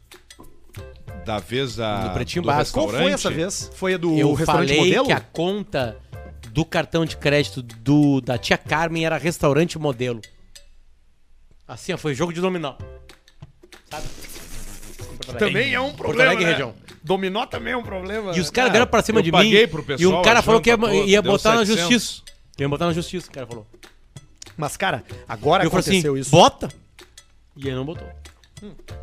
Da 1.24 1.38
vez 1.38 1.77
da, 1.77 2.09
Do 2.09 2.14
Pretinho 2.14 2.44
Básico. 2.44 2.81
Qual 2.81 2.88
foi 2.88 3.12
essa 3.12 3.31
vez? 3.31 3.70
Foi 3.74 3.94
a 3.94 3.98
do 3.98 4.16
eu 4.18 4.33
restaurante 4.33 4.68
falei 4.68 4.85
modelo? 4.85 5.07
que 5.07 5.12
a 5.12 5.20
conta 5.20 5.98
do 6.53 6.64
cartão 6.64 7.05
de 7.05 7.16
crédito 7.16 7.62
do, 7.62 8.20
da 8.22 8.38
tia 8.38 8.57
Carmen 8.57 9.05
era 9.05 9.18
restaurante 9.18 9.79
modelo. 9.79 10.20
Assim, 11.66 11.92
ó, 11.92 11.98
foi 11.98 12.14
jogo 12.14 12.33
de 12.33 12.40
dominó. 12.40 12.74
Sabe? 13.90 14.07
Porto 15.33 15.43
Alegre. 15.43 15.61
Também 15.61 15.75
é 15.75 15.81
um 15.81 15.85
Porto 15.87 15.97
problema, 15.99 16.31
Alegre 16.31 16.45
né? 16.45 16.51
região. 16.53 16.75
Dominó 17.03 17.47
também 17.47 17.73
é 17.73 17.77
um 17.77 17.83
problema. 17.83 18.37
E 18.37 18.41
os 18.41 18.51
caras 18.51 18.71
vieram 18.73 18.87
pra 18.87 19.03
cima 19.03 19.21
eu 19.21 19.23
de 19.23 19.31
paguei 19.33 19.62
mim. 19.62 19.69
pro 19.69 19.83
e 19.83 19.85
pessoal 19.85 20.21
um 20.21 20.23
cara 20.23 20.41
a 20.41 20.43
falou 20.43 20.61
que 20.61 20.69
ia, 20.71 20.75
janta 20.77 20.87
toda, 20.88 21.05
ia 21.07 21.23
deu 21.23 21.33
botar 21.33 21.55
na 21.55 21.64
700. 21.67 21.91
justiça. 21.91 22.23
Ia 22.59 22.69
botar 22.69 22.87
na 22.87 22.93
justiça, 22.93 23.29
o 23.29 23.33
cara 23.33 23.47
falou. 23.47 23.67
Mas, 24.57 24.77
cara, 24.77 25.05
agora 25.29 25.62
E 25.62 25.67
eu 25.67 25.71
falei 25.71 25.81
assim, 25.81 25.91
aconteceu 25.99 26.17
isso. 26.17 26.31
bota. 26.31 26.69
E 27.57 27.67
ele 27.67 27.77
não 27.77 27.85
botou. 27.85 28.09
Não 28.61 28.71
botou. 28.71 28.99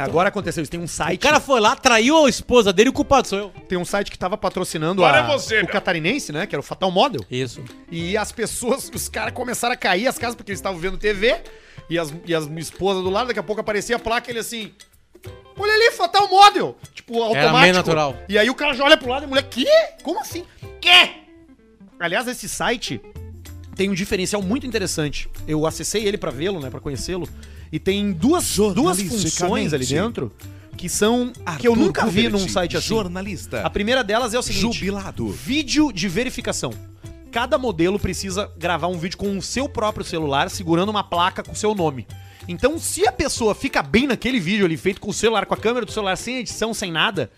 Agora 0.00 0.28
aconteceu 0.28 0.62
isso. 0.62 0.70
Tem 0.70 0.78
um 0.78 0.84
o 0.84 0.88
site. 0.88 1.18
cara 1.20 1.40
foi 1.40 1.58
lá, 1.60 1.74
traiu 1.74 2.24
a 2.24 2.28
esposa 2.28 2.72
dele 2.72 2.88
e 2.88 2.90
o 2.90 2.92
culpado 2.92 3.26
sou 3.26 3.38
eu. 3.38 3.48
Tem 3.68 3.76
um 3.76 3.84
site 3.84 4.10
que 4.12 4.18
tava 4.18 4.36
patrocinando 4.36 5.04
Agora 5.04 5.22
a- 5.26 5.32
é 5.32 5.36
você, 5.36 5.56
o 5.56 5.64
meu. 5.64 5.68
catarinense, 5.72 6.30
né? 6.30 6.46
Que 6.46 6.54
era 6.54 6.60
o 6.60 6.62
Fatal 6.62 6.90
Model. 6.90 7.20
Isso. 7.28 7.60
E 7.90 8.16
as 8.16 8.30
pessoas, 8.30 8.88
os 8.94 9.08
caras 9.08 9.32
começaram 9.34 9.74
a 9.74 9.76
cair 9.76 10.06
as 10.06 10.18
casas 10.18 10.36
porque 10.36 10.52
eles 10.52 10.60
estavam 10.60 10.78
vendo 10.78 10.96
TV. 10.98 11.40
E 11.90 11.98
as, 11.98 12.14
e 12.24 12.32
as 12.34 12.46
esposas 12.58 13.02
do 13.02 13.10
lado, 13.10 13.26
daqui 13.28 13.40
a 13.40 13.42
pouco 13.42 13.60
aparecia 13.60 13.96
a 13.96 13.98
placa 13.98 14.30
ele 14.30 14.38
assim. 14.38 14.72
Olha 15.56 15.72
ali, 15.72 15.90
Fatal 15.92 16.28
Model! 16.28 16.76
Tipo, 16.94 17.22
automático. 17.22 17.60
meio 17.60 17.74
natural. 17.74 18.16
E 18.28 18.38
aí 18.38 18.48
o 18.48 18.54
cara 18.54 18.74
já 18.74 18.84
olha 18.84 18.96
pro 18.96 19.08
lado 19.08 19.22
e 19.22 19.26
a 19.26 19.28
mulher, 19.28 19.42
quê? 19.44 19.66
Como 20.02 20.20
assim? 20.20 20.44
Quê? 20.80 21.10
Aliás, 21.98 22.26
esse 22.26 22.48
site 22.48 23.00
tem 23.76 23.90
um 23.90 23.94
diferencial 23.94 24.42
muito 24.42 24.66
interessante. 24.66 25.28
Eu 25.46 25.66
acessei 25.66 26.04
ele 26.04 26.18
pra 26.18 26.30
vê-lo, 26.30 26.60
né? 26.60 26.70
Pra 26.70 26.80
conhecê-lo. 26.80 27.28
E 27.70 27.78
tem 27.78 28.12
duas, 28.12 28.56
duas 28.74 29.00
funções 29.00 29.72
ali 29.72 29.86
dentro 29.86 30.32
que 30.76 30.88
são. 30.88 31.32
que 31.58 31.68
eu 31.68 31.76
nunca 31.76 32.06
vi 32.06 32.28
num 32.28 32.48
site 32.48 32.76
assim. 32.76 32.88
Jornalista. 32.88 33.62
A 33.62 33.70
primeira 33.70 34.02
delas 34.02 34.34
é 34.34 34.38
o 34.38 34.42
seguinte: 34.42 34.78
Jubilado. 34.78 35.28
vídeo 35.28 35.92
de 35.92 36.08
verificação. 36.08 36.72
Cada 37.30 37.56
modelo 37.56 37.98
precisa 37.98 38.50
gravar 38.58 38.88
um 38.88 38.98
vídeo 38.98 39.16
com 39.16 39.38
o 39.38 39.40
seu 39.42 39.66
próprio 39.68 40.04
celular 40.04 40.50
segurando 40.50 40.90
uma 40.90 41.02
placa 41.02 41.42
com 41.42 41.52
o 41.52 41.56
seu 41.56 41.74
nome. 41.74 42.06
Então, 42.48 42.78
se 42.78 43.06
a 43.06 43.12
pessoa 43.12 43.54
fica 43.54 43.82
bem 43.82 44.06
naquele 44.06 44.40
vídeo 44.40 44.64
ali, 44.66 44.76
feito 44.76 45.00
com 45.00 45.10
o 45.10 45.14
celular, 45.14 45.46
com 45.46 45.54
a 45.54 45.56
câmera 45.56 45.86
do 45.86 45.92
celular, 45.92 46.16
sem 46.16 46.38
edição, 46.38 46.74
sem 46.74 46.90
nada, 46.90 47.30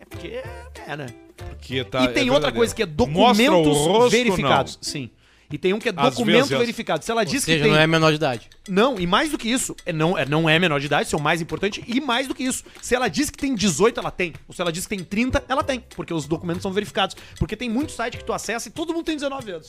é 0.00 0.04
porque 0.04 0.28
é, 0.28 0.96
né? 0.96 1.06
Porque 1.36 1.84
tá, 1.84 2.04
e 2.04 2.08
tem 2.08 2.28
é 2.28 2.32
outra 2.32 2.50
verdadeiro. 2.50 2.56
coisa 2.56 2.74
que 2.74 2.82
é 2.82 2.86
documentos 2.86 3.76
rosto, 3.76 4.10
verificados. 4.10 4.78
Sim. 4.80 5.10
E 5.50 5.56
tem 5.56 5.72
um 5.72 5.78
que 5.78 5.88
é 5.88 5.92
Às 5.96 6.10
documento 6.14 6.46
vezes. 6.46 6.58
verificado. 6.58 7.04
Se 7.04 7.10
ela 7.10 7.20
Ou 7.20 7.24
diz 7.24 7.44
seja, 7.44 7.58
que 7.58 7.62
tem. 7.64 7.72
não 7.72 7.78
é 7.78 7.86
menor 7.86 8.10
de 8.10 8.16
idade. 8.16 8.48
Não, 8.68 8.98
e 8.98 9.06
mais 9.06 9.30
do 9.30 9.38
que 9.38 9.48
isso, 9.48 9.76
é 9.84 9.92
não, 9.92 10.18
é, 10.18 10.24
não 10.26 10.48
é 10.48 10.58
menor 10.58 10.80
de 10.80 10.86
idade, 10.86 11.06
isso 11.06 11.14
é 11.14 11.18
o 11.18 11.22
mais 11.22 11.40
importante, 11.40 11.84
e 11.86 12.00
mais 12.00 12.26
do 12.26 12.34
que 12.34 12.42
isso, 12.42 12.64
se 12.82 12.96
ela 12.96 13.06
diz 13.06 13.30
que 13.30 13.38
tem 13.38 13.54
18, 13.54 14.00
ela 14.00 14.10
tem. 14.10 14.32
Ou 14.48 14.54
se 14.54 14.60
ela 14.60 14.72
diz 14.72 14.86
que 14.86 14.96
tem 14.96 15.04
30, 15.04 15.44
ela 15.48 15.62
tem, 15.62 15.80
porque 15.94 16.12
os 16.12 16.26
documentos 16.26 16.62
são 16.62 16.72
verificados. 16.72 17.16
Porque 17.38 17.54
tem 17.56 17.68
muito 17.70 17.92
site 17.92 18.16
que 18.16 18.24
tu 18.24 18.32
acessa 18.32 18.68
e 18.68 18.72
todo 18.72 18.92
mundo 18.92 19.04
tem 19.04 19.14
19 19.16 19.50
anos. 19.52 19.68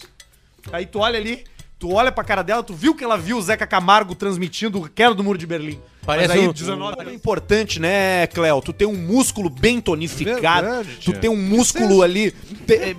Aí 0.72 0.86
tu 0.86 1.00
olha 1.00 1.20
ali, 1.20 1.44
tu 1.80 1.92
olha 1.92 2.12
pra 2.12 2.24
cara 2.24 2.44
dela, 2.44 2.64
tu 2.64 2.74
viu 2.74 2.96
que 2.96 3.04
ela 3.04 3.18
viu 3.18 3.38
o 3.38 3.42
Zeca 3.42 3.68
Camargo 3.68 4.16
transmitindo 4.16 4.82
o 4.82 4.90
Quero 4.90 5.16
do 5.16 5.24
Muro 5.24 5.38
de 5.38 5.46
Berlim. 5.46 5.80
Parece 6.08 6.30
Mas 6.30 6.38
aí, 6.40 6.48
um- 6.48 6.54
19 6.54 6.96
é 7.02 7.14
importante, 7.14 7.82
né, 7.82 8.26
Cléo? 8.28 8.62
Tu 8.62 8.72
tem 8.72 8.88
um 8.88 8.96
músculo 8.96 9.50
bem 9.50 9.82
tonificado, 9.82 10.66
Verdade, 10.68 10.98
tu 11.04 11.12
tem 11.12 11.30
um 11.30 11.36
músculo 11.36 12.02
ali 12.02 12.32
te- 12.66 12.74
eh, 12.76 12.96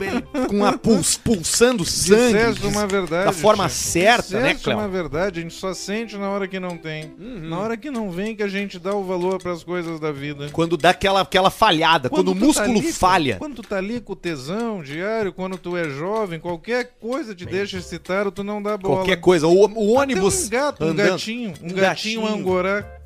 com 0.46 0.62
a 0.62 0.76
puls, 0.76 1.16
pulsando 1.16 1.86
sangue. 1.86 2.34
Disseste 2.38 2.66
uma 2.66 2.86
verdade. 2.86 3.24
Da 3.24 3.32
forma 3.32 3.64
tia. 3.64 3.70
certa, 3.74 4.34
né, 4.38 4.42
Disseste 4.48 4.64
Cléo? 4.64 4.76
uma 4.78 4.88
verdade, 4.88 5.40
a 5.40 5.42
gente 5.42 5.54
só 5.54 5.72
sente 5.72 6.18
na 6.18 6.28
hora 6.28 6.46
que 6.46 6.60
não 6.60 6.76
tem. 6.76 7.10
Uhum. 7.18 7.48
Na 7.48 7.58
hora 7.58 7.76
que 7.78 7.90
não 7.90 8.10
vem 8.10 8.36
que 8.36 8.42
a 8.42 8.48
gente 8.48 8.78
dá 8.78 8.94
o 8.94 9.02
valor 9.02 9.42
pras 9.42 9.64
coisas 9.64 9.98
da 9.98 10.12
vida. 10.12 10.50
Quando 10.52 10.76
dá 10.76 10.90
aquela, 10.90 11.22
aquela 11.22 11.48
falhada, 11.50 12.10
quando, 12.10 12.32
o 12.32 12.34
tu 12.34 12.40
tá 12.40 12.46
músculo 12.46 12.78
ali, 12.78 12.92
falha. 12.92 13.36
Quando 13.38 13.54
tu 13.56 13.62
tá 13.62 13.78
ali 13.78 14.02
com 14.02 14.12
o 14.12 14.16
tesão 14.16 14.82
diário, 14.82 15.32
quando 15.32 15.56
tu 15.56 15.78
é 15.78 15.88
jovem, 15.88 16.38
qualquer 16.38 16.92
coisa 17.00 17.34
te 17.34 17.46
deixa 17.46 17.78
excitado, 17.78 18.30
tu 18.30 18.44
não 18.44 18.62
dá 18.62 18.76
bola. 18.76 18.96
Qualquer 18.96 19.16
coisa. 19.16 19.46
O, 19.46 19.60
o 19.62 19.64
Até 19.94 20.02
ônibus. 20.02 20.44
um 20.44 20.48
gato, 20.50 20.84
um 20.84 20.88
andando. 20.88 21.08
gatinho, 21.12 21.54
um, 21.62 21.66
Um 21.70 21.72
gatinho, 21.74 22.20
gatinho. 22.22 22.26
angorá 22.26 22.97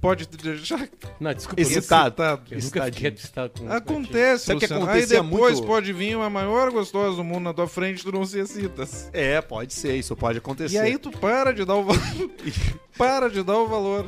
pode 0.00 0.26
te 0.26 0.36
deixar 0.36 0.88
Não, 1.20 1.34
desculpa. 1.34 1.60
Excitado. 1.60 2.22
Eu 2.50 2.58
nunca 2.60 2.84
fiquei 2.86 3.10
excitado 3.10 3.52
com 3.60 3.70
Acontece, 3.70 4.46
Sabe 4.46 4.56
o 4.56 4.60
que 4.60 4.66
Luciano. 4.66 4.84
acontecia 4.84 5.20
Aí 5.20 5.24
depois 5.24 5.54
muito? 5.54 5.66
pode 5.66 5.92
vir 5.92 6.16
a 6.16 6.30
maior 6.30 6.70
gostosa 6.70 7.16
do 7.16 7.24
mundo 7.24 7.40
na 7.42 7.52
tua 7.54 7.68
frente, 7.68 8.02
tu 8.02 8.10
não 8.12 8.24
se 8.24 8.38
excitas. 8.38 9.10
É, 9.12 9.40
pode 9.40 9.74
ser, 9.74 9.96
isso 9.96 10.16
pode 10.16 10.38
acontecer. 10.38 10.76
E 10.76 10.78
aí 10.78 10.98
tu 10.98 11.10
para 11.10 11.52
de 11.52 11.64
dar 11.64 11.74
o 11.76 11.84
valor. 11.84 12.30
para 12.96 13.28
de 13.28 13.42
dar 13.42 13.58
o 13.58 13.66
valor. 13.66 14.06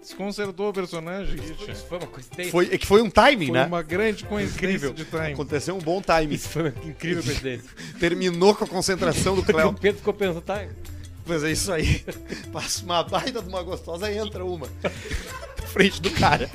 Desconcertou 0.00 0.70
o 0.70 0.72
personagem. 0.72 1.38
Isso 1.68 1.84
foi 1.86 1.98
uma 1.98 2.06
coisa 2.06 2.28
foi, 2.50 2.70
é 2.72 2.78
que 2.78 2.86
foi 2.86 3.02
um 3.02 3.10
timing, 3.10 3.48
Foi 3.48 3.54
né? 3.58 3.66
uma 3.66 3.82
grande 3.82 4.24
coincidência 4.24 4.66
Incrível. 4.66 4.92
de 4.94 5.04
time. 5.04 5.32
Aconteceu 5.32 5.76
um 5.76 5.78
bom 5.78 6.00
timing. 6.00 6.34
Isso 6.34 6.48
foi 6.48 6.62
uma 6.62 6.74
incrível 6.86 7.22
coincidência. 7.22 7.70
Terminou 8.00 8.54
com 8.54 8.64
a 8.64 8.66
concentração 8.66 9.34
do 9.34 9.42
o 9.42 9.44
Cléo. 9.44 9.74
Pedro 9.74 9.98
ficou 9.98 10.14
pensando, 10.14 10.40
tá? 10.40 10.66
Mas 11.26 11.44
é 11.44 11.52
isso 11.52 11.72
aí. 11.72 12.04
Passa 12.52 12.84
uma 12.84 13.02
baita 13.04 13.40
de 13.42 13.48
uma 13.48 13.62
gostosa, 13.62 14.12
entra 14.12 14.44
uma. 14.44 14.66
Na 14.82 15.66
frente 15.66 16.00
do 16.00 16.10
cara. 16.10 16.50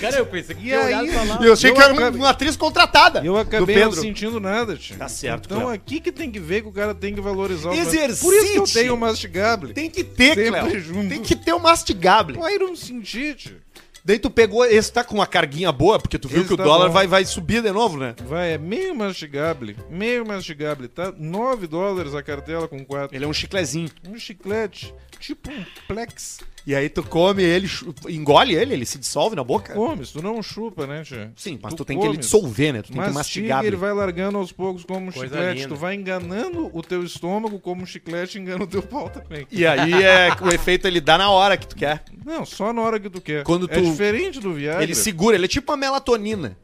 Cara, 0.00 0.16
eu 0.16 0.26
pensei 0.26 0.56
que 0.56 0.66
E 0.66 0.74
aí? 0.74 0.86
olhado 0.86 1.06
e 1.06 1.12
falado. 1.12 1.44
E 1.44 1.46
eu 1.46 1.52
achei 1.52 1.70
Eu 1.70 1.74
que 1.74 1.80
era 1.80 1.92
uma, 1.92 2.02
acabei- 2.02 2.20
uma 2.20 2.30
atriz 2.30 2.56
contratada. 2.56 3.20
E 3.22 3.26
eu 3.26 3.36
acabei 3.36 3.84
não 3.84 3.92
sentindo 3.92 4.40
nada, 4.40 4.76
tio. 4.76 4.96
Tá 4.96 5.08
certo, 5.08 5.44
Então 5.46 5.58
Cléo. 5.60 5.70
aqui 5.72 6.00
que 6.00 6.10
tem 6.10 6.28
que 6.28 6.40
ver 6.40 6.62
que 6.62 6.68
o 6.68 6.72
cara 6.72 6.92
tem 6.92 7.14
que 7.14 7.20
valorizar 7.20 7.70
o 7.70 7.74
Exercite. 7.74 8.20
Por 8.20 8.34
isso 8.34 8.52
que 8.52 8.58
eu 8.58 8.64
tenho 8.64 8.94
o 8.94 8.98
mastigable. 8.98 9.72
Tem 9.72 9.88
que 9.88 10.02
ter, 10.02 10.34
Sempre 10.34 10.50
Cléo. 10.50 10.80
junto. 10.80 11.08
Tem 11.08 11.22
que 11.22 11.36
ter 11.36 11.52
o 11.52 11.60
mastigable. 11.60 12.36
Vai 12.38 12.58
não 12.58 12.74
sentir, 12.74 13.36
tio. 13.36 13.59
Daí 14.04 14.18
tu 14.18 14.30
pegou. 14.30 14.64
Esse 14.64 14.92
tá 14.92 15.04
com 15.04 15.14
uma 15.14 15.26
carguinha 15.26 15.70
boa, 15.72 15.98
porque 15.98 16.18
tu 16.18 16.28
viu 16.28 16.38
Esse 16.40 16.48
que 16.48 16.54
o 16.54 16.56
tá 16.56 16.64
dólar 16.64 16.88
bom. 16.88 16.92
vai, 16.94 17.06
vai 17.06 17.24
subir 17.24 17.62
de 17.62 17.70
novo, 17.72 17.96
né? 17.98 18.14
Vai, 18.26 18.52
é 18.52 18.58
meio 18.58 18.94
mastigable. 18.94 19.76
Meio 19.90 20.26
mastigable, 20.26 20.88
tá? 20.88 21.12
9 21.16 21.66
dólares 21.66 22.14
a 22.14 22.22
cartela 22.22 22.66
com 22.68 22.84
4. 22.84 23.14
Ele 23.16 23.24
é 23.24 23.28
um 23.28 23.32
chiclezinho. 23.32 23.90
Um 24.08 24.18
chiclete, 24.18 24.94
tipo 25.18 25.50
um 25.50 25.64
plex. 25.86 26.38
E 26.66 26.74
aí 26.74 26.88
tu 26.88 27.02
come 27.02 27.42
ele, 27.42 27.68
engole 28.08 28.54
ele, 28.54 28.74
ele 28.74 28.84
se 28.86 28.98
dissolve 28.98 29.34
na 29.34 29.42
boca? 29.42 29.72
Comes, 29.72 30.10
tu 30.12 30.20
não 30.22 30.42
chupa, 30.42 30.86
né, 30.86 31.02
tia? 31.02 31.32
Sim, 31.34 31.58
mas 31.62 31.72
tu, 31.74 31.84
tem 31.84 31.98
que 31.98 32.06
ele 32.06 32.18
dissolver, 32.18 32.72
né? 32.72 32.82
Tu 32.82 32.92
tem 32.92 33.00
que 33.02 33.10
Mastiga, 33.10 33.14
mastigar. 33.14 33.64
ele 33.64 33.76
vai 33.76 33.92
largando 33.94 34.36
aos 34.38 34.52
poucos 34.52 34.84
como 34.84 35.06
um 35.08 35.12
Coisa 35.12 35.34
chiclete. 35.34 35.54
linda. 35.62 35.68
Tu 35.68 35.76
vai 35.76 35.94
enganando 35.94 36.70
o 36.72 36.82
teu 36.82 37.02
estômago 37.02 37.58
como 37.58 37.82
um 37.82 37.86
chiclete 37.86 38.38
engana 38.38 38.64
o 38.64 38.66
teu 38.66 38.82
pau 38.82 39.08
também. 39.08 39.46
E 39.50 39.66
aí 39.66 40.02
é 40.02 40.28
o 40.42 40.48
efeito 40.48 40.86
ele 40.86 41.00
dá 41.00 41.16
na 41.16 41.30
hora 41.30 41.56
que 41.56 41.66
tu 41.66 41.74
quer. 41.76 42.04
Não, 42.24 42.44
só 42.44 42.72
na 42.72 42.82
hora 42.82 43.00
que 43.00 43.08
tu 43.08 43.20
quer. 43.20 43.42
Quando 43.42 43.64
É 43.70 43.74
tu- 43.74 43.82
diferente 43.82 44.38
do 44.38 44.52
Viagra. 44.52 44.82
Ele 44.82 44.94
segura, 44.94 45.36
ele 45.36 45.46
é 45.46 45.48
tipo 45.48 45.72
uma 45.72 45.76
melatonina. 45.78 46.56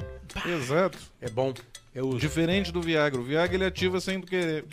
Exato. 0.44 0.98
É 1.20 1.30
bom. 1.30 1.54
Eu 1.94 2.08
uso. 2.08 2.18
Diferente 2.18 2.70
do 2.70 2.82
Viagra. 2.82 3.18
O 3.18 3.24
Viagra 3.24 3.56
ele 3.56 3.64
ativa 3.64 3.98
sem 4.00 4.20
tu 4.20 4.26
querer. 4.26 4.64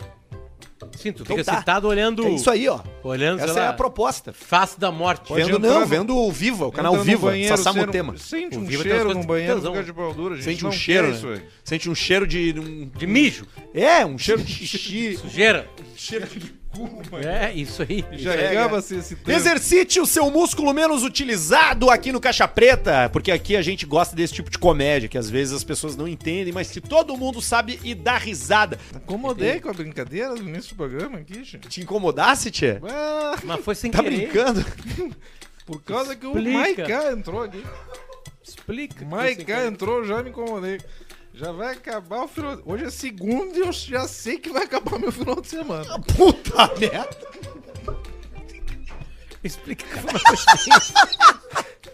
Sim, 0.97 1.11
tu 1.13 1.23
Então 1.23 1.37
fica 1.37 1.43
tá. 1.43 1.53
excitado 1.53 1.87
olhando. 1.87 2.25
É 2.25 2.29
isso 2.31 2.49
aí, 2.49 2.67
ó. 2.67 2.79
Olhando, 3.03 3.39
Essa 3.41 3.59
é 3.59 3.63
lá, 3.63 3.69
a 3.69 3.73
proposta. 3.73 4.33
Face 4.33 4.79
da 4.79 4.91
morte. 4.91 5.27
Pode 5.27 5.43
vendo 5.43 5.57
entrar 5.57 5.79
não, 5.79 5.85
vendo 5.85 6.17
o 6.17 6.31
Viva, 6.31 6.67
o 6.67 6.71
canal 6.71 6.95
Viva, 6.97 7.27
banheiro, 7.27 7.55
Sassamo 7.55 7.79
sente- 7.79 7.91
Tema. 7.91 8.17
Sente 8.17 8.57
O 8.57 8.61
um 8.61 8.65
Viva 8.65 8.83
tem 8.83 8.91
cheiro 8.91 9.13
no 9.13 9.23
banheiro, 9.23 9.61
fica 9.61 9.83
de 9.83 9.93
pau 9.93 10.13
dura. 10.13 10.35
Gente 10.35 10.43
Sente 10.45 10.65
um 10.65 10.69
não 10.69 10.71
cheiro, 10.75 11.07
quer 11.07 11.13
isso 11.15 11.27
né? 11.27 11.33
aí. 11.35 11.41
Sente 11.63 11.89
um 11.89 11.95
cheiro 11.95 12.27
de. 12.27 12.55
Um, 12.59 12.89
De 12.95 13.07
mijo. 13.07 13.45
É, 13.73 14.05
um 14.05 14.17
cheiro 14.17 14.41
de 14.43 14.51
xixi. 14.51 15.15
Sujeira. 15.21 15.67
cheiro 15.95 16.27
de 16.27 16.62
É, 17.23 17.51
isso 17.53 17.83
aí. 17.83 18.03
Já 18.13 18.33
É, 18.33 18.57
acaba-se 18.57 18.95
esse 18.95 19.15
tempo. 19.15 19.31
Exercite 19.31 19.99
o 19.99 20.05
seu 20.05 20.29
músculo 20.31 20.73
menos 20.73 21.03
utilizado 21.03 21.89
aqui 21.89 22.11
no 22.11 22.19
Caixa 22.19 22.47
Preta, 22.47 23.09
porque 23.11 23.31
aqui 23.31 23.55
a 23.55 23.61
gente 23.61 23.85
gosta 23.85 24.15
desse 24.15 24.33
tipo 24.33 24.49
de 24.49 24.57
comédia, 24.57 25.07
que 25.07 25.17
às 25.17 25.29
vezes 25.29 25.53
as 25.53 25.63
pessoas 25.63 25.95
não 25.95 26.07
entendem, 26.07 26.51
mas 26.51 26.71
que 26.71 26.81
todo 26.81 27.15
mundo 27.15 27.41
sabe 27.41 27.79
e 27.83 27.93
dá 27.93 28.17
risada. 28.17 28.79
Incomodei 28.95 29.59
com 29.59 29.69
a 29.69 29.73
brincadeira 29.73 30.29
no 30.29 30.37
início 30.49 30.69
do 30.71 30.77
programa 30.77 31.19
aqui, 31.19 31.43
gente. 31.43 31.59
Te 31.69 31.81
incomodasse, 31.81 32.49
Tchê? 32.49 32.79
Ah, 32.89 33.35
Mas 33.43 33.63
foi 33.63 33.75
sem 33.75 33.91
Tá 33.91 34.01
querer. 34.01 34.17
brincando? 34.31 34.65
por 35.65 35.81
causa 35.83 36.15
que 36.15 36.25
o 36.25 36.31
Explica. 36.37 36.57
Maiká 36.57 37.11
entrou 37.11 37.43
aqui. 37.43 37.63
Explica. 38.43 38.95
O 38.95 38.97
que 38.97 39.05
foi 39.05 39.09
sem 39.09 39.35
Maiká 39.35 39.43
querer. 39.55 39.67
entrou, 39.67 40.03
já 40.03 40.23
me 40.23 40.29
incomodei. 40.31 40.79
Já 41.33 41.51
vai 41.51 41.73
acabar 41.73 42.23
o 42.23 42.27
final. 42.27 42.61
Hoje 42.63 42.85
é 42.85 42.89
segunda 42.91 43.57
e 43.57 43.61
eu 43.61 43.71
já 43.71 44.07
sei 44.07 44.37
que 44.37 44.51
vai 44.51 44.63
acabar 44.63 44.99
meu 44.99 45.11
final 45.11 45.41
de 45.41 45.47
semana. 45.47 45.99
Puta 46.15 46.71
merda! 46.79 47.17
Explica 49.43 49.83
que 49.83 49.95
uma 49.95 50.19
coisa 50.19 50.45
assim. 50.51 50.71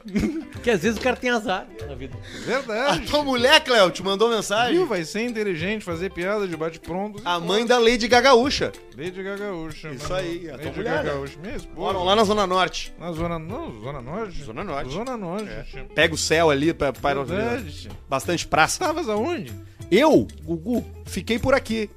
Porque 0.51 0.71
às 0.71 0.81
vezes 0.81 0.97
o 0.97 1.01
cara 1.01 1.15
tem 1.15 1.29
azar 1.29 1.67
na 1.87 1.95
vida. 1.95 2.17
A 2.17 2.45
Verdade. 2.45 3.07
tua 3.07 3.23
mulher, 3.23 3.63
Cléo, 3.63 3.91
te 3.91 4.01
mandou 4.03 4.29
mensagem? 4.29 4.75
Viu? 4.75 4.87
Vai 4.87 5.03
ser 5.03 5.23
inteligente 5.23 5.83
fazer 5.83 6.11
piada 6.11 6.47
de 6.47 6.55
bate-pronto. 6.55 7.21
A 7.25 7.39
mãe 7.39 7.65
da 7.65 7.77
Lady 7.77 8.07
Gagaúcha. 8.07 8.71
Lady 8.97 9.21
Gagaúcha. 9.23 9.89
Isso 9.89 10.13
aí, 10.13 10.49
a 10.49 10.57
tua 10.57 10.65
Lady 10.65 10.77
mulher, 10.77 11.03
né? 11.03 11.03
Gagaúcha. 11.03 11.39
Minha 11.41 11.55
esposa. 11.55 11.75
Moram 11.79 12.03
lá 12.03 12.15
na 12.15 12.23
Zona 12.23 12.47
Norte. 12.47 12.93
Na 12.99 13.11
zona... 13.11 13.39
Não, 13.39 13.79
Zona 13.81 14.01
Norte? 14.01 14.43
Zona 14.43 14.63
Norte. 14.63 14.91
Zona 14.91 15.17
Norte. 15.17 15.49
tia. 15.71 15.85
Pega 15.93 16.13
o 16.13 16.17
céu 16.17 16.49
ali 16.49 16.73
pra, 16.73 16.91
para 16.93 17.23
Verdade. 17.23 17.89
bastante 18.07 18.47
praça. 18.47 18.75
Estavas 18.75 19.09
aonde? 19.09 19.53
Eu, 19.91 20.27
Gugu, 20.43 20.85
fiquei 21.05 21.39
por 21.39 21.53
aqui. 21.53 21.89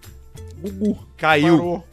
Gugu. 0.59 0.99
Caiu. 1.17 1.57
Parou. 1.59 1.85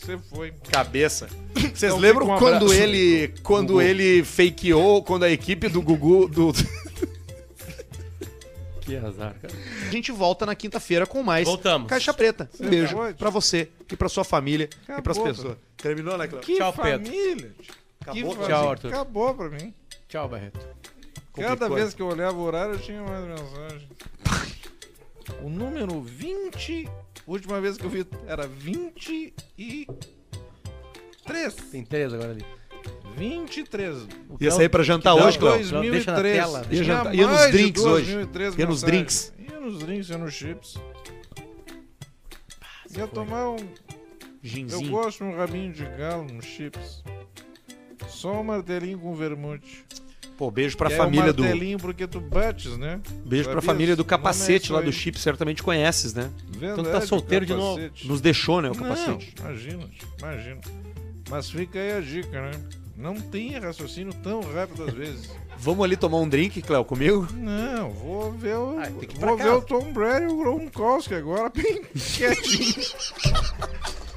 Você 0.00 0.18
foi. 0.18 0.52
Cabeça. 0.70 1.28
Vocês 1.54 1.92
Então 1.92 1.98
lembram 1.98 2.26
um 2.26 2.38
quando 2.38 2.56
abraço. 2.66 2.74
ele 2.74 3.28
quando 3.42 3.68
Gugu. 3.74 3.82
ele 3.82 4.24
fakeou, 4.24 5.02
quando 5.02 5.24
a 5.24 5.30
equipe 5.30 5.68
do 5.68 5.82
Gugu 5.82 6.28
do 6.28 6.52
Que 8.80 8.96
azar, 8.96 9.34
cara. 9.40 9.52
A 9.86 9.90
gente 9.90 10.10
volta 10.10 10.46
na 10.46 10.54
quinta-feira 10.54 11.06
com 11.06 11.22
mais 11.22 11.46
Voltamos. 11.46 11.88
Caixa 11.88 12.14
Preta. 12.14 12.48
Um 12.54 12.56
Você 12.56 12.68
beijo 12.70 12.96
pra 13.18 13.28
você 13.28 13.68
e 13.92 13.96
pra 13.96 14.08
sua 14.08 14.24
família 14.24 14.70
e 14.72 14.76
Acabou, 14.92 15.02
pras 15.02 15.18
pessoas. 15.18 15.56
Terminou, 15.76 16.16
né, 16.16 16.26
Cláudio? 16.26 16.56
Tchau, 16.56 16.72
Pedro. 16.72 17.04
família. 17.06 17.54
tio. 17.60 17.74
Acabou, 18.00 18.36
que. 18.36 18.46
Tchau, 18.46 18.70
Arthur. 18.70 18.88
Acabou 18.88 19.34
pra 19.34 19.50
mim. 19.50 19.74
Tchau, 20.08 20.26
Barreto. 20.28 20.58
Cada 21.34 21.48
Complicou, 21.50 21.76
vez 21.76 21.88
né? 21.88 21.92
que 21.96 22.02
eu 22.02 22.06
olhava 22.06 22.38
o 22.38 22.42
horário, 22.42 22.74
eu 22.74 22.78
tinha 22.80 23.02
mais 23.02 23.24
mensagem. 23.24 23.88
o 25.42 25.50
número 25.50 26.00
20, 26.00 26.88
última 27.26 27.60
vez 27.60 27.76
que 27.76 27.84
eu 27.84 27.90
vi 27.90 28.06
era 28.26 28.46
23. 31.46 31.70
Tem 31.70 31.84
três 31.84 32.12
agora 32.14 32.30
ali. 32.32 32.44
23. 33.16 34.06
Ia 34.40 34.50
sair 34.50 34.68
pra 34.68 34.82
jantar 34.82 35.16
que 35.16 35.22
hoje, 35.22 35.38
Cláudio? 35.38 35.72
Não, 35.74 35.80
deixa 35.82 36.12
na 36.12 36.16
2003. 36.22 36.36
tela. 36.36 36.66
Ia 36.70 36.84
jantar- 36.84 37.14
ia 37.14 37.26
nos 37.26 37.50
drinks 37.50 37.82
hoje. 37.82 38.04
2003 38.12 38.58
Ia 38.58 38.66
nos 38.66 38.82
drinks. 38.82 39.32
Ia 39.38 39.60
nos 39.60 39.78
drinks, 39.80 40.08
ia 40.10 40.18
nos 40.18 40.34
chips. 40.34 40.74
Ia 42.96 43.06
tomar 43.06 43.50
um. 43.50 43.56
Eu 43.56 43.68
Ginzinho. 44.42 44.90
gosto 44.90 45.18
de 45.18 45.24
um 45.24 45.36
rabinho 45.36 45.72
de 45.72 45.84
galo 45.84 46.24
nos 46.32 46.44
chips. 46.44 47.02
Só 48.08 48.40
um 48.40 48.44
martelinho 48.44 48.98
com 48.98 49.14
vermute. 49.14 49.84
Pô, 50.38 50.50
beijo 50.52 50.76
pra 50.76 50.88
Que 50.88 50.94
família 50.96 51.30
é 51.30 51.32
do 51.32 51.42
um 51.42 51.46
martelinho 51.46 51.78
porque 51.78 52.06
tu 52.06 52.20
bates, 52.20 52.78
né? 52.78 53.00
beijo 53.26 53.44
pra 53.50 53.54
Sabia? 53.54 53.66
família 53.66 53.96
do 53.96 54.02
O 54.02 54.06
é 54.06 54.08
capacete 54.08 54.66
isso 54.66 54.72
lá 54.72 54.80
do 54.80 54.92
chip, 54.92 55.18
certamente 55.18 55.62
conheces, 55.64 56.14
né? 56.14 56.30
Verdade, 56.46 56.80
Então 56.80 56.92
tá 56.92 57.00
solteiro 57.04 57.44
de 57.44 57.52
novo. 57.52 57.76
capacete. 57.82 58.06
Nos 58.08 58.20
deixou, 58.20 58.62
né, 58.62 58.70
o 58.70 58.74
Não, 58.74 58.80
capacete. 58.80 59.34
imagina, 59.40 59.88
imagina. 60.20 60.60
Mas 61.28 61.50
fica 61.50 61.78
aí 61.78 61.92
a 61.92 62.00
dica, 62.00 62.40
né? 62.40 62.50
Não 62.96 63.20
tenha 63.20 63.60
raciocínio 63.60 64.12
tão 64.12 64.40
rápido 64.40 64.84
às 64.84 64.92
vezes. 64.92 65.30
Vamos 65.58 65.84
ali 65.84 65.96
tomar 65.96 66.18
um 66.18 66.28
drink, 66.28 66.62
Cléo, 66.62 66.84
comigo? 66.84 67.28
Não, 67.32 67.90
vou 67.90 68.32
ver 68.32 68.56
o. 68.56 68.78
Ah, 68.78 68.88
vou 69.18 69.36
ver 69.36 69.50
o 69.50 69.62
Tom 69.62 69.92
Brady 69.92 70.24
e 70.24 70.28
o 70.28 70.38
Gronkowski 70.38 71.14
agora 71.14 71.50
bem 71.54 71.82
quietinho. 71.94 72.84